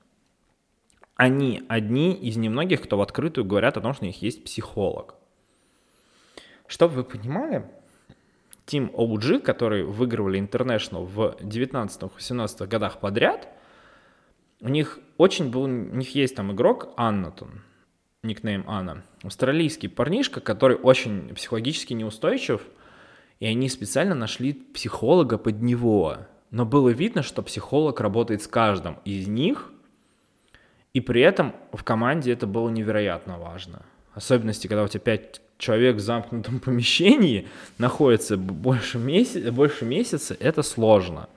Они 1.16 1.62
одни 1.68 2.14
из 2.14 2.38
немногих, 2.38 2.82
кто 2.82 2.97
в 2.97 3.01
открытую 3.01 3.43
говорят 3.43 3.76
о 3.76 3.82
том, 3.82 3.93
что 3.93 4.05
у 4.05 4.07
них 4.07 4.22
есть 4.22 4.45
психолог. 4.45 5.16
Чтобы 6.68 6.93
вы 6.95 7.03
понимали, 7.03 7.70
Team 8.66 8.89
OG, 8.93 9.41
которые 9.41 9.84
выигрывали 9.84 10.39
International 10.39 11.03
в 11.03 11.36
19-18 11.41 12.66
годах 12.68 13.01
подряд, 13.01 13.49
у 14.62 14.70
них 14.70 14.97
очень 15.18 15.51
был, 15.51 15.64
у 15.64 15.68
них 15.68 16.16
есть 16.16 16.36
там 16.36 16.53
игрок 16.53 16.93
Аннатон, 16.95 17.62
никнейм 18.24 18.64
Анна, 18.68 19.03
австралийский 19.22 19.89
парнишка, 19.89 20.39
который 20.39 20.78
очень 20.78 21.36
психологически 21.36 21.91
неустойчив, 21.91 22.62
и 23.41 23.45
они 23.47 23.68
специально 23.68 24.16
нашли 24.16 24.53
психолога 24.53 25.38
под 25.38 25.62
него. 25.62 26.20
Но 26.52 26.66
было 26.66 26.89
видно, 26.89 27.22
что 27.22 27.41
психолог 27.41 28.00
работает 28.02 28.41
с 28.41 28.47
каждым 28.47 28.97
из 29.06 29.28
них, 29.28 29.72
и 30.93 31.02
при 31.02 31.22
этом 31.22 31.56
в 31.72 31.84
команде 31.84 32.32
это 32.32 32.47
было 32.47 32.70
невероятно 32.70 33.38
важно. 33.38 33.84
Особенности, 34.14 34.68
когда 34.68 34.84
у 34.84 34.88
тебя 34.88 35.02
пять 35.02 35.41
человек 35.60 35.97
в 35.97 36.00
замкнутом 36.00 36.60
помещении 36.66 37.47
находится 37.78 38.38
больше, 38.38 38.97
месяца, 38.97 39.52
больше 39.52 39.86
месяца, 39.86 40.36
это 40.39 40.64
сложно. 40.64 41.30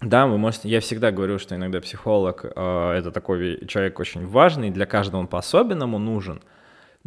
Да, 0.00 0.26
вы 0.26 0.36
можете, 0.36 0.68
я 0.68 0.80
всегда 0.80 1.10
говорю, 1.10 1.38
что 1.38 1.56
иногда 1.56 1.80
психолог 1.80 2.44
э, 2.44 2.92
это 2.92 3.10
такой 3.10 3.66
человек 3.66 3.98
очень 3.98 4.26
важный, 4.26 4.70
для 4.70 4.84
каждого 4.84 5.20
он 5.20 5.26
по-особенному 5.26 5.98
нужен. 5.98 6.42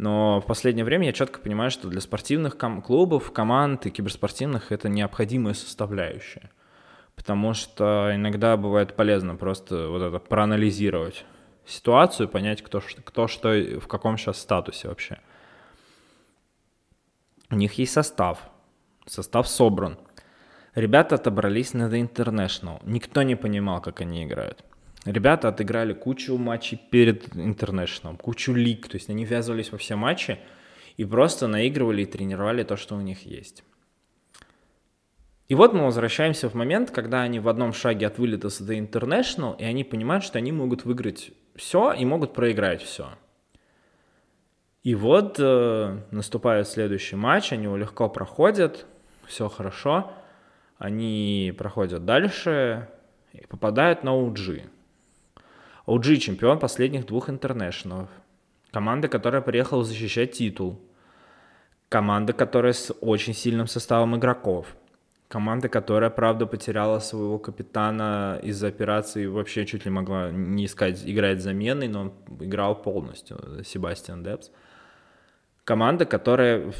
Но 0.00 0.40
в 0.40 0.46
последнее 0.46 0.86
время 0.86 1.08
я 1.08 1.12
четко 1.12 1.40
понимаю, 1.40 1.70
что 1.70 1.86
для 1.86 2.00
спортивных 2.00 2.56
ком- 2.56 2.80
клубов, 2.80 3.32
команд 3.32 3.84
и 3.84 3.90
киберспортивных 3.90 4.72
это 4.72 4.88
необходимая 4.88 5.52
составляющая. 5.52 6.50
Потому 7.14 7.52
что 7.52 8.10
иногда 8.14 8.56
бывает 8.56 8.96
полезно 8.96 9.36
просто 9.36 9.88
вот 9.88 10.00
это 10.00 10.18
проанализировать 10.18 11.26
ситуацию, 11.66 12.30
понять, 12.30 12.62
кто, 12.62 12.80
кто 13.04 13.28
что, 13.28 13.50
в 13.78 13.86
каком 13.88 14.16
сейчас 14.16 14.40
статусе 14.40 14.88
вообще. 14.88 15.18
У 17.50 17.56
них 17.56 17.74
есть 17.74 17.92
состав. 17.92 18.38
Состав 19.04 19.46
собран. 19.48 19.98
Ребята 20.74 21.16
отобрались 21.16 21.74
на 21.74 21.90
The 21.94 22.08
International. 22.08 22.80
Никто 22.84 23.22
не 23.22 23.36
понимал, 23.36 23.82
как 23.82 24.00
они 24.00 24.24
играют. 24.24 24.64
Ребята 25.04 25.48
отыграли 25.48 25.94
кучу 25.94 26.36
матчей 26.36 26.78
перед 26.90 27.28
International, 27.28 28.16
кучу 28.18 28.52
лиг. 28.52 28.88
То 28.88 28.96
есть 28.96 29.08
они 29.08 29.24
ввязывались 29.24 29.72
во 29.72 29.78
все 29.78 29.96
матчи 29.96 30.38
и 30.96 31.04
просто 31.04 31.46
наигрывали 31.46 32.02
и 32.02 32.06
тренировали 32.06 32.62
то, 32.64 32.76
что 32.76 32.96
у 32.96 33.00
них 33.00 33.24
есть. 33.24 33.64
И 35.48 35.54
вот 35.54 35.72
мы 35.72 35.84
возвращаемся 35.84 36.48
в 36.48 36.54
момент, 36.54 36.90
когда 36.90 37.22
они 37.22 37.40
в 37.40 37.48
одном 37.48 37.72
шаге 37.72 38.06
от 38.06 38.18
вылета 38.18 38.50
с 38.50 38.60
The 38.60 38.78
International, 38.78 39.56
и 39.58 39.64
они 39.64 39.82
понимают, 39.82 40.22
что 40.22 40.38
они 40.38 40.52
могут 40.52 40.84
выиграть 40.84 41.32
все 41.56 41.92
и 41.92 42.04
могут 42.04 42.34
проиграть 42.34 42.82
все. 42.82 43.08
И 44.84 44.94
вот 44.94 45.36
э, 45.38 45.98
наступает 46.10 46.68
следующий 46.68 47.16
матч, 47.16 47.52
они 47.52 47.64
его 47.64 47.76
легко 47.76 48.08
проходят, 48.08 48.86
все 49.26 49.48
хорошо. 49.48 50.12
Они 50.78 51.52
проходят 51.58 52.04
дальше 52.04 52.88
и 53.32 53.44
попадают 53.46 54.04
на 54.04 54.10
OG. 54.10 54.70
OG 55.90 56.18
чемпион 56.18 56.60
последних 56.60 57.04
двух 57.06 57.28
интернешнлов. 57.28 58.08
Команда, 58.70 59.08
которая 59.08 59.42
приехала 59.42 59.82
защищать 59.82 60.30
титул. 60.30 60.80
Команда, 61.88 62.32
которая 62.32 62.74
с 62.74 62.94
очень 63.00 63.34
сильным 63.34 63.66
составом 63.66 64.16
игроков. 64.16 64.76
Команда, 65.26 65.68
которая, 65.68 66.10
правда, 66.10 66.46
потеряла 66.46 67.00
своего 67.00 67.40
капитана 67.40 68.38
из-за 68.40 68.68
операции, 68.68 69.26
вообще 69.26 69.66
чуть 69.66 69.84
ли 69.84 69.90
могла 69.90 70.30
не 70.30 70.66
искать, 70.66 71.02
играть 71.04 71.42
заменой, 71.42 71.88
но 71.88 72.14
играл 72.38 72.80
полностью, 72.80 73.64
Себастьян 73.64 74.22
Депс. 74.22 74.52
Команда, 75.64 76.04
которая 76.04 76.72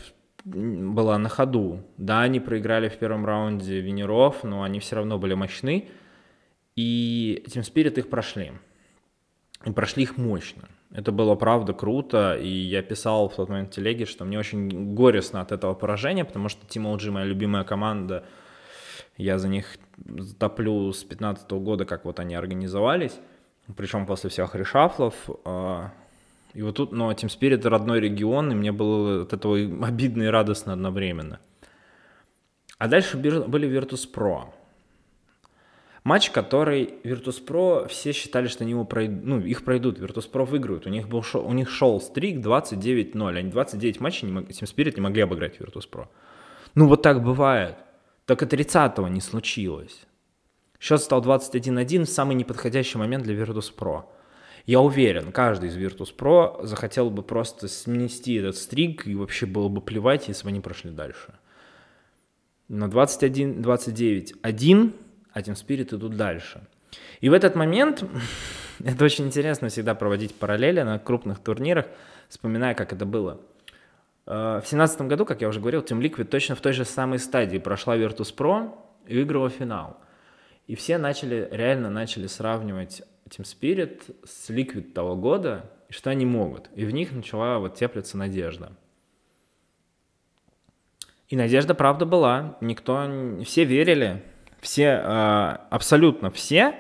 была 0.45 1.19
на 1.19 1.29
ходу. 1.29 1.83
Да, 1.97 2.21
они 2.21 2.39
проиграли 2.39 2.89
в 2.89 2.97
первом 2.97 3.27
раунде 3.27 3.81
Венеров, 3.81 4.45
но 4.45 4.63
они 4.63 4.79
все 4.79 4.95
равно 4.95 5.19
были 5.19 5.35
мощны. 5.35 5.89
И 6.77 7.43
Team 7.49 7.63
Spirit 7.63 7.99
их 7.99 8.09
прошли. 8.09 8.53
И 9.65 9.73
прошли 9.73 10.05
их 10.05 10.17
мощно. 10.17 10.69
Это 10.93 11.13
было 11.13 11.35
правда 11.37 11.73
круто, 11.73 12.35
и 12.35 12.49
я 12.49 12.83
писал 12.83 13.29
в 13.29 13.37
тот 13.37 13.49
момент 13.49 13.71
в 13.71 13.75
телеге, 13.77 14.07
что 14.07 14.25
мне 14.25 14.39
очень 14.39 14.95
горестно 14.95 15.41
от 15.41 15.53
этого 15.53 15.75
поражения, 15.75 16.25
потому 16.25 16.49
что 16.49 16.67
Team 16.67 16.93
LG 16.97 17.11
моя 17.11 17.27
любимая 17.27 17.63
команда, 17.63 18.25
я 19.17 19.39
за 19.39 19.49
них 19.49 19.77
топлю 20.39 20.93
с 20.93 21.05
15 21.05 21.49
года, 21.53 21.85
как 21.85 22.05
вот 22.05 22.19
они 22.19 22.35
организовались, 22.35 23.21
причем 23.77 24.07
после 24.07 24.31
всех 24.31 24.57
решафлов, 24.57 25.15
а, 25.45 25.93
и 26.55 26.63
вот 26.63 26.77
тут, 26.77 26.91
но 26.91 27.13
Team 27.13 27.29
Spirit 27.29 27.69
родной 27.69 28.01
регион, 28.01 28.51
и 28.51 28.55
мне 28.55 28.73
было 28.73 29.23
от 29.23 29.33
этого 29.33 29.57
обидно 29.87 30.25
и 30.25 30.27
радостно 30.27 30.73
одновременно. 30.73 31.39
А 32.79 32.89
дальше 32.89 33.17
были 33.17 33.69
Virtus.pro. 33.69 34.47
Матч, 36.03 36.31
который 36.31 36.95
Virtus.pro 37.05 37.87
все 37.89 38.13
считали, 38.13 38.47
что 38.47 38.65
они 38.65 38.73
его 38.73 38.85
пройдут, 38.85 39.25
ну, 39.25 39.41
их 39.41 39.65
пройдут, 39.65 39.99
Virtus.pro 39.99 40.47
выиграют. 40.47 40.87
У 40.87 40.91
них, 40.91 41.09
был 41.09 41.23
шо, 41.23 41.43
у 41.43 41.53
них 41.53 41.69
шел 41.69 42.01
стрик 42.01 42.39
29-0. 42.39 43.37
Они 43.37 43.51
29 43.51 44.01
матчей 44.01 44.27
не 44.27 44.33
мог, 44.33 44.45
Team 44.45 44.65
Spirit 44.65 44.95
не 44.95 45.03
могли 45.03 45.23
обыграть 45.23 45.61
Virtus.pro. 45.61 46.07
Ну, 46.75 46.89
вот 46.89 47.03
так 47.03 47.23
бывает. 47.23 47.77
И 48.27 48.33
30-го 48.33 49.09
не 49.09 49.21
случилось. 49.21 50.07
Счет 50.79 51.03
стал 51.03 51.21
21-1 51.23 52.05
в 52.05 52.09
самый 52.09 52.35
неподходящий 52.35 52.97
момент 52.97 53.25
для 53.25 53.35
Virtus.pro. 53.35 54.05
Я 54.67 54.81
уверен, 54.81 55.33
каждый 55.33 55.69
из 55.69 55.77
Virtus.pro 55.77 56.65
захотел 56.65 57.11
бы 57.11 57.23
просто 57.23 57.69
снести 57.69 58.35
этот 58.35 58.57
стрик 58.57 59.07
и 59.07 59.15
вообще 59.15 59.47
было 59.47 59.69
бы 59.69 59.81
плевать, 59.81 60.29
если 60.29 60.45
бы 60.45 60.51
они 60.51 60.61
прошли 60.61 60.91
дальше. 60.91 61.35
На 62.69 62.89
21, 62.89 63.61
29, 63.63 64.35
1, 64.43 64.95
а 65.33 65.41
Team 65.41 65.55
Spirit 65.55 65.95
идут 65.95 66.17
дальше. 66.17 66.61
И 67.21 67.29
в 67.29 67.33
этот 67.33 67.55
момент, 67.55 68.05
это 68.85 69.05
очень 69.05 69.27
интересно 69.27 69.69
всегда 69.69 69.95
проводить 69.95 70.35
параллели 70.35 70.83
на 70.83 70.99
крупных 70.99 71.39
турнирах, 71.39 71.87
вспоминая, 72.29 72.75
как 72.75 72.93
это 72.93 73.07
было. 73.07 73.41
Э, 74.27 74.61
в 74.63 74.67
семнадцатом 74.67 75.09
году, 75.09 75.25
как 75.25 75.41
я 75.41 75.49
уже 75.49 75.61
говорил, 75.61 75.83
Team 75.83 76.01
Liquid 76.01 76.25
точно 76.25 76.55
в 76.55 76.61
той 76.61 76.73
же 76.73 76.85
самой 76.85 77.19
стадии 77.19 77.59
прошла 77.59 77.97
Virtus.pro 77.97 78.75
и 79.07 79.15
выиграла 79.15 79.51
финал. 79.51 79.99
И 80.67 80.77
все 80.77 80.99
начали, 80.99 81.49
реально 81.51 81.91
начали 81.91 82.27
сравнивать 82.27 83.03
Team 83.29 83.45
Spirit 83.45 84.15
с 84.25 84.51
Liquid 84.51 84.93
того 84.93 85.17
года, 85.17 85.71
и 85.89 85.93
что 85.93 86.11
они 86.11 86.25
могут. 86.25 86.71
И 86.75 86.85
в 86.85 86.93
них 86.93 87.13
начала 87.13 87.59
вот 87.59 87.75
теплиться 87.75 88.17
надежда. 88.17 88.73
И 91.29 91.37
надежда, 91.37 91.75
правда, 91.75 92.07
была. 92.07 92.57
Никто, 92.61 93.39
все 93.45 93.65
верили, 93.65 94.23
все, 94.61 95.01
а, 95.03 95.67
абсолютно 95.71 96.31
все 96.31 96.75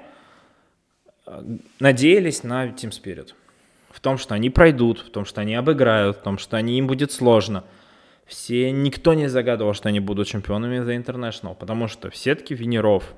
а, 1.26 1.44
надеялись 1.78 2.42
на 2.42 2.66
Team 2.68 2.90
Spirit. 2.90 3.32
В 3.90 4.00
том, 4.00 4.18
что 4.18 4.34
они 4.34 4.50
пройдут, 4.50 5.00
в 5.00 5.10
том, 5.10 5.24
что 5.24 5.40
они 5.40 5.54
обыграют, 5.54 6.18
в 6.18 6.20
том, 6.20 6.38
что 6.38 6.56
они, 6.56 6.78
им 6.78 6.86
будет 6.86 7.10
сложно. 7.10 7.64
Все, 8.26 8.70
никто 8.70 9.14
не 9.14 9.28
загадывал, 9.28 9.74
что 9.74 9.88
они 9.88 9.98
будут 9.98 10.28
чемпионами 10.28 10.76
The 10.76 10.96
International, 11.02 11.56
потому 11.56 11.88
что 11.88 12.10
в 12.10 12.16
сетке 12.16 12.54
Венеров 12.54 13.14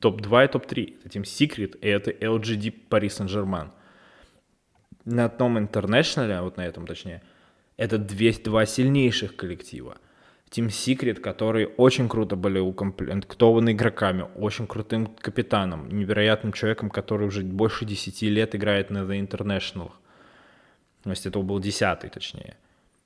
топ-2 0.00 0.44
и 0.44 0.48
топ-3. 0.48 0.98
Это 1.04 1.18
Team 1.18 1.22
Secret 1.22 1.78
и 1.78 1.88
это 1.88 2.10
LGD 2.10 2.88
Paris 2.88 3.20
Saint-Germain. 3.20 3.70
На 5.04 5.28
том 5.28 5.58
интернешнале, 5.58 6.40
вот 6.40 6.56
на 6.56 6.62
этом 6.64 6.86
точнее, 6.86 7.22
это 7.76 7.98
две, 7.98 8.32
два 8.32 8.64
сильнейших 8.64 9.34
коллектива. 9.36 9.98
Team 10.54 10.68
Secret, 10.68 11.20
которые 11.20 11.66
очень 11.66 12.08
круто 12.08 12.36
были 12.36 12.60
укомплектованы 12.60 13.72
игроками, 13.72 14.26
очень 14.36 14.66
крутым 14.66 15.06
капитаном, 15.06 15.88
невероятным 15.88 16.52
человеком, 16.52 16.90
который 16.90 17.26
уже 17.26 17.42
больше 17.42 17.84
10 17.84 18.22
лет 18.22 18.54
играет 18.54 18.90
на 18.90 18.98
The 18.98 19.20
International. 19.20 19.90
То 21.02 21.10
есть 21.10 21.26
это 21.26 21.40
был 21.40 21.58
десятый, 21.58 22.08
точнее. 22.08 22.56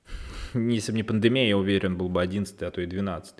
если 0.53 0.91
бы 0.91 0.97
не 0.97 1.03
пандемия, 1.03 1.47
я 1.47 1.57
уверен, 1.57 1.97
был 1.97 2.09
бы 2.09 2.21
11 2.21 2.61
а 2.61 2.71
то 2.71 2.81
и 2.81 2.85
12 2.85 3.35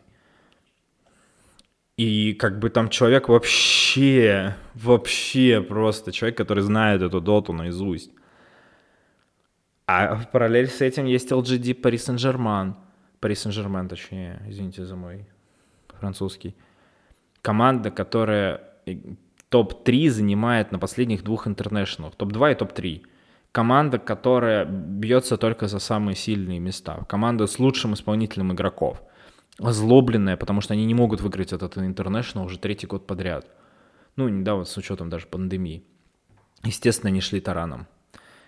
И 1.97 2.33
как 2.33 2.59
бы 2.59 2.69
там 2.69 2.89
человек 2.89 3.29
вообще, 3.29 4.55
вообще 4.73 5.61
просто 5.61 6.11
человек, 6.11 6.37
который 6.37 6.63
знает 6.63 7.01
эту 7.01 7.21
доту 7.21 7.53
наизусть. 7.53 8.11
А 9.85 10.15
в 10.15 10.31
параллель 10.31 10.67
с 10.67 10.81
этим 10.81 11.05
есть 11.05 11.31
LGD 11.31 11.81
Paris 11.81 12.15
Saint-Germain. 12.15 12.73
Paris 13.21 13.45
Saint-Germain, 13.45 13.87
точнее, 13.87 14.41
извините 14.47 14.85
за 14.85 14.95
мой 14.95 15.25
французский. 15.99 16.55
Команда, 17.41 17.91
которая 17.91 18.63
топ-3 19.49 20.09
занимает 20.09 20.71
на 20.71 20.79
последних 20.79 21.23
двух 21.23 21.47
интернешнлах. 21.47 22.15
Топ-2 22.15 22.51
и 22.51 22.55
топ-3. 22.55 23.01
Команда, 23.51 23.97
которая 23.97 24.65
бьется 24.65 25.37
только 25.37 25.67
за 25.67 25.79
самые 25.79 26.15
сильные 26.15 26.59
места. 26.59 27.05
Команда 27.09 27.47
с 27.47 27.59
лучшим 27.59 27.93
исполнителем 27.93 28.53
игроков. 28.53 29.01
Озлобленная, 29.57 30.37
потому 30.37 30.61
что 30.61 30.73
они 30.73 30.85
не 30.85 30.93
могут 30.93 31.21
выиграть 31.21 31.51
этот 31.51 31.77
интернешнл 31.77 32.43
уже 32.43 32.59
третий 32.59 32.87
год 32.87 33.07
подряд. 33.07 33.47
Ну, 34.15 34.29
недавно 34.29 34.65
с 34.65 34.77
учетом 34.77 35.09
даже 35.09 35.27
пандемии. 35.27 35.83
Естественно, 36.63 37.09
они 37.09 37.21
шли 37.21 37.41
тараном. 37.41 37.87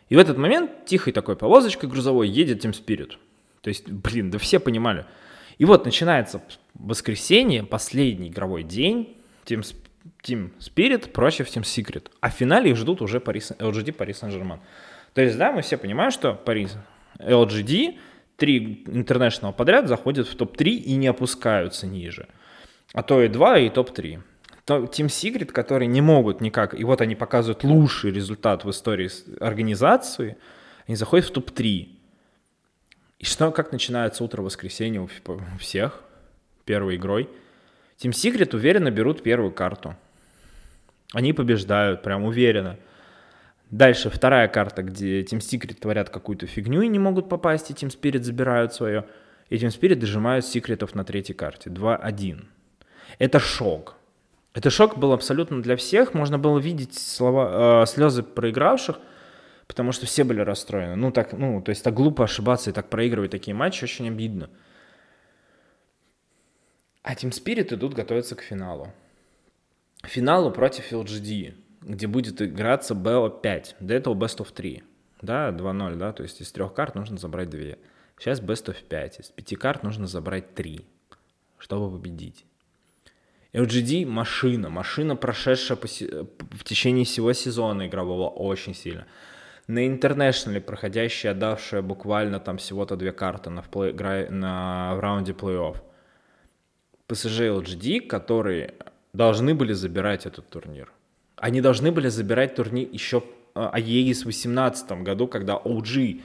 И 0.10 0.16
в 0.16 0.20
этот 0.20 0.38
момент 0.38 0.86
тихой 0.86 1.14
такой 1.14 1.36
повозочкой 1.36 1.90
грузовой 1.90 2.28
едет 2.30 2.64
Team 2.64 2.72
Spirit. 2.72 3.14
То 3.62 3.70
есть, 3.70 3.90
блин, 3.90 4.32
да 4.32 4.38
все 4.38 4.60
понимали. 4.60 5.06
И 5.58 5.66
вот 5.66 5.86
начинается 5.86 6.42
воскресенье, 6.74 7.64
последний 7.64 8.30
игровой 8.30 8.64
день, 8.64 9.18
Team, 9.46 9.64
Team 10.24 10.52
Spirit 10.60 11.12
против 11.12 11.48
Team 11.48 11.62
Secret. 11.62 12.10
А 12.20 12.30
в 12.30 12.34
финале 12.34 12.72
их 12.72 12.78
ждут 12.78 13.02
уже 13.02 13.20
Paris, 13.20 13.56
LGD 13.58 13.96
Paris 13.96 14.22
Saint-Germain. 14.22 14.60
То 15.14 15.22
есть, 15.22 15.38
да, 15.38 15.52
мы 15.52 15.62
все 15.62 15.78
понимаем, 15.78 16.12
что 16.12 16.40
Paris, 16.46 16.72
LGD, 17.20 18.00
три 18.38 18.84
International 18.88 19.54
подряд 19.54 19.88
заходят 19.88 20.28
в 20.28 20.36
топ-3 20.36 20.70
и 20.70 20.96
не 20.96 21.08
опускаются 21.08 21.86
ниже. 21.86 22.28
А 22.94 23.04
то 23.04 23.22
и 23.22 23.28
2, 23.28 23.60
и 23.60 23.70
топ-3. 23.70 24.20
Team 24.66 25.08
Secret, 25.08 25.48
которые 25.48 25.88
не 25.88 26.02
могут 26.02 26.42
никак, 26.42 26.80
и 26.80 26.84
вот 26.84 27.02
они 27.02 27.16
показывают 27.16 27.64
лучший 27.64 28.12
результат 28.12 28.64
в 28.64 28.70
истории 28.70 29.10
организации, 29.40 30.38
они 30.88 30.96
заходят 30.96 31.28
в 31.28 31.32
топ-3. 31.32 31.90
И 33.22 33.26
что, 33.26 33.52
как 33.52 33.72
начинается 33.72 34.24
утро 34.24 34.42
воскресенья 34.42 35.00
у 35.00 35.08
всех, 35.60 36.02
первой 36.66 36.96
игрой? 36.96 37.30
Team 38.00 38.14
Secret 38.14 38.56
уверенно 38.56 38.90
берут 38.90 39.22
первую 39.22 39.52
карту. 39.52 39.96
Они 41.14 41.32
побеждают, 41.32 42.02
прям 42.02 42.24
уверенно. 42.24 42.80
Дальше 43.70 44.10
вторая 44.10 44.48
карта, 44.48 44.82
где 44.82 45.22
Team 45.22 45.38
Secret 45.38 45.76
творят 45.76 46.10
какую-то 46.10 46.48
фигню 46.48 46.82
и 46.82 46.88
не 46.88 46.98
могут 46.98 47.30
попасть, 47.30 47.70
и 47.70 47.74
Team 47.76 47.96
Spirit 47.96 48.24
забирают 48.24 48.74
свое. 48.74 49.06
И 49.50 49.56
Team 49.56 49.70
Spirit 49.70 49.98
дожимают 49.98 50.44
секретов 50.44 50.96
на 50.96 51.04
третьей 51.04 51.36
карте. 51.36 51.70
2-1. 51.70 52.46
Это 53.20 53.40
шок. 53.40 53.98
Это 54.56 54.72
шок 54.72 54.98
был 54.98 55.14
абсолютно 55.14 55.62
для 55.62 55.76
всех. 55.76 56.16
Можно 56.16 56.40
было 56.40 56.58
видеть 56.58 56.98
слова, 56.98 57.84
э, 57.84 57.86
слезы 57.86 58.24
проигравших, 58.24 58.98
потому 59.72 59.94
что 59.94 60.06
все 60.06 60.26
были 60.26 60.42
расстроены. 60.42 60.98
Ну, 60.98 61.14
так, 61.14 61.32
ну, 61.32 61.62
то 61.62 61.70
есть 61.70 61.82
так 61.82 61.94
глупо 61.94 62.26
ошибаться 62.26 62.70
и 62.70 62.74
так 62.74 62.90
проигрывать 62.90 63.32
такие 63.32 63.56
матчи 63.56 63.86
очень 63.86 64.10
обидно. 64.10 64.50
А 67.04 67.14
Team 67.14 67.30
Spirit 67.30 67.74
идут 67.74 67.94
готовиться 67.94 68.36
к 68.36 68.42
финалу. 68.42 68.92
Финалу 70.04 70.52
против 70.52 70.92
LGD, 70.92 71.54
где 71.84 72.08
будет 72.08 72.42
играться 72.42 72.96
BO5. 72.96 73.76
До 73.80 73.94
этого 73.94 74.14
Best 74.14 74.40
of 74.40 74.52
3. 74.54 74.84
Да, 75.22 75.52
2-0, 75.52 75.96
да, 75.96 76.12
то 76.12 76.24
есть 76.24 76.42
из 76.42 76.52
трех 76.52 76.74
карт 76.74 76.96
нужно 76.96 77.18
забрать 77.18 77.50
две. 77.50 77.80
Сейчас 78.20 78.42
Best 78.42 78.66
of 78.66 78.84
5. 78.84 79.20
Из 79.22 79.30
пяти 79.30 79.56
карт 79.56 79.84
нужно 79.84 80.06
забрать 80.06 80.54
три, 80.54 80.86
чтобы 81.58 81.98
победить. 81.98 82.44
LGD 83.54 84.06
машина, 84.06 84.70
машина, 84.70 85.16
прошедшая 85.16 85.78
по, 85.78 85.88
в 85.88 86.64
течение 86.66 87.06
всего 87.06 87.32
сезона 87.32 87.88
игрового 87.88 88.28
очень 88.28 88.76
сильно. 88.76 89.08
На 89.72 89.88
интернешнале 89.88 90.60
проходящая, 90.60 91.32
отдавшая 91.32 91.82
буквально 91.82 92.42
там 92.42 92.58
всего-то 92.58 92.98
две 92.98 93.14
карты 93.14 93.50
на, 93.50 93.62
в, 93.62 93.70
плей, 93.70 93.94
на, 94.30 94.96
в 94.96 95.00
раунде 95.00 95.32
плей-офф. 95.32 95.78
PSG 97.08 97.62
LGD, 97.62 98.02
которые 98.02 98.74
должны 99.14 99.56
были 99.56 99.72
забирать 99.72 100.26
этот 100.26 100.50
турнир. 100.50 100.92
Они 101.38 101.62
должны 101.62 101.94
были 101.94 102.10
забирать 102.10 102.56
турнир 102.56 102.90
еще 102.92 103.24
АЕИС 103.54 104.20
в 104.20 104.24
2018 104.24 104.92
году, 105.04 105.28
когда 105.30 105.54
OG, 105.54 106.22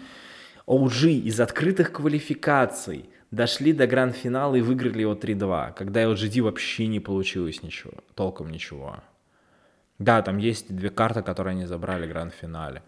OG 0.67 1.11
из 1.29 1.39
открытых 1.39 1.93
квалификаций– 1.93 3.09
дошли 3.31 3.73
до 3.73 3.87
гранд-финала 3.87 4.57
и 4.57 4.61
выиграли 4.61 5.03
его 5.03 5.15
3-2, 5.15 5.75
когда 5.75 6.03
LGD 6.03 6.43
вообще 6.43 6.87
не 6.89 7.01
получилось 7.01 7.63
ничего, 7.63 7.93
толком 8.15 8.51
ничего. 8.51 8.97
Да, 9.99 10.23
там 10.23 10.39
есть 10.39 10.75
две 10.75 10.91
карты, 10.91 11.23
которые 11.23 11.53
они 11.53 11.67
забрали 11.67 12.07
в 12.07 12.11
гранд-финале. 12.11 12.83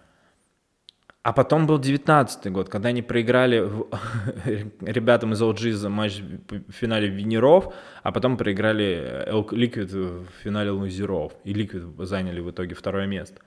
А 1.23 1.33
потом 1.33 1.67
был 1.67 1.79
19 1.79 2.53
год, 2.53 2.69
когда 2.69 2.91
они 2.91 3.03
проиграли 3.03 3.59
ребятам 4.81 5.33
из 5.33 5.43
OG 5.43 5.73
за 5.73 5.89
матч 5.91 6.21
в 6.21 6.73
финале 6.73 7.09
Венеров, 7.09 7.75
а 8.03 8.13
потом 8.13 8.37
проиграли 8.37 9.27
Liquid 9.29 10.25
в 10.25 10.43
финале 10.43 10.71
лузеров. 10.71 11.33
И 11.45 11.53
Liquid 11.53 12.05
заняли 12.05 12.41
в 12.41 12.51
итоге 12.51 12.75
второе 12.75 13.07
место. 13.07 13.43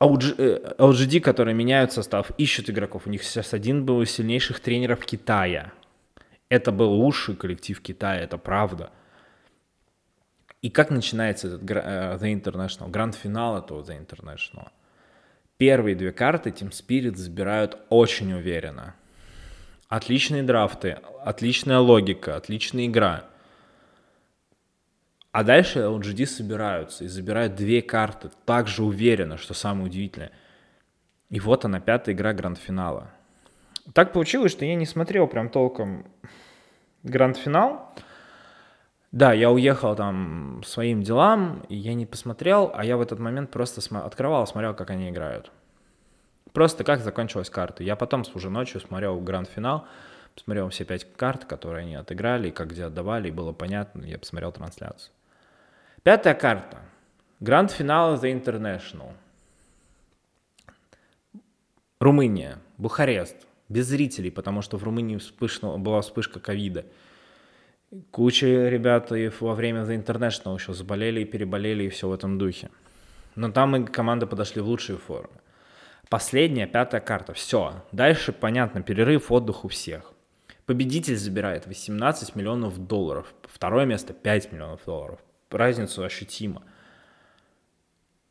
LGD, 0.00 1.18
э, 1.18 1.20
которые 1.20 1.54
меняют 1.54 1.92
состав, 1.92 2.30
ищут 2.38 2.70
игроков. 2.70 3.02
У 3.06 3.10
них 3.10 3.22
сейчас 3.22 3.54
один 3.54 3.84
был 3.84 4.02
из 4.02 4.10
сильнейших 4.10 4.60
тренеров 4.60 5.04
Китая. 5.04 5.72
Это 6.48 6.72
был 6.72 6.90
лучший 6.90 7.36
коллектив 7.36 7.80
Китая, 7.80 8.20
это 8.20 8.38
правда. 8.38 8.90
И 10.62 10.70
как 10.70 10.90
начинается 10.90 11.48
этот 11.48 11.62
uh, 11.62 12.18
The 12.18 12.32
International? 12.32 12.90
Гранд-финал 12.90 13.58
этого 13.58 13.82
The 13.82 14.04
International. 14.04 14.68
Первые 15.58 15.96
две 15.96 16.12
карты 16.12 16.50
Team 16.50 16.70
Spirit 16.70 17.16
забирают 17.16 17.78
очень 17.88 18.32
уверенно. 18.32 18.94
Отличные 19.88 20.42
драфты, 20.42 20.98
отличная 21.24 21.78
логика, 21.78 22.36
отличная 22.36 22.86
игра– 22.86 23.24
а 25.36 25.44
дальше 25.44 25.80
LGD 25.80 26.24
собираются 26.24 27.04
и 27.04 27.08
забирают 27.08 27.56
две 27.56 27.82
карты 27.82 28.30
так 28.46 28.68
же 28.68 28.82
уверенно, 28.82 29.36
что 29.36 29.52
самое 29.52 29.84
удивительное. 29.84 30.32
И 31.28 31.40
вот 31.40 31.66
она, 31.66 31.78
пятая 31.78 32.14
игра 32.14 32.32
гранд-финала. 32.32 33.10
Так 33.92 34.14
получилось, 34.14 34.52
что 34.52 34.64
я 34.64 34.74
не 34.74 34.86
смотрел 34.86 35.26
прям 35.26 35.50
толком 35.50 36.06
гранд-финал. 37.02 37.92
Да, 39.16 39.32
я 39.32 39.50
уехал 39.50 39.96
там 39.96 40.62
своим 40.62 41.02
делам, 41.02 41.64
и 41.70 41.74
я 41.74 41.94
не 41.94 42.04
посмотрел, 42.04 42.70
а 42.74 42.84
я 42.84 42.98
в 42.98 43.00
этот 43.00 43.18
момент 43.18 43.50
просто 43.50 43.80
см- 43.80 44.04
открывал, 44.04 44.46
смотрел, 44.46 44.74
как 44.74 44.90
они 44.90 45.08
играют. 45.08 45.50
Просто 46.52 46.84
как 46.84 47.00
закончилась 47.00 47.48
карта. 47.48 47.82
Я 47.82 47.96
потом 47.96 48.24
уже 48.34 48.50
ночью 48.50 48.78
смотрел 48.78 49.18
гранд-финал, 49.18 49.86
посмотрел 50.34 50.68
все 50.68 50.84
пять 50.84 51.10
карт, 51.16 51.46
которые 51.46 51.84
они 51.84 51.94
отыграли, 51.94 52.50
как 52.50 52.68
где 52.72 52.84
отдавали, 52.84 53.28
и 53.28 53.30
было 53.30 53.54
понятно, 53.54 54.04
я 54.04 54.18
посмотрел 54.18 54.52
трансляцию. 54.52 55.14
Пятая 56.02 56.34
карта. 56.34 56.80
Гранд-финал 57.40 58.16
The 58.16 58.44
International. 58.44 59.14
Румыния, 62.00 62.58
Бухарест. 62.76 63.46
Без 63.70 63.86
зрителей, 63.86 64.30
потому 64.30 64.60
что 64.60 64.76
в 64.76 64.84
Румынии 64.84 65.16
вспышно, 65.16 65.78
была 65.78 66.02
вспышка 66.02 66.38
ковида. 66.38 66.84
Куча 68.10 68.68
ребят 68.68 69.12
и 69.12 69.30
во 69.40 69.54
время 69.54 69.82
The 69.82 70.02
International 70.02 70.54
еще 70.54 70.74
заболели 70.74 71.20
и 71.20 71.24
переболели, 71.24 71.84
и 71.84 71.88
все 71.88 72.08
в 72.08 72.12
этом 72.12 72.38
духе. 72.38 72.70
Но 73.34 73.50
там 73.50 73.76
и 73.76 73.84
команды 73.86 74.26
подошли 74.26 74.60
в 74.60 74.66
лучшие 74.66 74.98
формы. 74.98 75.40
Последняя, 76.08 76.66
пятая 76.66 77.00
карта. 77.00 77.32
Все. 77.32 77.84
Дальше, 77.92 78.32
понятно, 78.32 78.82
перерыв, 78.82 79.30
отдых 79.30 79.64
у 79.64 79.68
всех. 79.68 80.12
Победитель 80.64 81.16
забирает 81.16 81.66
18 81.66 82.34
миллионов 82.34 82.86
долларов. 82.86 83.32
Второе 83.42 83.86
место 83.86 84.12
5 84.12 84.52
миллионов 84.52 84.80
долларов 84.84 85.20
разницу 85.50 86.04
ощутимо. 86.04 86.62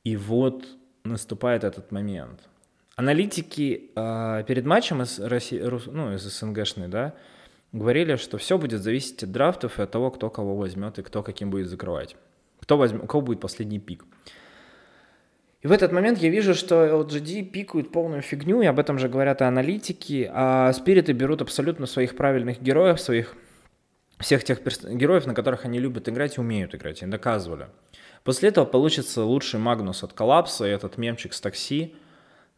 И 0.04 0.16
вот 0.16 0.66
наступает 1.04 1.64
этот 1.64 1.92
момент. 1.92 2.42
Аналитики 2.96 3.92
э, 3.96 4.44
перед 4.48 4.66
матчем 4.66 5.02
из, 5.02 5.20
России, 5.20 5.60
ну, 5.60 6.14
из 6.14 6.22
СНГшной, 6.22 6.88
да, 6.88 7.14
говорили, 7.76 8.16
что 8.16 8.38
все 8.38 8.58
будет 8.58 8.82
зависеть 8.82 9.24
от 9.24 9.32
драфтов 9.32 9.80
и 9.80 9.84
от 9.84 9.92
того, 9.92 10.12
кто 10.12 10.30
кого 10.30 10.56
возьмет 10.56 11.00
и 11.00 11.04
кто 11.04 11.24
каким 11.24 11.50
будет 11.50 11.70
закрывать. 11.70 12.16
Кто 12.60 12.78
возьмет, 12.78 13.04
у 13.04 13.08
кого 13.08 13.22
будет 13.22 13.40
последний 13.40 13.80
пик. 13.80 14.06
И 15.62 15.68
в 15.68 15.72
этот 15.72 15.92
момент 15.92 16.20
я 16.20 16.30
вижу, 16.30 16.54
что 16.54 16.86
LGD 16.86 17.44
пикают 17.44 17.92
полную 17.92 18.22
фигню, 18.22 18.62
и 18.62 18.66
об 18.66 18.80
этом 18.80 19.00
же 19.00 19.10
говорят 19.10 19.42
и 19.42 19.46
аналитики, 19.46 20.30
а 20.32 20.72
спириты 20.74 21.14
берут 21.14 21.42
абсолютно 21.42 21.86
своих 21.86 22.16
правильных 22.16 22.62
героев, 22.62 23.02
своих 23.02 23.36
всех 24.20 24.44
тех 24.44 24.62
героев, 24.64 25.26
на 25.26 25.34
которых 25.34 25.66
они 25.66 25.80
любят 25.80 26.08
играть 26.08 26.38
и 26.38 26.40
умеют 26.40 26.76
играть, 26.76 27.02
и 27.02 27.06
доказывали. 27.06 27.68
После 28.24 28.50
этого 28.50 28.66
получится 28.66 29.24
лучший 29.24 29.60
Магнус 29.60 30.04
от 30.04 30.14
коллапса 30.14 30.66
и 30.66 30.70
этот 30.70 30.98
мемчик 30.98 31.34
с 31.34 31.42
такси. 31.42 31.96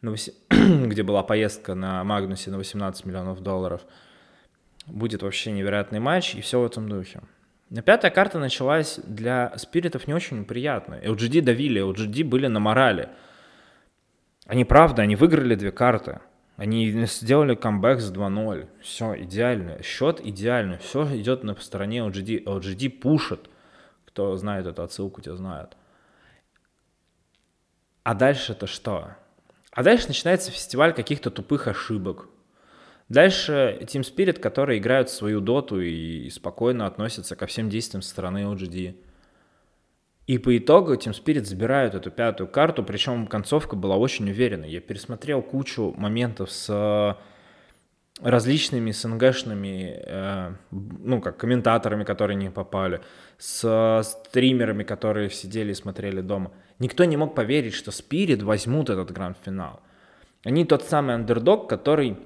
где 0.00 1.02
была 1.02 1.22
поездка 1.22 1.74
на 1.74 2.04
Магнусе 2.04 2.50
на 2.50 2.58
18 2.58 3.04
миллионов 3.04 3.42
долларов. 3.42 3.82
Будет 4.88 5.22
вообще 5.22 5.52
невероятный 5.52 6.00
матч 6.00 6.34
и 6.34 6.40
все 6.40 6.60
в 6.60 6.64
этом 6.64 6.88
духе. 6.88 7.20
Но 7.70 7.82
пятая 7.82 8.10
карта 8.10 8.38
началась 8.38 8.98
для 9.04 9.52
спиритов 9.58 10.06
не 10.06 10.14
очень 10.14 10.44
приятно. 10.44 10.94
LGD 10.94 11.42
давили, 11.42 11.82
LGD 11.82 12.24
были 12.24 12.46
на 12.46 12.60
морали. 12.60 13.10
Они, 14.46 14.64
правда, 14.64 15.02
они 15.02 15.16
выиграли 15.16 15.54
две 15.54 15.70
карты. 15.70 16.20
Они 16.56 16.90
сделали 17.06 17.54
камбэк 17.54 18.00
с 18.00 18.10
2-0. 18.10 18.68
Все 18.80 19.22
идеально. 19.22 19.82
Счет 19.82 20.20
идеальный. 20.24 20.78
Все 20.78 21.04
идет 21.16 21.44
на 21.44 21.54
стороне 21.56 21.98
LGD. 21.98 22.44
LGD 22.44 22.90
пушит. 22.90 23.48
Кто 24.06 24.34
знает 24.36 24.66
эту 24.66 24.82
отсылку, 24.82 25.20
те 25.20 25.36
знают. 25.36 25.76
А 28.02 28.14
дальше 28.14 28.52
это 28.52 28.66
что? 28.66 29.16
А 29.70 29.82
дальше 29.82 30.08
начинается 30.08 30.50
фестиваль 30.50 30.94
каких-то 30.94 31.30
тупых 31.30 31.68
ошибок. 31.68 32.28
Дальше 33.08 33.78
Team 33.82 34.02
Spirit, 34.02 34.38
которые 34.38 34.78
играют 34.78 35.08
свою 35.08 35.40
доту 35.40 35.80
и, 35.80 36.28
спокойно 36.30 36.86
относятся 36.86 37.36
ко 37.36 37.46
всем 37.46 37.70
действиям 37.70 38.02
со 38.02 38.10
стороны 38.10 38.44
OGD. 38.44 38.96
И 40.26 40.36
по 40.36 40.56
итогу 40.58 40.92
Team 40.94 41.14
Spirit 41.14 41.44
забирают 41.44 41.94
эту 41.94 42.10
пятую 42.10 42.48
карту, 42.48 42.84
причем 42.84 43.26
концовка 43.26 43.76
была 43.76 43.96
очень 43.96 44.28
уверенной. 44.28 44.70
Я 44.70 44.80
пересмотрел 44.80 45.40
кучу 45.40 45.94
моментов 45.96 46.50
с 46.50 46.68
э, 46.68 47.14
различными 48.20 48.90
СНГшными, 48.90 50.02
э, 50.04 50.52
ну, 50.70 51.22
как 51.22 51.38
комментаторами, 51.38 52.04
которые 52.04 52.36
не 52.36 52.50
попали, 52.50 53.00
с 53.38 54.02
стримерами, 54.04 54.82
которые 54.82 55.30
сидели 55.30 55.70
и 55.70 55.74
смотрели 55.74 56.20
дома. 56.20 56.52
Никто 56.78 57.04
не 57.04 57.16
мог 57.16 57.34
поверить, 57.34 57.72
что 57.72 57.90
Spirit 57.90 58.44
возьмут 58.44 58.90
этот 58.90 59.10
гранд-финал. 59.10 59.80
Они 60.44 60.66
тот 60.66 60.82
самый 60.82 61.14
андердог, 61.14 61.70
который, 61.70 62.10
э, 62.10 62.16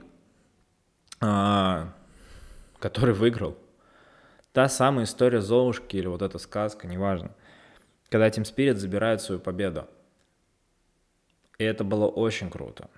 который 2.78 3.14
выиграл. 3.14 3.56
Та 4.52 4.68
самая 4.68 5.04
история 5.04 5.40
Золушки 5.40 5.96
или 5.96 6.06
вот 6.06 6.22
эта 6.22 6.38
сказка, 6.38 6.86
неважно 6.86 7.32
когда 8.12 8.28
Team 8.28 8.44
Spirit 8.44 8.74
забирает 8.74 9.22
свою 9.22 9.40
победу. 9.40 9.88
И 11.56 11.64
это 11.64 11.82
было 11.82 12.06
очень 12.06 12.50
круто. 12.50 12.90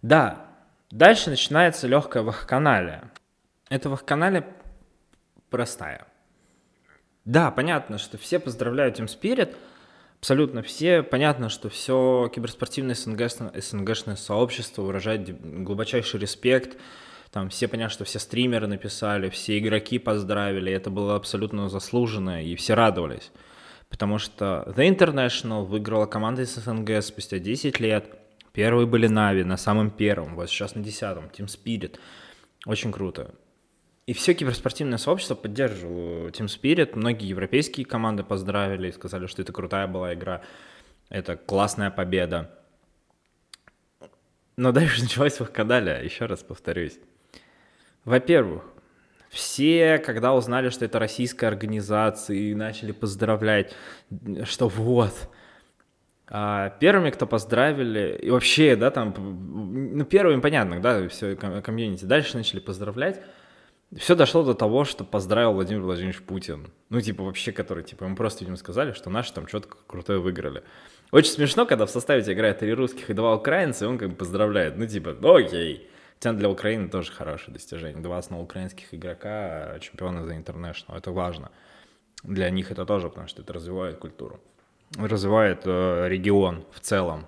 Да, 0.00 0.46
дальше 0.92 1.28
начинается 1.28 1.88
легкая 1.88 2.22
вахканалия. 2.22 3.10
Эта 3.68 3.90
вахканалия 3.90 4.46
простая. 5.50 6.06
Да, 7.24 7.50
понятно, 7.50 7.98
что 7.98 8.16
все 8.16 8.38
поздравляют 8.38 9.00
Team 9.00 9.06
Spirit, 9.06 9.56
абсолютно 10.20 10.62
все. 10.62 11.02
Понятно, 11.02 11.48
что 11.48 11.68
все 11.68 12.30
киберспортивное 12.32 12.94
СНГ, 12.94 13.28
СНГшное 13.60 14.14
сообщество 14.14 14.82
выражает 14.82 15.64
глубочайший 15.64 16.20
респект. 16.20 16.78
Там 17.34 17.48
все 17.48 17.66
понятно, 17.66 17.92
что 17.92 18.04
все 18.04 18.20
стримеры 18.20 18.68
написали, 18.68 19.28
все 19.28 19.58
игроки 19.58 19.98
поздравили, 19.98 20.72
это 20.72 20.88
было 20.88 21.16
абсолютно 21.16 21.68
заслуженно, 21.68 22.42
и 22.42 22.54
все 22.54 22.74
радовались 22.74 23.32
потому 23.94 24.18
что 24.18 24.64
The 24.76 24.88
International 24.88 25.64
выиграла 25.64 26.06
команда 26.06 26.42
из 26.42 26.56
СНГ 26.56 27.00
спустя 27.00 27.38
10 27.38 27.78
лет. 27.78 28.06
Первые 28.52 28.88
были 28.88 29.06
Нави 29.06 29.44
на 29.44 29.56
самом 29.56 29.92
первом, 29.92 30.34
вот 30.34 30.50
сейчас 30.50 30.74
на 30.74 30.82
десятом, 30.82 31.26
Team 31.26 31.46
Spirit. 31.46 32.00
Очень 32.66 32.90
круто. 32.90 33.36
И 34.06 34.12
все 34.12 34.34
киберспортивное 34.34 34.98
сообщество 34.98 35.36
поддерживало 35.36 36.26
Team 36.30 36.46
Spirit. 36.46 36.96
Многие 36.96 37.28
европейские 37.28 37.86
команды 37.86 38.24
поздравили 38.24 38.88
и 38.88 38.92
сказали, 38.92 39.28
что 39.28 39.42
это 39.42 39.52
крутая 39.52 39.86
была 39.86 40.12
игра. 40.14 40.42
Это 41.08 41.36
классная 41.36 41.92
победа. 41.92 42.50
Но 44.56 44.72
дальше 44.72 45.02
началась 45.02 45.38
вакханалия, 45.38 46.02
еще 46.02 46.26
раз 46.26 46.42
повторюсь. 46.42 46.98
Во-первых, 48.04 48.62
все, 49.30 49.98
когда 49.98 50.34
узнали, 50.34 50.68
что 50.68 50.84
это 50.84 50.98
российская 50.98 51.48
организация, 51.48 52.36
и 52.36 52.54
начали 52.54 52.92
поздравлять, 52.92 53.74
что 54.44 54.68
вот. 54.68 55.12
А 56.26 56.70
первыми, 56.80 57.10
кто 57.10 57.26
поздравили, 57.26 58.18
и 58.22 58.30
вообще, 58.30 58.76
да, 58.76 58.90
там, 58.90 59.14
ну, 59.96 60.04
первыми, 60.04 60.40
понятно, 60.40 60.80
да, 60.80 61.06
все 61.08 61.36
комьюнити. 61.36 62.04
Дальше 62.04 62.36
начали 62.36 62.60
поздравлять. 62.60 63.20
Все 63.96 64.16
дошло 64.16 64.42
до 64.42 64.54
того, 64.54 64.84
что 64.84 65.04
поздравил 65.04 65.52
Владимир 65.52 65.82
Владимирович 65.82 66.22
Путин. 66.22 66.68
Ну, 66.88 67.00
типа, 67.00 67.22
вообще, 67.22 67.52
который, 67.52 67.84
типа, 67.84 68.04
ему 68.04 68.16
просто, 68.16 68.40
видимо, 68.40 68.56
сказали, 68.56 68.92
что 68.92 69.10
наши 69.10 69.32
там 69.32 69.46
что-то 69.46 69.68
крутое 69.86 70.18
выиграли. 70.18 70.64
Очень 71.12 71.32
смешно, 71.32 71.66
когда 71.66 71.86
в 71.86 71.90
составе 71.90 72.20
играет 72.32 72.58
три 72.58 72.72
русских 72.72 73.10
и 73.10 73.14
два 73.14 73.34
украинца, 73.34 73.84
и 73.84 73.88
он 73.88 73.98
как 73.98 74.10
бы 74.10 74.16
поздравляет. 74.16 74.76
Ну, 74.76 74.86
типа, 74.86 75.16
окей. 75.22 75.88
Хотя 76.24 76.38
для 76.38 76.48
Украины 76.48 76.88
тоже 76.88 77.12
хорошее 77.12 77.52
достижение. 77.52 78.02
Два 78.02 78.16
основных 78.16 78.46
украинских 78.46 78.94
игрока, 78.94 79.78
чемпиона 79.80 80.24
за 80.24 80.34
International. 80.34 80.96
Это 80.96 81.12
важно. 81.12 81.50
Для 82.22 82.48
них 82.48 82.70
это 82.70 82.86
тоже, 82.86 83.10
потому 83.10 83.28
что 83.28 83.42
это 83.42 83.52
развивает 83.52 83.98
культуру. 83.98 84.40
Развивает 84.96 85.66
э, 85.66 86.08
регион 86.08 86.64
в 86.72 86.80
целом. 86.80 87.26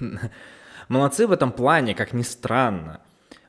Молодцы 0.88 1.26
в 1.26 1.32
этом 1.32 1.52
плане, 1.52 1.94
как 1.94 2.14
ни 2.14 2.22
странно. 2.22 3.02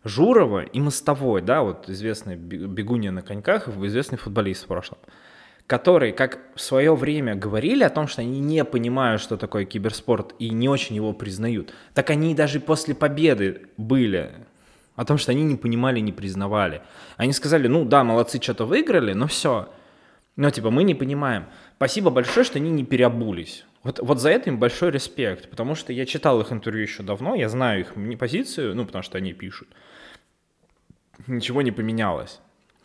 Журова 0.03 0.63
и 0.63 0.81
Мостовой, 0.81 1.41
да, 1.41 1.61
вот 1.61 1.87
известный 1.87 2.35
бегунья 2.35 3.11
на 3.11 3.21
коньках, 3.21 3.69
известный 3.69 4.17
футболист 4.17 4.65
в 4.65 4.67
прошлом– 4.67 4.99
которые, 5.71 6.11
как 6.11 6.39
в 6.53 6.59
свое 6.59 6.93
время 6.93 7.33
говорили 7.33 7.85
о 7.85 7.89
том, 7.89 8.05
что 8.09 8.19
они 8.19 8.41
не 8.41 8.65
понимают, 8.65 9.21
что 9.21 9.37
такое 9.37 9.63
киберспорт 9.63 10.35
и 10.37 10.49
не 10.49 10.67
очень 10.67 10.97
его 10.97 11.13
признают, 11.13 11.73
так 11.93 12.09
они 12.09 12.35
даже 12.35 12.59
после 12.59 12.93
победы 12.93 13.67
были 13.77 14.33
о 14.97 15.05
том, 15.05 15.17
что 15.17 15.31
они 15.31 15.43
не 15.43 15.55
понимали, 15.55 16.01
не 16.01 16.11
признавали. 16.11 16.81
Они 17.15 17.31
сказали, 17.31 17.69
ну 17.69 17.85
да, 17.85 18.03
молодцы, 18.03 18.41
что-то 18.41 18.65
выиграли, 18.65 19.13
но 19.13 19.27
все. 19.27 19.69
Но 20.35 20.49
типа 20.49 20.71
мы 20.71 20.83
не 20.83 20.93
понимаем. 20.93 21.45
Спасибо 21.77 22.09
большое, 22.09 22.45
что 22.45 22.59
они 22.59 22.69
не 22.69 22.83
переобулись. 22.83 23.63
Вот, 23.83 23.99
вот 23.99 24.19
за 24.19 24.29
это 24.29 24.49
им 24.49 24.59
большой 24.59 24.91
респект, 24.91 25.49
потому 25.49 25.75
что 25.75 25.93
я 25.93 26.05
читал 26.05 26.41
их 26.41 26.51
интервью 26.51 26.81
еще 26.83 27.01
давно, 27.01 27.33
я 27.33 27.47
знаю 27.47 27.79
их 27.79 28.17
позицию, 28.19 28.75
ну, 28.75 28.85
потому 28.85 29.03
что 29.03 29.17
они 29.17 29.31
пишут. 29.31 29.69
Ничего 31.27 31.61
не 31.61 31.71
поменялось. 31.71 32.41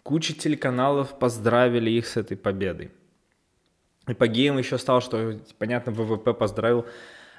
Куча 0.07 0.35
телеканалов 0.35 1.19
поздравили 1.19 1.91
их 1.91 2.07
с 2.07 2.17
этой 2.17 2.37
победой. 2.37 2.93
И 4.07 4.15
по 4.15 4.29
геям 4.29 4.57
еще 4.57 4.79
стало, 4.79 5.01
что, 5.01 5.41
понятно, 5.59 5.91
ВВП 5.91 6.33
поздравил. 6.33 6.87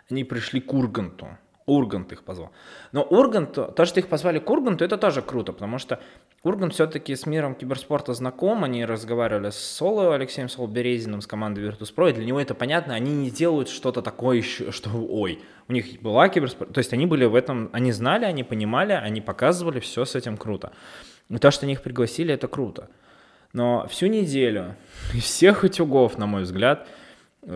Они 0.09 0.25
пришли 0.25 0.59
к 0.59 0.73
Урганту. 0.73 1.29
Ургант 1.67 2.13
их 2.13 2.23
позвал. 2.23 2.51
Но 2.93 3.03
Ургант, 3.03 3.53
то, 3.53 3.85
что 3.85 3.99
их 3.99 4.07
позвали 4.07 4.39
к 4.39 4.49
Урганту, 4.49 4.85
это 4.85 4.97
тоже 4.97 5.21
круто, 5.21 5.51
потому 5.51 5.77
что 5.77 5.99
Ургант 6.41 6.73
все-таки 6.73 7.13
с 7.13 7.25
миром 7.25 7.55
киберспорта 7.55 8.13
знаком, 8.13 8.63
они 8.63 8.85
разговаривали 8.85 9.49
с 9.49 9.57
Соло, 9.57 10.15
Алексеем 10.15 10.47
Солберезиным, 10.47 11.21
с 11.21 11.27
командой 11.27 11.65
Virtus.pro, 11.65 12.09
и 12.09 12.13
для 12.13 12.25
него 12.25 12.39
это 12.39 12.55
понятно, 12.55 12.95
они 12.95 13.13
не 13.13 13.29
делают 13.29 13.67
что-то 13.67 14.01
такое 14.01 14.37
еще, 14.37 14.71
что 14.71 14.89
ой, 14.89 15.41
у 15.67 15.73
них 15.73 16.01
была 16.01 16.29
киберспорт, 16.29 16.71
то 16.71 16.77
есть 16.77 16.93
они 16.93 17.05
были 17.05 17.25
в 17.25 17.35
этом, 17.35 17.69
они 17.73 17.91
знали, 17.91 18.23
они 18.23 18.43
понимали, 18.43 18.93
они 18.93 19.19
показывали, 19.19 19.81
все 19.81 20.05
с 20.05 20.15
этим 20.15 20.37
круто. 20.37 20.71
И 21.29 21.37
то, 21.37 21.51
что 21.51 21.65
они 21.65 21.73
их 21.73 21.83
пригласили, 21.83 22.33
это 22.33 22.47
круто. 22.47 22.89
Но 23.51 23.85
всю 23.89 24.07
неделю, 24.07 24.75
из 25.13 25.23
всех 25.23 25.63
утюгов, 25.65 26.17
на 26.17 26.27
мой 26.27 26.43
взгляд, 26.43 26.87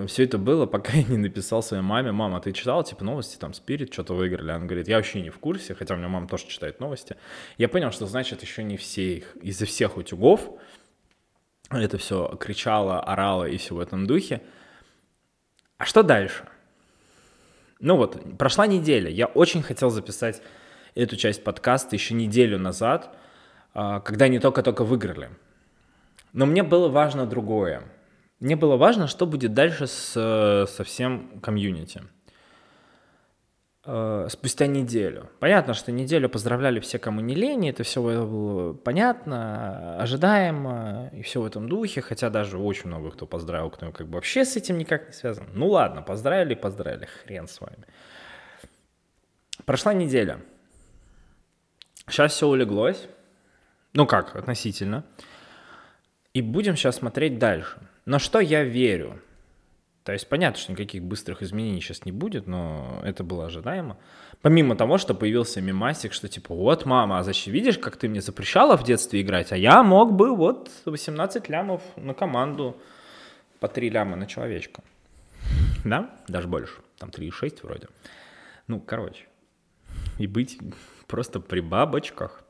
все 0.08 0.24
это 0.24 0.38
было, 0.38 0.66
пока 0.66 0.94
я 0.94 1.04
не 1.04 1.18
написал 1.18 1.62
своей 1.62 1.84
маме, 1.84 2.12
мама, 2.12 2.40
ты 2.40 2.54
читала, 2.54 2.84
типа, 2.84 3.04
новости, 3.04 3.38
там, 3.38 3.54
Спирит 3.54 3.92
что-то 3.92 4.14
выиграли? 4.14 4.52
Она 4.52 4.66
говорит, 4.66 4.88
я 4.88 4.96
вообще 4.96 5.22
не 5.22 5.30
в 5.30 5.40
курсе, 5.40 5.76
хотя 5.76 5.96
у 5.96 5.98
меня 5.98 6.08
мама 6.08 6.28
тоже 6.28 6.48
читает 6.48 6.80
новости. 6.80 7.18
Я 7.58 7.68
понял, 7.68 7.92
что, 7.92 8.06
значит, 8.06 8.42
еще 8.42 8.64
не 8.64 8.78
все 8.78 9.18
их, 9.18 9.36
из-за 9.42 9.66
всех 9.66 9.98
утюгов 9.98 10.42
это 11.70 11.98
все 11.98 12.36
кричало, 12.40 13.02
орало 13.02 13.46
и 13.46 13.58
все 13.58 13.76
в 13.76 13.80
этом 13.80 14.06
духе. 14.06 14.42
А 15.78 15.86
что 15.86 16.04
дальше? 16.04 16.46
Ну 17.80 17.98
вот, 17.98 18.38
прошла 18.38 18.68
неделя, 18.68 19.10
я 19.10 19.26
очень 19.26 19.64
хотел 19.64 19.90
записать 19.90 20.42
эту 20.96 21.16
часть 21.16 21.44
подкаста 21.44 21.96
еще 21.96 22.14
неделю 22.14 22.60
назад, 22.60 23.16
а, 23.74 24.00
когда 24.02 24.26
они 24.26 24.40
только-только 24.40 24.84
выиграли. 24.84 25.32
Но 26.34 26.46
мне 26.46 26.64
было 26.64 26.90
важно 26.90 27.26
другое. 27.26 27.84
Мне 28.42 28.56
было 28.56 28.76
важно, 28.76 29.08
что 29.08 29.26
будет 29.28 29.54
дальше 29.54 29.86
с, 29.86 30.14
со 30.68 30.84
всем 30.84 31.40
комьюнити. 31.42 32.02
А, 33.84 34.28
спустя 34.30 34.66
неделю. 34.66 35.30
Понятно, 35.40 35.76
что 35.76 35.92
неделю 35.92 36.28
поздравляли 36.28 36.80
все, 36.80 36.98
кому 36.98 37.22
не 37.22 37.36
лень, 37.36 37.70
это 37.70 37.84
все 37.84 38.02
было 38.02 38.74
понятно, 38.74 39.96
ожидаемо, 40.00 41.12
и 41.14 41.22
все 41.22 41.40
в 41.40 41.46
этом 41.46 41.70
духе, 41.70 42.02
хотя 42.02 42.32
даже 42.32 42.58
очень 42.58 42.88
много 42.88 43.12
кто 43.12 43.28
поздравил, 43.28 43.70
кто 43.70 43.92
как 43.92 44.08
бы 44.08 44.16
вообще 44.16 44.44
с 44.44 44.56
этим 44.56 44.80
никак 44.80 45.08
не 45.08 45.14
связан. 45.14 45.48
Ну 45.54 45.68
ладно, 45.68 46.02
поздравили, 46.02 46.56
поздравили, 46.56 47.06
хрен 47.06 47.48
с 47.48 47.62
вами. 47.62 47.86
Прошла 49.66 49.94
неделя. 49.94 50.42
Сейчас 52.08 52.34
все 52.34 52.48
улеглось. 52.48 53.08
Ну 53.94 54.08
как, 54.08 54.36
относительно. 54.36 55.06
И 56.34 56.42
будем 56.42 56.76
сейчас 56.76 56.96
смотреть 56.96 57.38
дальше. 57.38 57.78
Но 58.06 58.20
что 58.20 58.40
я 58.40 58.64
верю? 58.64 59.22
То 60.04 60.14
есть 60.14 60.28
понятно, 60.28 60.60
что 60.60 60.72
никаких 60.72 61.04
быстрых 61.04 61.44
изменений 61.44 61.80
сейчас 61.80 62.06
не 62.06 62.12
будет, 62.12 62.48
но 62.48 63.02
это 63.04 63.24
было 63.24 63.46
ожидаемо. 63.46 63.98
Помимо 64.42 64.76
того, 64.76 64.98
что 64.98 65.14
появился 65.14 65.62
мимасик, 65.62 66.14
что 66.14 66.28
типа, 66.28 66.56
вот, 66.56 66.86
мама, 66.86 67.20
а 67.20 67.24
зачем, 67.24 67.54
видишь, 67.54 67.78
как 67.78 67.98
ты 67.98 68.10
мне 68.10 68.22
запрещала 68.22 68.76
в 68.78 68.84
детстве 68.84 69.22
играть, 69.22 69.52
а 69.52 69.58
я 69.58 69.84
мог 69.84 70.14
бы 70.14 70.36
вот 70.36 70.72
18 70.86 71.50
лямов 71.50 71.84
на 71.96 72.16
команду 72.16 72.76
по 73.60 73.68
3 73.68 73.90
ляма 73.92 74.16
на 74.16 74.26
человечка. 74.26 74.82
Да? 75.86 76.10
Даже 76.28 76.48
больше. 76.48 76.74
Там 76.98 77.10
3,6 77.10 77.60
вроде. 77.62 77.88
Ну, 78.68 78.80
короче. 78.80 79.26
И 80.18 80.26
быть 80.26 80.58
просто 81.08 81.40
при 81.40 81.60
бабочках. 81.60 82.44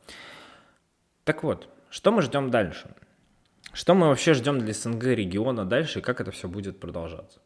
Так 1.25 1.43
вот, 1.43 1.67
что 1.89 2.11
мы 2.13 2.21
ждем 2.21 2.49
дальше? 2.49 2.89
Что 3.73 3.93
мы 3.93 4.07
вообще 4.07 4.33
ждем 4.33 4.59
для 4.59 4.73
СНГ 4.73 5.03
региона 5.03 5.65
дальше 5.65 5.99
и 5.99 6.01
как 6.01 6.19
это 6.19 6.31
все 6.31 6.47
будет 6.47 6.79
продолжаться? 6.79 7.39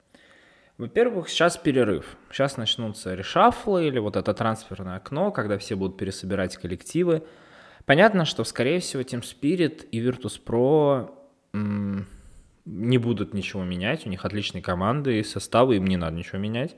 Во-первых, 0.77 1.29
сейчас 1.29 1.55
перерыв. 1.55 2.17
Сейчас 2.31 2.57
начнутся 2.57 3.13
решафлы 3.15 3.87
или 3.87 3.99
вот 3.99 4.17
это 4.17 4.33
трансферное 4.33 4.97
окно, 4.97 5.31
когда 5.31 5.57
все 5.57 5.75
будут 5.75 5.97
пересобирать 5.97 6.57
коллективы. 6.57 7.23
Понятно, 7.85 8.25
что, 8.25 8.43
скорее 8.43 8.79
всего, 8.79 9.03
Team 9.03 9.21
Spirit 9.21 9.87
и 9.91 10.01
Virtus.pro 10.01 11.11
м- 11.53 12.07
не 12.65 12.97
будут 12.97 13.33
ничего 13.33 13.63
менять. 13.63 14.05
У 14.05 14.09
них 14.09 14.25
отличные 14.25 14.61
команды 14.61 15.19
и 15.19 15.23
составы, 15.23 15.77
им 15.77 15.85
не 15.85 15.95
надо 15.95 16.17
ничего 16.17 16.39
менять. 16.39 16.75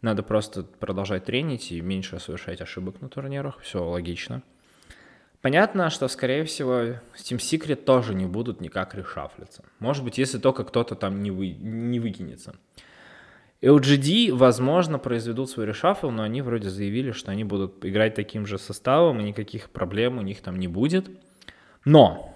Надо 0.00 0.22
просто 0.22 0.62
продолжать 0.62 1.24
тренить 1.24 1.72
и 1.72 1.80
меньше 1.82 2.18
совершать 2.20 2.62
ошибок 2.62 3.02
на 3.02 3.08
турнирах. 3.08 3.60
Все 3.60 3.84
логично. 3.84 4.42
Понятно, 5.42 5.88
что, 5.88 6.06
скорее 6.08 6.44
всего, 6.44 6.80
Steam 7.16 7.38
Secret 7.38 7.76
тоже 7.76 8.14
не 8.14 8.26
будут 8.26 8.60
никак 8.60 8.94
решафлиться. 8.94 9.64
Может 9.78 10.04
быть, 10.04 10.18
если 10.18 10.38
только 10.38 10.64
кто-то 10.64 10.94
там 10.94 11.22
не, 11.22 11.30
вы, 11.30 11.50
не 11.50 11.98
выкинется. 11.98 12.56
LGD, 13.62 14.34
возможно, 14.34 14.98
произведут 14.98 15.50
свой 15.50 15.66
решафл, 15.66 16.10
но 16.10 16.22
они 16.22 16.42
вроде 16.42 16.68
заявили, 16.68 17.12
что 17.12 17.30
они 17.30 17.44
будут 17.44 17.84
играть 17.84 18.14
таким 18.14 18.46
же 18.46 18.58
составом, 18.58 19.20
и 19.20 19.24
никаких 19.24 19.70
проблем 19.70 20.18
у 20.18 20.22
них 20.22 20.42
там 20.42 20.58
не 20.58 20.68
будет. 20.68 21.10
Но 21.84 22.34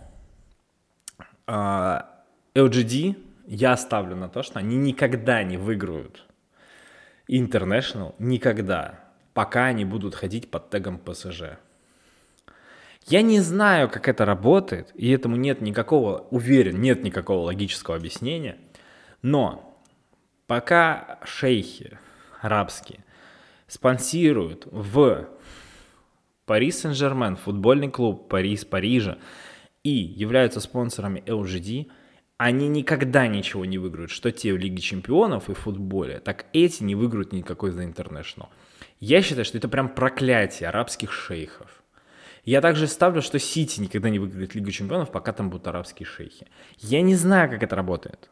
э, 1.19 1.23
а, 1.47 2.11
LGD 2.55 3.17
я 3.47 3.77
ставлю 3.77 4.17
на 4.17 4.29
то, 4.29 4.43
что 4.43 4.59
они 4.59 4.77
никогда 4.77 5.43
не 5.43 5.57
выиграют 5.59 6.25
International, 7.29 8.15
никогда, 8.19 9.01
пока 9.33 9.67
они 9.67 9.85
будут 9.85 10.15
ходить 10.15 10.51
под 10.51 10.71
тегом 10.71 11.01
PSG. 11.03 11.57
Я 13.07 13.21
не 13.21 13.41
знаю, 13.41 13.91
как 13.91 14.09
это 14.09 14.25
работает, 14.25 14.91
и 14.95 15.11
этому 15.11 15.37
нет 15.37 15.61
никакого, 15.61 16.27
уверен, 16.31 16.81
нет 16.81 17.05
никакого 17.05 17.43
логического 17.47 17.97
объяснения, 17.97 18.57
но 19.21 19.79
пока 20.47 21.19
шейхи 21.25 21.99
арабские 22.41 23.05
спонсируют 23.67 24.67
в 24.71 25.29
Пари 26.47 26.71
Сен-Жермен, 26.71 27.37
футбольный 27.37 27.91
клуб 27.91 28.29
Парис 28.29 28.65
Парижа, 28.65 29.19
и 29.83 29.91
являются 29.91 30.61
спонсорами 30.61 31.23
LGD, 31.27 31.91
они 32.39 32.69
никогда 32.69 33.27
ничего 33.27 33.65
не 33.65 33.77
выиграют, 33.79 34.11
что 34.11 34.33
те 34.33 34.53
в 34.53 34.59
Лиге 34.59 34.81
Чемпионов 34.81 35.51
и 35.51 35.55
в 35.55 35.59
футболе, 35.59 36.21
так 36.21 36.47
эти 36.53 36.83
не 36.83 36.95
выиграют 36.95 37.33
никакой 37.33 37.71
за 37.71 37.85
International. 37.85 38.49
Я 38.99 39.21
считаю, 39.23 39.45
что 39.45 39.59
это 39.59 39.69
прям 39.69 39.89
проклятие 39.89 40.69
арабских 40.71 41.13
шейхов. 41.13 41.74
Я 42.45 42.61
также 42.61 42.87
ставлю, 42.87 43.23
что 43.23 43.39
Сити 43.39 43.81
никогда 43.81 44.11
не 44.11 44.19
выиграет 44.19 44.55
Лигу 44.55 44.71
Чемпионов, 44.71 45.11
пока 45.11 45.33
там 45.33 45.51
будут 45.51 45.67
арабские 45.67 46.07
шейхи. 46.07 46.47
Я 46.79 47.01
не 47.01 47.15
знаю, 47.15 47.51
как 47.51 47.63
это 47.63 47.75
работает. 47.75 48.31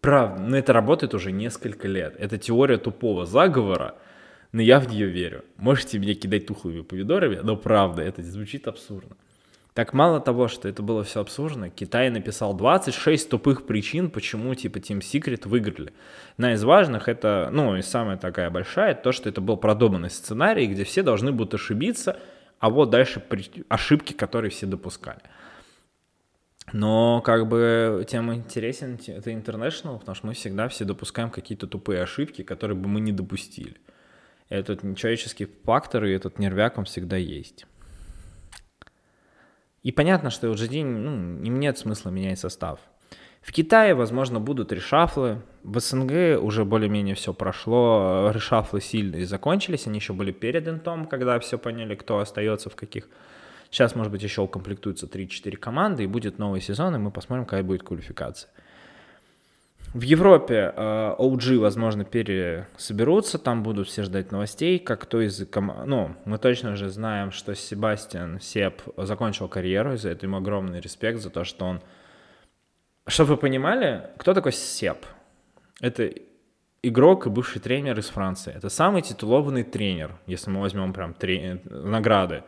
Правда, 0.00 0.42
но 0.42 0.56
это 0.56 0.72
работает 0.72 1.14
уже 1.14 1.32
несколько 1.32 1.88
лет. 1.88 2.14
Это 2.18 2.36
теория 2.38 2.76
тупого 2.76 3.24
заговора, 3.24 3.94
но 4.52 4.60
я 4.60 4.78
в 4.78 4.88
нее 4.88 5.06
верю. 5.06 5.44
Можете 5.56 5.98
меня 5.98 6.14
кидать 6.14 6.46
тухлыми 6.46 6.82
помидорами, 6.82 7.40
но 7.42 7.56
правда, 7.56 8.02
это 8.02 8.22
звучит 8.22 8.68
абсурдно. 8.68 9.16
Так 9.76 9.92
мало 9.92 10.20
того, 10.20 10.48
что 10.48 10.68
это 10.68 10.82
было 10.82 11.04
все 11.04 11.20
абсурдно, 11.20 11.68
Китай 11.68 12.08
написал 12.08 12.54
26 12.54 13.28
тупых 13.28 13.66
причин, 13.66 14.10
почему 14.10 14.54
типа 14.54 14.78
Team 14.78 15.00
Secret 15.00 15.46
выиграли. 15.46 15.92
Одна 16.38 16.54
из 16.54 16.64
важных 16.64 17.08
это, 17.08 17.50
ну 17.52 17.76
и 17.76 17.82
самая 17.82 18.16
такая 18.16 18.48
большая, 18.48 18.94
то, 18.94 19.12
что 19.12 19.28
это 19.28 19.42
был 19.42 19.58
продуманный 19.58 20.08
сценарий, 20.08 20.66
где 20.66 20.84
все 20.84 21.02
должны 21.02 21.30
будут 21.30 21.52
ошибиться, 21.52 22.18
а 22.58 22.70
вот 22.70 22.90
дальше 22.90 23.22
ошибки, 23.68 24.12
которые 24.12 24.50
все 24.50 24.66
допускали. 24.66 25.20
Но 26.72 27.20
как 27.20 27.46
бы 27.46 28.04
тем 28.08 28.34
интересен 28.34 28.98
это 29.06 29.30
International, 29.30 29.98
потому 29.98 30.14
что 30.14 30.26
мы 30.26 30.34
всегда 30.34 30.68
все 30.68 30.84
допускаем 30.84 31.30
какие-то 31.30 31.66
тупые 31.66 32.02
ошибки, 32.02 32.42
которые 32.42 32.76
бы 32.76 32.88
мы 32.88 33.00
не 33.00 33.12
допустили. 33.12 33.76
Этот 34.48 34.80
человеческий 34.96 35.46
фактор 35.64 36.04
и 36.04 36.12
этот 36.12 36.38
нервяк, 36.38 36.78
он 36.78 36.84
всегда 36.84 37.16
есть. 37.16 37.66
И 39.82 39.92
понятно, 39.92 40.30
что 40.30 40.48
LGD, 40.48 40.84
ну, 40.84 41.42
им 41.44 41.60
нет 41.60 41.78
смысла 41.78 42.10
менять 42.10 42.40
состав. 42.40 42.80
В 43.46 43.52
Китае, 43.52 43.94
возможно, 43.94 44.40
будут 44.40 44.72
решафлы. 44.72 45.40
В 45.62 45.78
СНГ 45.78 46.42
уже 46.42 46.64
более-менее 46.64 47.14
все 47.14 47.32
прошло. 47.32 48.32
Решафлы 48.34 48.80
сильные 48.80 49.24
закончились. 49.24 49.86
Они 49.86 50.00
еще 50.00 50.14
были 50.14 50.32
перед 50.32 50.66
интом, 50.66 51.06
когда 51.06 51.38
все 51.38 51.56
поняли, 51.56 51.94
кто 51.94 52.18
остается 52.18 52.70
в 52.70 52.74
каких. 52.74 53.08
Сейчас, 53.70 53.94
может 53.94 54.10
быть, 54.10 54.24
еще 54.24 54.40
укомплектуются 54.42 55.06
3-4 55.06 55.56
команды, 55.58 56.02
и 56.02 56.06
будет 56.08 56.40
новый 56.40 56.60
сезон, 56.60 56.96
и 56.96 56.98
мы 56.98 57.12
посмотрим, 57.12 57.44
какая 57.44 57.62
будет 57.62 57.84
квалификация. 57.84 58.50
В 59.94 60.02
Европе 60.02 60.72
э, 60.74 61.14
OG, 61.16 61.58
возможно, 61.58 62.04
пересоберутся, 62.04 63.38
там 63.38 63.62
будут 63.62 63.86
все 63.86 64.02
ждать 64.02 64.32
новостей, 64.32 64.80
как 64.80 65.02
кто 65.02 65.20
из 65.20 65.46
команд... 65.46 65.86
Ну, 65.86 66.16
мы 66.24 66.38
точно 66.38 66.74
же 66.74 66.88
знаем, 66.88 67.30
что 67.30 67.54
Себастьян 67.54 68.40
Сеп 68.40 68.82
закончил 68.96 69.46
карьеру, 69.46 69.94
и 69.94 69.98
за 69.98 70.08
это 70.10 70.26
ему 70.26 70.38
огромный 70.38 70.80
респект, 70.80 71.20
за 71.20 71.30
то, 71.30 71.44
что 71.44 71.64
он 71.64 71.80
чтобы 73.06 73.30
вы 73.30 73.36
понимали, 73.36 74.10
кто 74.18 74.34
такой 74.34 74.52
Сеп? 74.52 75.06
Это 75.80 76.12
игрок 76.82 77.26
и 77.26 77.30
бывший 77.30 77.60
тренер 77.60 77.98
из 77.98 78.08
Франции. 78.08 78.52
Это 78.54 78.68
самый 78.68 79.02
титулованный 79.02 79.64
тренер, 79.64 80.16
если 80.26 80.50
мы 80.50 80.60
возьмем 80.60 80.92
прям 80.92 81.14
трени... 81.14 81.60
награды. 81.64 82.42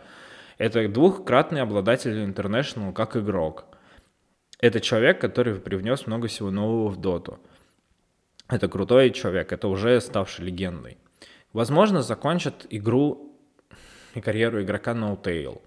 Это 0.59 0.89
двухкратный 0.89 1.63
обладатель 1.63 2.25
International 2.25 2.93
как 2.93 3.17
игрок. 3.17 3.65
Это 4.61 4.81
человек, 4.81 5.21
который 5.21 5.55
привнес 5.55 6.07
много 6.07 6.27
всего 6.27 6.51
нового 6.51 6.89
в 6.89 6.97
доту. 6.97 7.39
Это 8.49 8.69
крутой 8.69 9.11
человек, 9.11 9.53
это 9.53 9.69
уже 9.69 10.01
ставший 10.01 10.47
легендой. 10.47 10.99
Возможно, 11.53 12.03
закончит 12.03 12.67
игру 12.71 13.37
и 14.15 14.21
карьеру 14.21 14.63
игрока 14.63 14.93
No 14.93 15.21
Tail. 15.21 15.61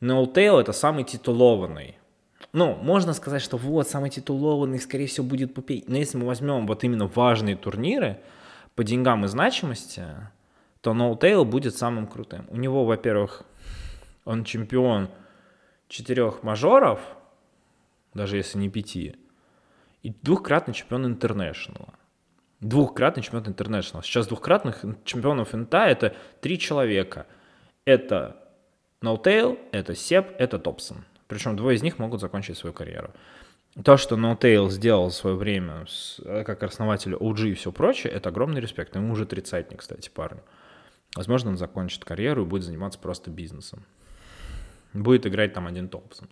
No 0.00 0.32
Tail 0.32 0.60
это 0.60 0.72
самый 0.72 1.04
титулованный 1.04 1.98
ну, 2.54 2.76
можно 2.76 3.14
сказать, 3.14 3.42
что 3.42 3.56
вот, 3.56 3.88
самый 3.88 4.10
титулованный, 4.10 4.78
скорее 4.78 5.08
всего, 5.08 5.26
будет 5.26 5.52
попей. 5.52 5.84
Но 5.88 5.96
если 5.96 6.16
мы 6.16 6.26
возьмем 6.26 6.68
вот 6.68 6.84
именно 6.84 7.08
важные 7.08 7.56
турниры 7.56 8.20
по 8.76 8.84
деньгам 8.84 9.24
и 9.24 9.28
значимости, 9.28 10.04
то 10.80 10.92
Tail 10.92 11.44
будет 11.44 11.74
самым 11.76 12.06
крутым. 12.06 12.46
У 12.50 12.56
него, 12.56 12.84
во-первых, 12.84 13.42
он 14.24 14.44
чемпион 14.44 15.08
четырех 15.88 16.44
мажоров, 16.44 17.00
даже 18.14 18.36
если 18.36 18.58
не 18.58 18.68
пяти, 18.68 19.16
и 20.04 20.14
двухкратный 20.22 20.74
чемпион 20.74 21.06
интернешнла. 21.06 21.94
Двухкратный 22.60 23.24
чемпион 23.24 23.48
интернешнла. 23.48 24.00
Сейчас 24.04 24.28
двухкратных 24.28 24.84
чемпионов 25.04 25.56
инта 25.56 25.88
это 25.88 26.14
три 26.40 26.60
человека. 26.60 27.26
Это 27.84 28.36
Tail, 29.02 29.58
это 29.72 29.96
Сеп, 29.96 30.36
это 30.38 30.60
Топсон. 30.60 31.04
Причем 31.28 31.56
двое 31.56 31.76
из 31.76 31.82
них 31.82 31.98
могут 31.98 32.20
закончить 32.20 32.56
свою 32.56 32.72
карьеру. 32.72 33.10
То, 33.82 33.96
что 33.96 34.14
Tail 34.14 34.70
сделал 34.70 35.08
в 35.08 35.14
свое 35.14 35.36
время 35.36 35.86
с, 35.88 36.20
э, 36.24 36.44
как 36.44 36.62
основатель 36.62 37.14
OG 37.14 37.50
и 37.50 37.54
все 37.54 37.72
прочее, 37.72 38.12
это 38.12 38.28
огромный 38.28 38.60
респект. 38.60 38.94
Ему 38.94 39.12
уже 39.12 39.26
тридцатник, 39.26 39.80
кстати, 39.80 40.10
парню. 40.10 40.42
Возможно, 41.16 41.50
он 41.50 41.56
закончит 41.56 42.04
карьеру 42.04 42.42
и 42.42 42.46
будет 42.46 42.62
заниматься 42.62 42.98
просто 42.98 43.30
бизнесом. 43.30 43.84
Будет 44.92 45.26
играть 45.26 45.54
там 45.54 45.66
один 45.66 45.88
Томпсон. 45.88 46.28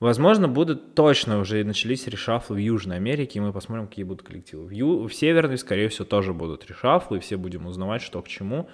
Возможно, 0.00 0.46
будут 0.46 0.94
точно 0.94 1.38
уже 1.38 1.64
начались 1.64 2.06
решафлы 2.06 2.56
в 2.56 2.58
Южной 2.58 2.96
Америке, 2.96 3.38
и 3.38 3.42
мы 3.42 3.52
посмотрим, 3.52 3.86
какие 3.86 4.04
будут 4.04 4.26
коллективы. 4.26 4.66
В, 4.66 4.70
Ю... 4.70 5.08
в 5.08 5.14
Северной, 5.14 5.56
скорее 5.56 5.88
всего, 5.88 6.04
тоже 6.04 6.34
будут 6.34 6.66
решафлы, 6.66 7.18
и 7.18 7.20
все 7.20 7.36
будем 7.36 7.66
узнавать, 7.66 8.02
что 8.02 8.20
к 8.20 8.28
чему. 8.28 8.68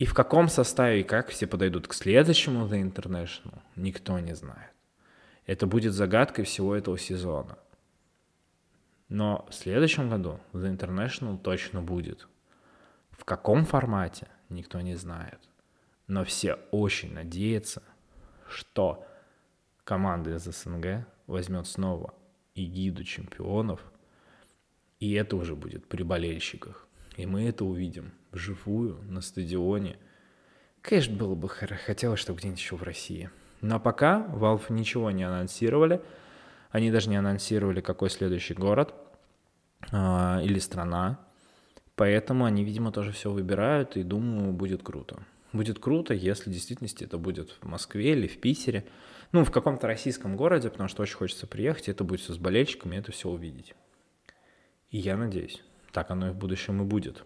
И 0.00 0.06
в 0.06 0.14
каком 0.14 0.48
составе 0.48 1.02
и 1.02 1.04
как 1.04 1.28
все 1.28 1.46
подойдут 1.46 1.86
к 1.86 1.92
следующему 1.92 2.66
The 2.66 2.80
International, 2.80 3.60
никто 3.76 4.18
не 4.18 4.34
знает. 4.34 4.72
Это 5.44 5.66
будет 5.66 5.92
загадкой 5.92 6.46
всего 6.46 6.74
этого 6.74 6.96
сезона. 6.96 7.58
Но 9.10 9.46
в 9.50 9.54
следующем 9.54 10.08
году 10.08 10.40
The 10.54 10.74
International 10.74 11.38
точно 11.38 11.82
будет. 11.82 12.28
В 13.10 13.26
каком 13.26 13.66
формате, 13.66 14.28
никто 14.48 14.80
не 14.80 14.94
знает. 14.94 15.38
Но 16.06 16.24
все 16.24 16.54
очень 16.70 17.12
надеются, 17.12 17.82
что 18.48 19.06
команда 19.84 20.34
из 20.36 20.44
СНГ 20.44 21.06
возьмет 21.26 21.66
снова 21.66 22.14
эгиду 22.54 23.04
чемпионов 23.04 23.82
И 24.98 25.12
это 25.12 25.36
уже 25.36 25.54
будет 25.54 25.86
при 25.88 26.04
болельщиках. 26.04 26.88
И 27.18 27.26
мы 27.26 27.46
это 27.50 27.66
увидим 27.66 28.14
вживую 28.32 29.02
на 29.02 29.20
стадионе. 29.20 29.98
Конечно, 30.82 31.16
было 31.16 31.34
бы 31.34 31.48
хотелось, 31.48 32.20
чтобы 32.20 32.38
где-нибудь 32.38 32.60
еще 32.60 32.76
в 32.76 32.82
России. 32.82 33.30
Но 33.60 33.78
пока 33.78 34.26
Valve 34.32 34.72
ничего 34.72 35.10
не 35.10 35.24
анонсировали. 35.24 36.00
Они 36.70 36.90
даже 36.90 37.10
не 37.10 37.16
анонсировали, 37.16 37.80
какой 37.80 38.10
следующий 38.10 38.54
город 38.54 38.94
э, 39.92 40.42
или 40.42 40.58
страна. 40.58 41.18
Поэтому 41.96 42.44
они, 42.44 42.64
видимо, 42.64 42.92
тоже 42.92 43.12
все 43.12 43.30
выбирают, 43.30 43.96
и 43.96 44.02
думаю, 44.02 44.52
будет 44.52 44.82
круто. 44.82 45.22
Будет 45.52 45.80
круто, 45.80 46.14
если 46.14 46.48
в 46.48 46.52
действительности 46.52 47.04
это 47.04 47.18
будет 47.18 47.50
в 47.60 47.66
Москве 47.66 48.12
или 48.12 48.28
в 48.28 48.40
Питере. 48.40 48.86
Ну, 49.32 49.44
в 49.44 49.50
каком-то 49.50 49.86
российском 49.86 50.36
городе, 50.36 50.70
потому 50.70 50.88
что 50.88 51.02
очень 51.02 51.16
хочется 51.16 51.46
приехать, 51.46 51.88
это 51.88 52.04
будет 52.04 52.20
все 52.20 52.32
с 52.32 52.38
болельщиками, 52.38 52.96
это 52.96 53.12
все 53.12 53.28
увидеть. 53.28 53.74
И 54.90 54.98
я 54.98 55.16
надеюсь, 55.16 55.62
так 55.92 56.10
оно 56.10 56.28
и 56.28 56.30
в 56.30 56.36
будущем 56.36 56.82
и 56.82 56.84
будет. 56.84 57.24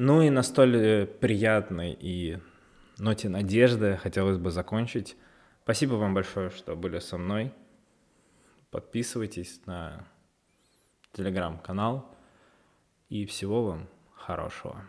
Ну 0.00 0.22
и 0.22 0.30
на 0.30 0.44
столь 0.44 1.08
приятной 1.08 1.92
и 1.92 2.38
ноте 2.98 3.28
надежды 3.28 3.96
хотелось 3.96 4.38
бы 4.38 4.52
закончить. 4.52 5.16
Спасибо 5.64 5.94
вам 5.94 6.14
большое, 6.14 6.50
что 6.50 6.76
были 6.76 7.00
со 7.00 7.18
мной. 7.18 7.52
Подписывайтесь 8.70 9.60
на 9.66 10.06
телеграм-канал. 11.14 12.16
И 13.08 13.26
всего 13.26 13.64
вам 13.64 13.88
хорошего. 14.14 14.84